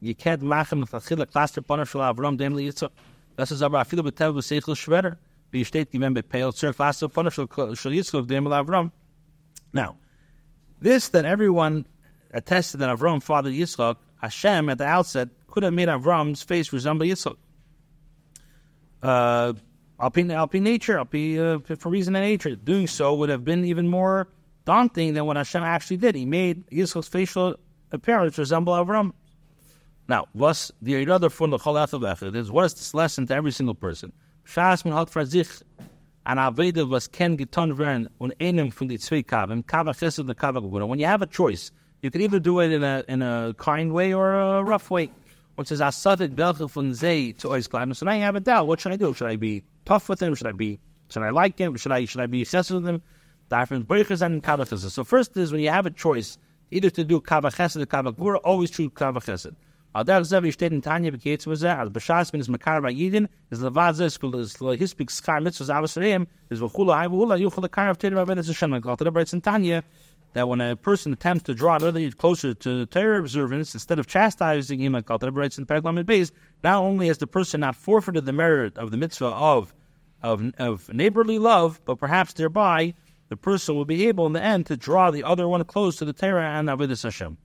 Eberste 0.00 0.14
gekehrt 0.14 0.42
machen 0.42 0.80
mit 0.80 0.92
der 0.92 1.00
Chile 1.00 1.26
Klaster 1.26 1.62
Panner 1.62 1.86
von 1.86 2.00
Avram 2.00 2.36
dem 2.36 2.56
li 2.56 2.64
Yitzchak. 2.66 2.90
Das 3.36 3.50
ist 3.50 3.62
aber 3.62 3.84
viele 3.84 4.02
Beteil 4.02 4.34
was 4.34 4.48
Seichel 4.48 4.76
schwerer, 4.76 5.16
wie 5.50 5.64
steht 5.64 5.90
given 5.90 6.14
bei 6.14 6.22
Peil 6.22 6.52
Zer 6.52 6.72
Klaster 6.72 7.08
Panner 7.08 7.30
von 7.30 7.46
Yitzchak 7.46 8.26
dem 8.26 8.46
Avram. 8.46 8.90
Now, 9.72 9.96
this 10.80 11.08
that 11.10 11.24
everyone 11.24 11.86
attested 12.32 12.80
that 12.80 12.96
Avram 12.96 13.22
fathered 13.22 13.54
Yitzchak, 13.54 13.96
Hashem 14.20 14.68
at 14.68 14.78
the 14.78 14.86
outset 14.86 15.28
could 15.48 15.62
have 15.62 15.74
made 15.74 15.88
Avram's 15.88 16.42
face 16.42 16.72
resemble 16.72 17.06
Yitzchak. 17.06 17.36
Uh, 19.02 19.52
Alpine, 20.00 20.30
alpine 20.30 20.62
nature, 20.62 20.96
alpine, 20.98 21.38
uh, 21.40 21.58
for 21.76 21.88
reason 21.88 22.14
and 22.14 22.24
nature. 22.24 22.54
Doing 22.54 22.86
so 22.86 23.14
would 23.16 23.30
have 23.30 23.44
been 23.44 23.64
even 23.64 23.88
more 23.88 24.28
daunting 24.64 25.14
than 25.14 25.26
what 25.26 25.36
Hashem 25.36 25.64
actually 25.64 25.96
did. 25.96 26.14
He 26.14 26.24
made 26.24 26.68
Yitzchak's 26.68 27.08
facial 27.08 27.56
appearance 27.90 28.38
resemble 28.38 28.74
Avram. 28.74 29.12
Now, 30.08 30.26
what's 30.32 30.72
the 30.80 31.08
other 31.10 31.28
fun 31.28 31.50
the 31.50 31.58
Chol 31.58 32.34
is 32.34 32.50
what 32.50 32.64
is 32.64 32.74
this 32.74 32.94
lesson 32.94 33.26
to 33.26 33.34
every 33.34 33.52
single 33.52 33.74
person? 33.74 34.10
Shas 34.46 34.82
min 34.82 34.94
hat 34.94 35.10
sich 35.28 35.48
an 36.24 36.38
Aveda 36.38 36.88
was 36.88 37.06
ken 37.08 37.36
getan 37.36 37.76
werden 37.76 38.08
und 38.18 38.32
einem 38.40 38.72
von 38.72 38.88
die 38.88 38.96
zwei 38.96 39.22
Kavim, 39.22 39.66
Kava 39.66 39.90
Chesed 39.90 40.20
and 40.20 40.38
Kava 40.38 40.60
When 40.60 40.98
you 40.98 41.04
have 41.04 41.20
a 41.20 41.26
choice, 41.26 41.72
you 42.00 42.10
can 42.10 42.22
either 42.22 42.40
do 42.40 42.58
it 42.60 42.72
in 42.72 42.82
a 42.82 43.04
in 43.06 43.20
a 43.20 43.54
kind 43.58 43.92
way 43.92 44.14
or 44.14 44.32
a 44.34 44.64
rough 44.64 44.90
way. 44.90 45.10
Which 45.56 45.70
is 45.72 45.80
Asadik 45.80 46.34
Belchel 46.34 46.70
von 46.70 46.94
Zay 46.94 47.32
to 47.32 47.48
Ois 47.48 47.68
Klavim. 47.68 47.94
So 47.94 48.06
now 48.06 48.12
you 48.12 48.22
have 48.22 48.36
a 48.36 48.40
doubt. 48.40 48.66
What 48.66 48.80
should 48.80 48.92
I 48.92 48.96
do? 48.96 49.12
Should 49.12 49.28
I 49.28 49.36
be 49.36 49.62
tough 49.84 50.08
with 50.08 50.22
him? 50.22 50.34
Should 50.34 50.46
I 50.46 50.52
be 50.52 50.80
should 51.10 51.22
I 51.22 51.30
like 51.30 51.58
him? 51.58 51.76
Should 51.76 51.92
I 51.92 52.06
should 52.06 52.22
I 52.22 52.26
be 52.26 52.40
obsessed 52.42 52.70
with 52.70 52.86
him? 52.86 53.02
Different 53.50 53.86
breakers 53.86 54.22
and 54.22 54.42
Kava 54.42 54.64
Chesed. 54.64 54.90
So 54.90 55.04
first 55.04 55.36
is 55.36 55.52
when 55.52 55.60
you 55.60 55.68
have 55.68 55.84
a 55.84 55.90
choice, 55.90 56.38
either 56.70 56.88
to 56.88 57.04
do 57.04 57.20
Kava 57.20 57.50
Chesed 57.50 57.82
or 57.82 57.86
Kava 57.86 58.14
Gvura, 58.14 58.40
always 58.42 58.70
choose 58.70 58.90
Kava 58.94 59.20
Chesed. 59.20 59.54
Der 59.94 60.22
Zev 60.22 60.52
steht 60.52 60.70
in 60.70 60.82
Tanya 60.82 61.10
bekeits 61.10 61.46
was 61.46 61.62
er, 61.64 61.78
als 61.78 61.90
Bashas 61.90 62.30
bin 62.30 62.40
is 62.40 62.48
Makar 62.48 62.82
by 62.82 62.92
Yidin, 62.92 63.26
is 63.50 63.60
Levad 63.60 63.94
Zeh 63.94 64.06
skul 64.06 64.38
is 64.38 64.54
Hispik 64.54 65.08
Skar 65.10 65.40
Mitzvahs 65.40 65.74
Avos 65.74 66.00
Reim, 66.00 66.28
is 66.50 66.60
Vachula 66.60 66.94
Hai 66.94 67.08
Vahula 67.08 67.40
Yuchel 67.40 67.66
Akar 67.68 67.90
of 67.90 67.98
Teda 67.98 68.12
Rabbeinu 68.12 68.46
Hashem, 68.46 68.70
like 68.70 68.86
Alter 68.86 69.10
writes 69.10 69.32
in 69.32 69.40
Tanya, 69.40 69.82
that 70.34 70.46
when 70.46 70.60
a 70.60 70.76
person 70.76 71.14
attempts 71.14 71.44
to 71.44 71.54
draw 71.54 71.76
another 71.76 72.10
closer 72.12 72.54
to 72.54 72.78
the 72.78 72.86
Torah 72.86 73.18
observance, 73.18 73.74
instead 73.74 73.98
of 73.98 74.06
chastising 74.06 74.78
him, 74.78 74.94
Alter 74.94 75.32
writes 75.32 75.58
in 75.58 75.66
Periklam 75.66 76.04
Beis, 76.04 76.30
not 76.62 76.82
only 76.82 77.08
has 77.08 77.18
the 77.18 77.26
person 77.26 77.60
not 77.60 77.74
forfeited 77.74 78.24
the 78.24 78.32
merit 78.32 78.76
of 78.78 78.90
the 78.90 78.96
mitzvah 78.98 79.26
of, 79.26 79.74
of, 80.22 80.52
of 80.58 80.92
neighborly 80.92 81.38
love, 81.40 81.80
but 81.86 81.98
perhaps 81.98 82.34
thereby 82.34 82.94
the 83.30 83.36
person 83.36 83.74
will 83.74 83.86
be 83.86 84.06
able 84.06 84.26
in 84.26 84.34
the 84.34 84.42
end 84.42 84.66
to 84.66 84.76
draw 84.76 85.10
the 85.10 85.24
other 85.24 85.48
one 85.48 85.64
close 85.64 85.96
to 85.96 86.04
the 86.04 86.12
Torah 86.12 86.50
and 86.50 86.68
Avodah 86.68 87.02
Hashem. 87.02 87.38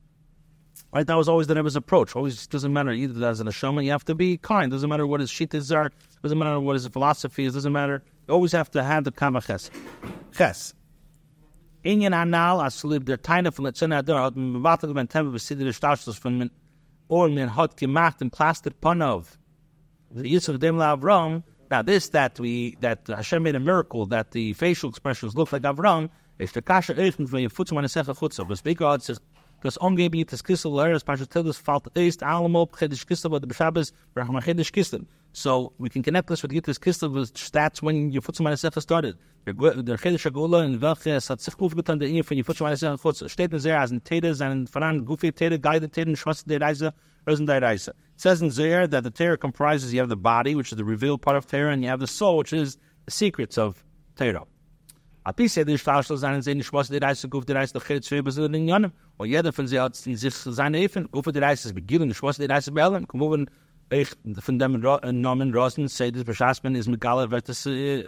Right, 0.94 1.08
that 1.08 1.16
was 1.16 1.28
always 1.28 1.48
the 1.48 1.56
Rebbe's 1.56 1.76
approach. 1.76 2.16
Always 2.16 2.46
doesn't 2.46 2.72
matter 2.72 2.92
either 2.92 3.26
as 3.26 3.40
an 3.40 3.48
Neshama, 3.48 3.84
you 3.84 3.90
have 3.90 4.06
to 4.06 4.14
be 4.14 4.38
kind. 4.38 4.72
Doesn't 4.72 4.88
matter 4.88 5.08
what 5.08 5.22
his 5.22 5.32
shittas 5.32 5.76
are. 5.76 5.92
Doesn't 6.22 6.38
matter 6.38 6.60
what 6.60 6.74
his 6.74 6.86
philosophy 6.86 7.46
is. 7.46 7.56
Doesn't 7.56 7.74
matter. 7.74 8.04
You 8.28 8.36
always 8.36 8.52
have 8.52 8.70
to 8.72 8.84
have 8.84 9.04
the 9.04 9.12
kama 9.12 9.42
ches. 9.42 9.72
Ches. 10.38 10.76
Inyan 11.84 12.14
anal 12.14 12.60
aslib 12.60 13.06
der 13.06 13.18
Teine 13.18 13.52
von 13.52 13.66
Letzena 13.66 14.00
Ador 14.00 14.22
hat 14.22 14.36
man 14.36 14.62
bewartet 14.62 14.94
wenn 14.94 15.08
Tempe 15.08 15.32
besiedelt 15.32 15.66
der 15.66 15.74
Stauschluss 15.74 16.20
von 16.20 16.38
man 16.38 16.52
or 17.10 17.28
man 17.28 17.50
hat 17.50 17.76
gemacht 17.76 18.22
and 18.22 18.32
plastered 18.32 18.80
panov. 18.80 19.38
The 20.12 20.32
Yisuf 20.32 20.60
dem 20.60 20.78
la 20.78 20.96
Avram. 20.96 21.42
Now 21.72 21.82
this 21.82 22.10
that 22.10 22.40
we 22.40 22.78
that 22.82 23.08
Hashem 23.08 23.42
made 23.42 23.56
a 23.56 23.60
miracle 23.60 24.06
that 24.06 24.30
the 24.30 24.54
facial 24.54 24.92
expressions 24.92 25.36
look 25.36 25.52
like 25.52 25.64
Avram. 25.64 26.12
Is 26.38 26.52
the 26.52 26.62
kasha 26.62 26.94
eichen 26.94 27.28
von 27.28 27.42
your 27.42 27.50
futzum 27.50 27.80
an 27.80 27.86
a 27.86 27.88
chutzah. 27.88 28.64
Big 28.64 28.78
God 28.78 29.02
says 29.02 29.20
das 29.63 29.78
angeblich 29.78 30.26
das 30.26 30.43
Kistel 30.43 30.71
leres 30.71 31.04
Pashatilus 31.04 31.58
falt 31.58 31.88
ist 31.95 32.21
allemal 32.21 32.67
Chedish 32.78 33.06
Kistel 33.06 33.32
but 33.32 33.43
the 33.47 33.54
Shabbos 33.54 33.93
Rahman 34.15 34.41
Chedish 34.41 34.71
Kistel. 34.71 35.06
So 35.32 35.71
we 35.80 35.89
can 35.89 36.04
connect 36.04 36.28
this 36.28 36.43
with 36.43 36.52
Yitis 36.52 36.80
Kistel 36.80 37.10
with 37.10 37.34
stats 37.34 37.82
when 37.82 38.12
your 38.12 38.21
Futzum 38.21 38.56
Sefer 38.58 38.82
started. 38.82 39.17
Der 39.47 39.97
Chedish 39.97 40.26
Agula 40.26 40.65
in 40.65 40.82
welche 40.82 41.15
hat 41.15 41.39
sich 41.39 41.56
gut 41.56 41.76
getan 41.76 41.97
der 41.97 42.10
Ehe 42.10 42.23
von 42.23 42.38
your 42.38 42.43
Futzum 42.43 42.76
Sefer 42.76 42.97
Futz 42.97 43.23
steht 43.32 43.54
in 43.54 43.60
sehr 43.60 43.80
as 43.80 43.91
in 43.91 44.04
Tedes 44.04 44.41
and 44.41 44.69
voran 44.69 45.06
Gufi 45.06 45.32
and. 47.26 47.88
It 47.88 47.93
says 48.17 48.41
in 48.41 48.52
Zohar 48.52 48.86
that 48.88 49.04
the 49.06 49.12
Torah 49.12 49.38
comprises 49.38 49.93
you 49.93 50.02
have 50.02 50.10
the 50.10 50.17
body 50.17 50.56
which 50.56 50.73
is 50.73 50.78
the 50.78 50.84
revealed 50.84 51.21
part 51.21 51.38
of 51.38 51.47
Torah 51.47 51.71
and 51.71 51.82
you 51.82 51.89
have 51.89 52.02
the 52.02 52.08
soul 52.08 52.38
which 52.38 52.52
is 52.52 52.78
the 53.06 53.12
secrets 53.12 53.58
of 53.58 53.82
Seinen 56.18 56.42
sehen 56.42 56.58
nicht 56.58 56.74
was 56.74 56.90
der 56.90 57.02
Reise 57.02 57.30
guf 57.30 57.46
der 57.46 57.56
Reise 57.56 57.80
Schwebe 57.80 58.32
in. 58.32 58.92
Und 59.18 59.28
jeder 59.28 59.54
von 59.54 59.68
hat 59.68 59.96
sich 59.96 60.24
Efen, 60.74 61.08
auf 61.12 61.26
der 61.26 61.42
Reise 61.42 61.74
beginnen, 61.74 62.14
die 62.38 62.46
Reise 62.46 62.72
ich 63.90 64.10
von 64.40 64.60
dem 64.60 64.84
äh, 64.84 65.12
Namen 65.12 65.54
Rosen, 65.54 65.84
das 65.84 67.66
äh, 67.66 68.06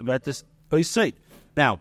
euch 0.71 0.87
seht. 0.87 1.15
Now, 1.55 1.79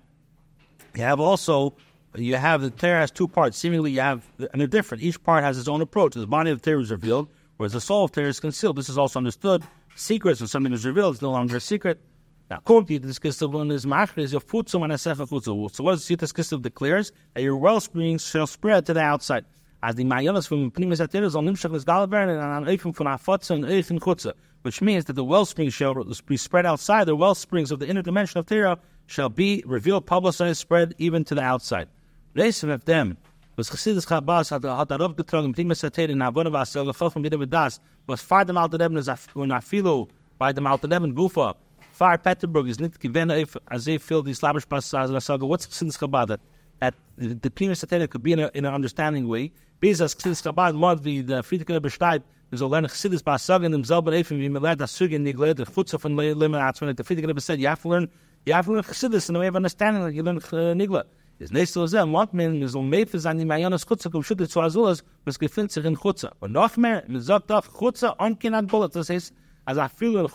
you 0.94 1.02
have 1.02 1.20
also, 1.20 1.74
you 2.14 2.36
have, 2.36 2.62
the 2.62 2.70
Torah 2.70 3.00
has 3.00 3.10
two 3.10 3.26
parts, 3.26 3.58
seemingly 3.58 3.90
you 3.90 4.00
have, 4.00 4.22
and 4.52 4.60
they're 4.60 4.66
different, 4.66 5.02
each 5.02 5.22
part 5.22 5.42
has 5.42 5.58
its 5.58 5.68
own 5.68 5.80
approach, 5.80 6.14
the 6.14 6.26
body 6.26 6.50
of 6.50 6.60
the 6.60 6.70
Torah 6.70 6.82
is 6.82 6.90
revealed, 6.90 7.28
whereas 7.56 7.72
the 7.72 7.80
soul 7.80 8.04
of 8.04 8.12
Torah 8.12 8.28
is 8.28 8.40
concealed, 8.40 8.76
this 8.76 8.88
is 8.88 8.98
also 8.98 9.18
understood, 9.18 9.62
secrets, 9.96 10.40
when 10.40 10.48
something 10.48 10.72
is 10.72 10.84
revealed, 10.84 11.14
it's 11.14 11.22
no 11.22 11.30
longer 11.30 11.56
a 11.56 11.60
secret, 11.60 12.00
now, 12.50 12.58
kommt 12.60 12.90
die 12.90 12.98
das 12.98 13.18
Kistel 13.18 13.54
und 13.54 13.70
is 13.70 13.86
machre 13.86 14.22
is 14.22 14.32
your 14.32 14.40
futzum 14.40 14.82
and 14.84 14.92
a 14.92 14.98
sefer 14.98 15.26
futzum. 15.26 15.74
So 15.74 15.82
what 15.82 15.92
does 15.92 16.06
this 16.06 16.32
Kistel 16.32 16.60
declares? 16.60 17.10
That 17.32 17.42
your 17.42 17.56
wellspring 17.56 18.18
shall 18.18 18.46
spread 18.46 18.84
to 18.86 18.92
the 18.92 19.00
outside. 19.00 19.46
As 19.82 19.94
the 19.94 20.04
mayalas 20.04 20.46
from 20.46 20.70
Pnimiyus 20.70 21.06
HaTorah 21.06 21.34
on 21.36 21.46
Nimshach 21.46 21.74
is 21.74 21.86
Galabern 21.86 22.28
and 22.28 22.40
on 22.40 22.64
Eifim 22.66 22.94
from 22.94 23.06
Afotza 23.06 23.52
and 23.52 23.64
Eifim 23.64 23.98
Chutza, 23.98 24.34
which 24.60 24.82
means 24.82 25.06
that 25.06 25.14
the 25.14 25.24
wellspring 25.24 25.70
shall 25.70 25.94
be 26.26 26.36
spread 26.36 26.66
outside. 26.66 27.04
The 27.06 27.16
wellsprings 27.16 27.70
of 27.70 27.78
the 27.78 27.88
inner 27.88 28.02
dimension 28.02 28.38
of 28.38 28.46
Torah 28.46 28.78
shall 29.06 29.30
be 29.30 29.62
revealed, 29.66 30.04
publicized, 30.04 30.58
spread 30.58 30.94
even 30.98 31.24
to 31.24 31.34
the 31.34 31.42
outside. 31.42 31.88
Reisem 32.36 32.70
of 32.70 32.84
them 32.84 33.16
was 33.56 33.70
Chassidus 33.70 34.06
Chabad 34.06 34.50
hat 34.50 34.62
hat 34.62 34.88
darauf 34.88 35.14
getragen, 35.14 35.54
Pnimiyus 35.54 35.90
HaTorah 35.90 36.10
in 36.10 36.18
Avona 36.18 36.50
Vasel, 36.50 36.84
gefällt 36.84 37.12
von 37.14 37.22
Bide 37.22 37.46
Das, 37.46 37.80
was 38.06 38.20
far 38.20 38.44
dem 38.44 38.58
Alter 38.58 38.78
Rebben, 38.78 39.02
when 39.34 39.50
Afilo 39.50 40.08
by 40.38 40.52
dem 40.52 40.66
Alter 40.66 40.88
Rebben 40.88 41.14
Gufa, 41.14 41.54
Far 41.94 42.18
Peterburg 42.18 42.66
is 42.66 42.80
nicht 42.80 42.98
gewinn 42.98 43.30
as 43.68 43.84
they 43.84 43.98
feel 43.98 44.20
these 44.20 44.42
lavish 44.42 44.68
passages 44.68 45.10
and 45.10 45.16
I 45.16 45.20
say, 45.20 45.36
what's 45.36 45.68
Chassidus 45.68 45.96
Chabad? 45.96 46.38
That 46.80 46.94
the 47.16 47.50
Pnimis 47.50 47.84
Atiris 47.84 48.10
could 48.10 48.24
be 48.24 48.32
in, 48.32 48.40
a, 48.40 48.50
in 48.52 48.64
an 48.64 48.74
understanding 48.74 49.28
way, 49.28 49.52
Bis 49.78 50.00
as 50.00 50.12
Chassidus 50.16 50.42
Chabad, 50.42 50.74
mod 50.74 51.04
wie 51.04 51.22
der 51.22 51.44
Friedrich 51.44 51.80
beschreibt, 51.80 52.26
wir 52.50 52.58
soll 52.58 52.72
lernen 52.72 52.88
Chassidus 52.88 53.22
bei 53.22 53.38
Sagen 53.38 53.72
im 53.72 53.84
selben 53.84 54.12
Efen, 54.12 54.40
wie 54.40 54.48
man 54.48 54.60
lernt 54.60 54.80
das 54.80 54.92
Züge 54.92 55.14
in 55.14 55.24
die 55.24 55.32
Glede, 55.32 55.54
der 55.54 55.66
Futzer 55.66 56.00
von 56.00 56.16
Limmer, 56.16 56.66
als 56.66 56.80
wenn 56.80 56.96
der 56.96 57.04
Friedrich 57.04 57.40
said, 57.40 57.60
you 57.60 57.68
have 57.68 57.80
to 57.80 57.88
learn, 57.88 58.08
you 58.44 58.52
have 58.52 58.66
to 58.66 58.72
learn 58.72 58.82
Chassidus 58.82 59.28
in 59.28 59.36
a 59.36 59.38
way 59.38 59.48
of 59.48 59.54
understanding, 59.54 60.02
like 60.02 60.14
you 60.14 60.24
learn 60.24 60.38
uh, 60.38 60.74
Nigla. 60.74 61.04
Is 61.38 61.52
nächste 61.52 61.74
so 61.74 61.86
sehr, 61.86 62.12
want 62.12 62.34
man, 62.34 62.58
wir 62.58 62.68
sollen 62.68 62.88
mehr 62.88 63.06
für 63.06 63.20
seine 63.20 63.46
Mayanas 63.46 63.86
Chutza, 63.86 64.10
kum 64.10 64.24
schütte 64.24 64.48
zu 64.48 64.60
Azulas, 64.60 65.04
was 65.24 65.38
gefindt 65.38 65.70
sich 65.70 65.84
in 65.84 65.94
Chutza. 65.96 66.32
Und 66.40 66.50
noch 66.52 66.76
mehr, 66.76 67.04
man 67.06 67.20
sagt 67.20 67.52
auf 67.52 67.72
Chutza, 67.72 68.16
on 68.18 68.36
kinat 68.36 68.66
Bullet, 68.66 68.88
das 68.92 69.10
heißt, 69.10 69.32
as 69.66 69.78
I 69.78 69.88
feel 69.88 70.18
in 70.18 70.26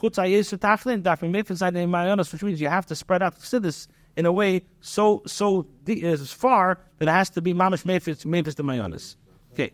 that 1.04 1.20
from 1.20 1.36
inside 1.36 1.74
the 1.74 1.80
Mayanas, 1.80 2.32
which 2.34 2.44
means 2.44 2.60
you 2.60 2.68
have 2.68 2.86
to 2.88 2.96
spread 2.96 3.22
out 3.22 3.38
Chassidus 3.40 3.88
in 4.18 4.26
a 4.26 4.32
way 4.32 4.64
so 4.82 5.22
so 5.26 5.66
as 5.88 6.22
uh, 6.22 6.26
far 6.26 6.80
that 6.98 7.08
it 7.08 7.12
has 7.12 7.30
to 7.30 7.42
be 7.42 7.54
mamish 7.54 7.84
mefis 7.84 8.26
mefis 8.26 8.56
the 8.56 8.64
mayonis. 8.64 9.16
Okay, 9.54 9.72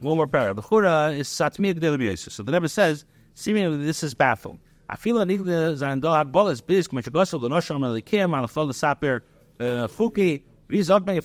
one 0.00 0.16
more 0.16 0.26
paragraph. 0.26 0.56
The 0.56 0.62
chura 0.62 1.16
is 1.16 1.28
satmi 1.28 1.78
the 1.78 2.16
So 2.16 2.42
the 2.42 2.52
Rebbe 2.52 2.68
says, 2.68 3.04
seemingly 3.34 3.84
this 3.84 4.02
is 4.02 4.14
baffling. 4.14 4.58
I 4.88 4.96
feel 4.96 5.16
that 5.18 5.28
the 5.28 5.76
zando 5.78 6.16
had 6.16 6.32
bolas 6.32 6.60
biz 6.60 6.88
k'may 6.88 7.04
shagosel 7.04 7.40
the 7.40 7.48
nosham 7.48 7.80
the 8.42 8.48
fol 8.48 8.66
the 8.66 8.74
saper 8.74 9.22
uh, 9.60 9.64
fuki 9.86 10.42
Even 10.70 11.18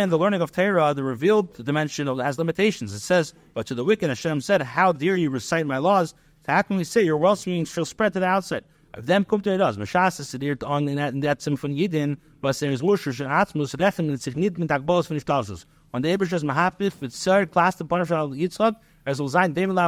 in 0.00 0.08
the 0.08 0.18
learning 0.18 0.40
of 0.40 0.52
Torah, 0.52 0.94
the 0.94 1.02
revealed 1.02 1.64
dimension 1.64 2.06
has 2.18 2.38
limitations. 2.38 2.94
It 2.94 3.00
says, 3.00 3.34
"But 3.54 3.66
to 3.66 3.74
the 3.74 3.84
wicked, 3.84 4.08
Hashem 4.08 4.40
said, 4.40 4.62
How 4.62 4.92
dare 4.92 5.16
you 5.16 5.30
recite 5.30 5.66
my 5.66 5.78
laws? 5.78 6.14
How 6.46 6.62
can 6.62 6.76
we 6.76 6.84
say 6.84 7.02
your 7.02 7.18
wellspring 7.18 7.64
shall 7.66 7.84
spread 7.84 8.12
to 8.14 8.20
the 8.20 8.26
outside?" 8.26 8.64
Them 8.98 9.26
kommt 9.26 9.46
er 9.46 9.58
das, 9.58 9.76
Mashas 9.76 10.20
ist 10.20 10.40
dir 10.40 10.56
on 10.64 10.88
in 10.88 10.96
that 10.96 11.12
in 11.12 11.20
that 11.20 11.42
sim 11.42 11.58
von 11.58 11.70
Yidin, 11.70 12.16
was 12.40 12.62
er 12.62 12.70
is 12.70 12.80
Wurscher 12.80 13.12
schon 13.12 13.26
Atzmus 13.26 13.78
rechnen 13.78 14.16
sich 14.16 14.36
nicht 14.36 14.56
mit 14.56 14.70
Agbos 14.70 15.06
von 15.06 15.20
Stalsus. 15.20 15.66
Und 15.92 16.02
der 16.02 16.12
Ebersch 16.12 16.32
ist 16.32 16.44
Mahapif 16.44 16.98
mit 17.02 17.12
Sir 17.12 17.40
the 17.40 17.84
Punishment 17.84 18.22
of 18.22 18.34
Yitzchak, 18.34 18.74
er 19.04 19.14
soll 19.14 19.28
sein 19.28 19.52
dem. 19.52 19.78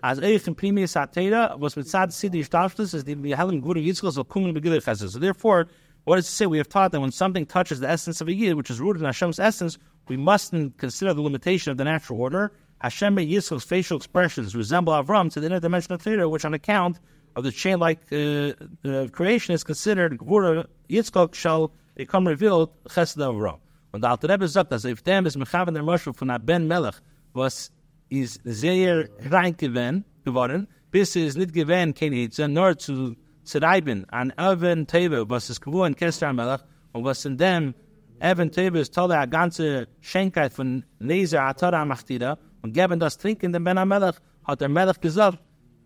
As 0.00 0.18
eich 0.18 0.46
in 0.46 0.54
Primis 0.54 0.96
Atera, 0.96 1.56
was 1.58 1.76
mit 1.76 1.88
Sad 1.88 2.10
Sidi 2.10 2.42
Stalsus 2.42 2.94
ist 2.94 3.06
die 3.06 3.36
Helen 3.36 3.60
Guru 3.60 3.80
Yitzchak 3.80 4.12
so 4.12 4.24
kummen 4.24 4.54
begillich 4.54 4.82
Chesed. 4.82 5.10
So 5.10 5.18
therefore, 5.18 5.66
what 6.08 6.18
is 6.18 6.26
to 6.26 6.32
say? 6.32 6.46
We 6.46 6.58
have 6.58 6.68
taught 6.68 6.92
that 6.92 7.00
when 7.00 7.12
something 7.12 7.44
touches 7.44 7.80
the 7.80 7.88
essence 7.88 8.20
of 8.20 8.28
a 8.28 8.32
Yid, 8.32 8.54
which 8.54 8.70
is 8.70 8.80
rooted 8.80 9.02
in 9.02 9.06
Hashem's 9.06 9.38
essence, 9.38 9.78
we 10.08 10.16
mustn't 10.16 10.78
consider 10.78 11.12
the 11.12 11.20
limitation 11.20 11.70
of 11.70 11.76
the 11.76 11.84
natural 11.84 12.18
order. 12.20 12.52
Hashem 12.80 13.14
made 13.14 13.28
Yitzchak's 13.28 13.64
facial 13.64 13.96
expressions 13.98 14.56
resemble 14.56 14.92
Avram 14.94 15.30
to 15.32 15.40
the 15.40 15.46
inner 15.46 15.60
dimension 15.60 15.92
of 15.92 16.02
Torah, 16.02 16.28
which 16.28 16.44
on 16.44 16.54
account 16.54 16.98
of 17.36 17.44
the 17.44 17.52
chain-like 17.52 18.00
uh, 18.10 18.52
uh, 18.88 19.08
creation 19.08 19.54
is 19.54 19.62
considered 19.62 20.16
Gvura 20.18 20.66
Yitzchak 20.88 21.34
shall 21.34 21.72
become 21.94 22.26
revealed 22.26 22.70
Chesed 22.84 23.18
Avram. 23.18 23.58
Und 23.92 24.02
der 24.02 24.10
Alter 24.10 24.28
Rebbe 24.28 24.48
sagt, 24.48 24.70
dass 24.70 24.84
if 24.84 25.02
dem 25.04 25.26
is 25.26 25.36
mechaven 25.36 25.74
der 25.74 25.82
Moschel 25.82 26.14
von 26.14 26.34
Ben 26.44 26.66
Melech, 26.66 26.96
was 27.34 27.70
is 28.10 28.38
sehr 28.44 29.08
rein 29.30 29.54
geworden, 29.56 30.66
bis 30.90 31.16
es 31.16 31.36
nicht 31.36 31.52
gewesen, 31.52 31.92
kein 31.94 32.12
Hitze, 32.12 32.48
nur 32.48 32.78
zu 32.78 33.14
zerreiben 33.48 34.04
an 34.10 34.32
Even 34.36 34.86
Teve, 34.86 35.28
was 35.28 35.50
ist 35.50 35.60
gewohnt 35.60 35.96
Kester 35.96 36.32
Melech, 36.32 36.60
und 36.92 37.04
was 37.04 37.24
in 37.24 37.36
dem 37.36 37.74
Even 38.20 38.50
Teve 38.50 38.80
ist 38.80 38.94
tolle 38.94 39.18
a 39.18 39.26
ganze 39.26 39.88
Schenkheit 40.00 40.52
von 40.52 40.84
Leser 40.98 41.42
Atara 41.42 41.84
Machtida, 41.84 42.38
und 42.62 42.72
geben 42.72 43.00
das 43.00 43.16
Trinken 43.16 43.52
dem 43.52 43.64
Ben 43.64 43.88
Melech, 43.88 44.16
hat 44.44 44.60
der 44.60 44.68
Melech 44.68 45.00
gesagt, 45.00 45.38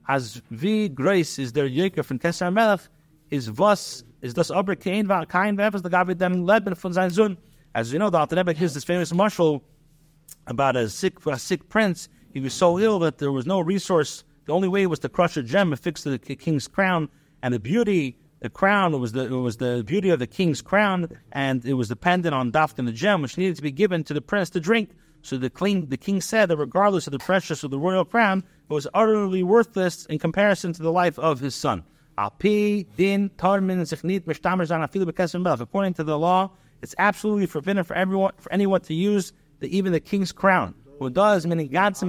as 0.05 0.43
wie 0.51 0.93
groß 0.93 1.39
ist 1.39 1.55
der 1.55 1.69
Jöker 1.69 2.03
von 2.03 2.19
Kester 2.19 2.51
Melech, 2.51 2.81
is 3.31 3.57
was, 3.57 4.05
is 4.21 4.35
das 4.35 4.51
aber 4.51 4.77
kein, 4.77 5.07
kein 5.29 5.57
Werfes, 5.57 5.83
da 5.83 5.89
gab 5.89 6.09
es 6.09 6.17
dem 6.17 6.47
Leben 6.47 6.75
von 6.75 6.93
seinem 6.93 7.11
Sohn, 7.11 7.37
as 7.73 7.93
you 7.93 7.99
know, 7.99 8.11
the 8.11 8.19
Alter 8.19 8.37
Rebbe 8.37 8.55
this 8.55 8.85
famous 8.85 9.13
mashal 9.13 9.61
about 10.47 10.77
a 10.77 10.89
sick 10.89 11.25
a 11.27 11.39
sick 11.39 11.69
prince. 11.69 12.09
He 12.33 12.41
was 12.41 12.55
so 12.55 12.79
ill 12.79 12.99
that 13.01 13.19
there 13.19 13.33
was 13.33 13.47
no 13.47 13.61
resource. 13.61 14.25
The 14.47 14.53
only 14.53 14.69
way 14.69 14.87
was 14.87 14.99
to 15.01 15.09
crush 15.09 15.37
a 15.37 15.43
gem 15.43 15.73
and 15.73 15.81
fix 15.81 16.03
the 16.03 16.19
king's 16.19 16.67
crown. 16.67 17.09
And 17.43 17.53
the 17.53 17.61
beauty, 17.61 18.17
the 18.41 18.49
crown, 18.49 18.99
was 19.01 19.13
the 19.13 19.29
was 19.39 19.57
the 19.57 19.83
beauty 19.85 20.11
of 20.11 20.19
the 20.19 20.27
king's 20.27 20.63
crown, 20.63 21.09
and 21.33 21.65
it 21.65 21.75
was 21.75 21.89
dependent 21.89 22.35
on 22.35 22.53
Dafka 22.53 22.79
and 22.79 22.89
the 22.89 22.93
gem, 22.93 23.23
which 23.23 23.37
needed 23.37 23.57
to 23.57 23.63
be 23.63 23.73
given 23.73 24.05
to 24.05 24.15
the 24.15 24.21
prince 24.21 24.51
to 24.51 24.61
drink. 24.61 24.91
So 25.23 25.37
the 25.39 25.51
king, 25.51 25.87
the 25.87 25.97
king 25.97 26.21
said 26.21 26.49
that 26.49 26.57
regardless 26.57 27.07
of 27.07 27.13
the 27.13 27.19
precious 27.19 27.63
of 27.63 27.71
the 27.71 27.79
royal 27.79 28.05
crown, 28.05 28.45
it 28.69 28.73
was 28.73 28.89
utterly 28.93 29.43
worthless 29.43 30.07
in 30.07 30.19
comparison 30.19 30.73
to 30.73 30.83
the 30.83 30.93
life 30.93 31.19
of 31.19 31.41
his 31.41 31.55
son. 31.55 31.85
According 32.19 32.87
to 35.95 36.05
the 36.05 36.19
law, 36.19 36.51
it's 36.83 36.95
absolutely 36.99 37.47
forbidden 37.47 37.85
for 37.85 37.95
everyone, 37.95 38.33
for 38.39 38.53
anyone 38.53 38.81
to 38.83 38.95
use 38.95 39.33
the, 39.61 39.77
even 39.77 39.93
the 39.93 40.01
king's 40.01 40.33
crown. 40.33 40.75
Who 40.99 41.09
does 41.11 41.47
meaning 41.47 41.69
God. 41.69 41.97
So 41.97 42.07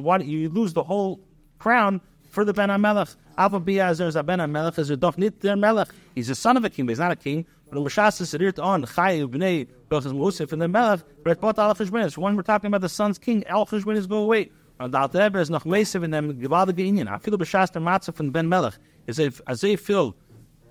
why 0.00 0.18
do 0.18 0.24
you 0.24 0.48
lose 0.48 0.72
the 0.72 0.84
whole 0.84 1.20
crown 1.58 2.00
for 2.30 2.44
the 2.44 2.52
ben 2.52 2.68
Amelech? 2.68 3.16
Alpha 3.38 3.60
Biaz 3.60 3.98
there's 3.98 4.16
a 4.16 4.22
ben 4.22 4.38
Amelech 4.38 4.78
is 4.78 4.88
a 4.90 4.96
dof 4.96 5.18
nit 5.18 5.40
der 5.40 5.56
Melech. 5.56 5.88
He's 6.14 6.30
a 6.30 6.34
son 6.34 6.56
of 6.56 6.64
a 6.64 6.70
king, 6.70 6.86
but 6.86 6.92
he's 6.92 6.98
not 6.98 7.12
a 7.12 7.16
king. 7.16 7.44
But 7.68 7.74
the 7.74 7.80
Mashas 7.82 8.20
is 8.22 8.32
it 8.32 8.58
on 8.58 8.86
Chay 8.86 9.20
bnei 9.22 9.68
Dochas 9.90 10.12
Musif 10.12 10.52
and 10.52 10.62
the 10.62 10.68
Melech. 10.68 11.00
But 11.22 11.40
both 11.40 11.58
all 11.58 11.74
So 11.74 12.20
when 12.20 12.34
we're 12.34 12.42
talking 12.42 12.68
about 12.68 12.80
the 12.80 12.88
son's 12.88 13.18
king, 13.18 13.44
all 13.50 13.66
Cheshbonis 13.66 14.08
go 14.08 14.18
away. 14.18 14.50
Und 14.80 14.92
the 14.92 14.98
Alter 14.98 15.18
Rebbe 15.18 15.38
is 15.38 15.50
noch 15.50 15.64
meisiv 15.64 16.02
in 16.02 16.12
dem 16.12 16.40
gewaltige 16.40 16.86
Inyan. 16.86 17.08
I 17.08 17.18
feel 17.18 17.36
the 17.36 17.44
Bashas 17.44 17.70
der 17.72 17.82
Matzah 17.82 18.14
von 18.14 18.30
Ben 18.30 18.48
Melech 18.48 18.74
is 19.06 19.18
if 19.18 19.42
as 19.46 19.60
they 19.60 19.76
feel 19.76 20.16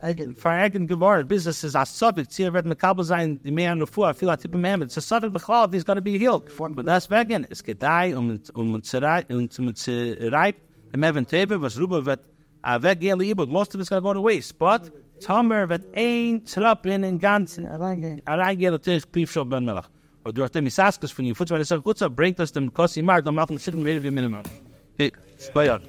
verärgern 0.02 0.88
geworden. 0.88 1.28
Business 1.28 1.64
is 1.64 1.76
a 1.76 1.86
subject. 1.86 2.32
Sie 2.32 2.52
wird 2.52 2.66
mit 2.66 2.80
Kabel 2.80 3.04
sein, 3.04 3.40
die 3.44 3.52
mehr 3.52 3.76
nur 3.76 3.88
vor. 3.88 4.12
Viel 4.16 4.32
hat 4.32 4.42
Tippe 4.42 4.58
mehr. 4.58 4.82
It's 4.82 4.98
a 4.98 5.02
subject 5.02 5.34
bechlal. 5.34 5.72
He's 5.72 5.84
going 5.84 5.98
to 5.98 6.02
be 6.02 6.18
healed. 6.18 6.50
But 6.58 6.86
that's 6.88 7.10
wegen. 7.12 7.46
Es 7.50 7.64
geht 7.64 7.84
da 7.84 8.06
um 8.18 8.40
um 8.56 8.82
zu 8.82 9.02
reib 9.02 9.30
um 9.32 9.50
zu 9.50 10.18
reib. 10.32 10.56
Im 10.94 11.04
Evan 11.04 11.26
Tebe 11.28 11.62
was 11.62 11.80
Ruba 11.80 12.06
wird 12.06 12.22
a 12.66 12.82
weggehen 12.82 13.20
lieb. 13.20 13.40
Most 13.48 13.76
of 13.76 13.82
it's 13.82 13.90
going 13.90 14.02
to 14.02 14.08
go 14.08 14.14
to 14.14 14.22
waste. 14.22 14.58
But 14.58 14.92
Tomer 15.22 15.70
wird 15.70 15.86
ein 15.96 16.44
Trappen 16.46 17.04
in 17.04 17.20
ganzen 17.20 17.66
der 17.66 18.82
Tisch 18.82 19.06
Pief 19.12 19.32
schon 19.32 19.50
Ben 19.50 19.64
Melech. 19.64 19.86
Und 20.24 20.38
durch 20.38 20.50
dem 20.50 20.66
Isaskus 20.66 21.12
von 21.12 21.26
ihr 21.26 21.36
Futzweil 21.36 21.62
ist 21.62 21.72
auch 21.72 21.84
gut 21.84 22.00
so 22.00 22.10
bringt 22.10 22.40
das 22.40 22.52
dem 22.52 22.74
Kossi 22.74 23.02
Mark 23.02 23.24
dann 23.24 23.36
machen 23.36 23.56
wir 23.56 23.60
Schitten 23.60 23.86
wie 23.86 24.12
Minimum. 24.12 24.42
Hey, 24.98 25.12
Bayer. 25.54 25.80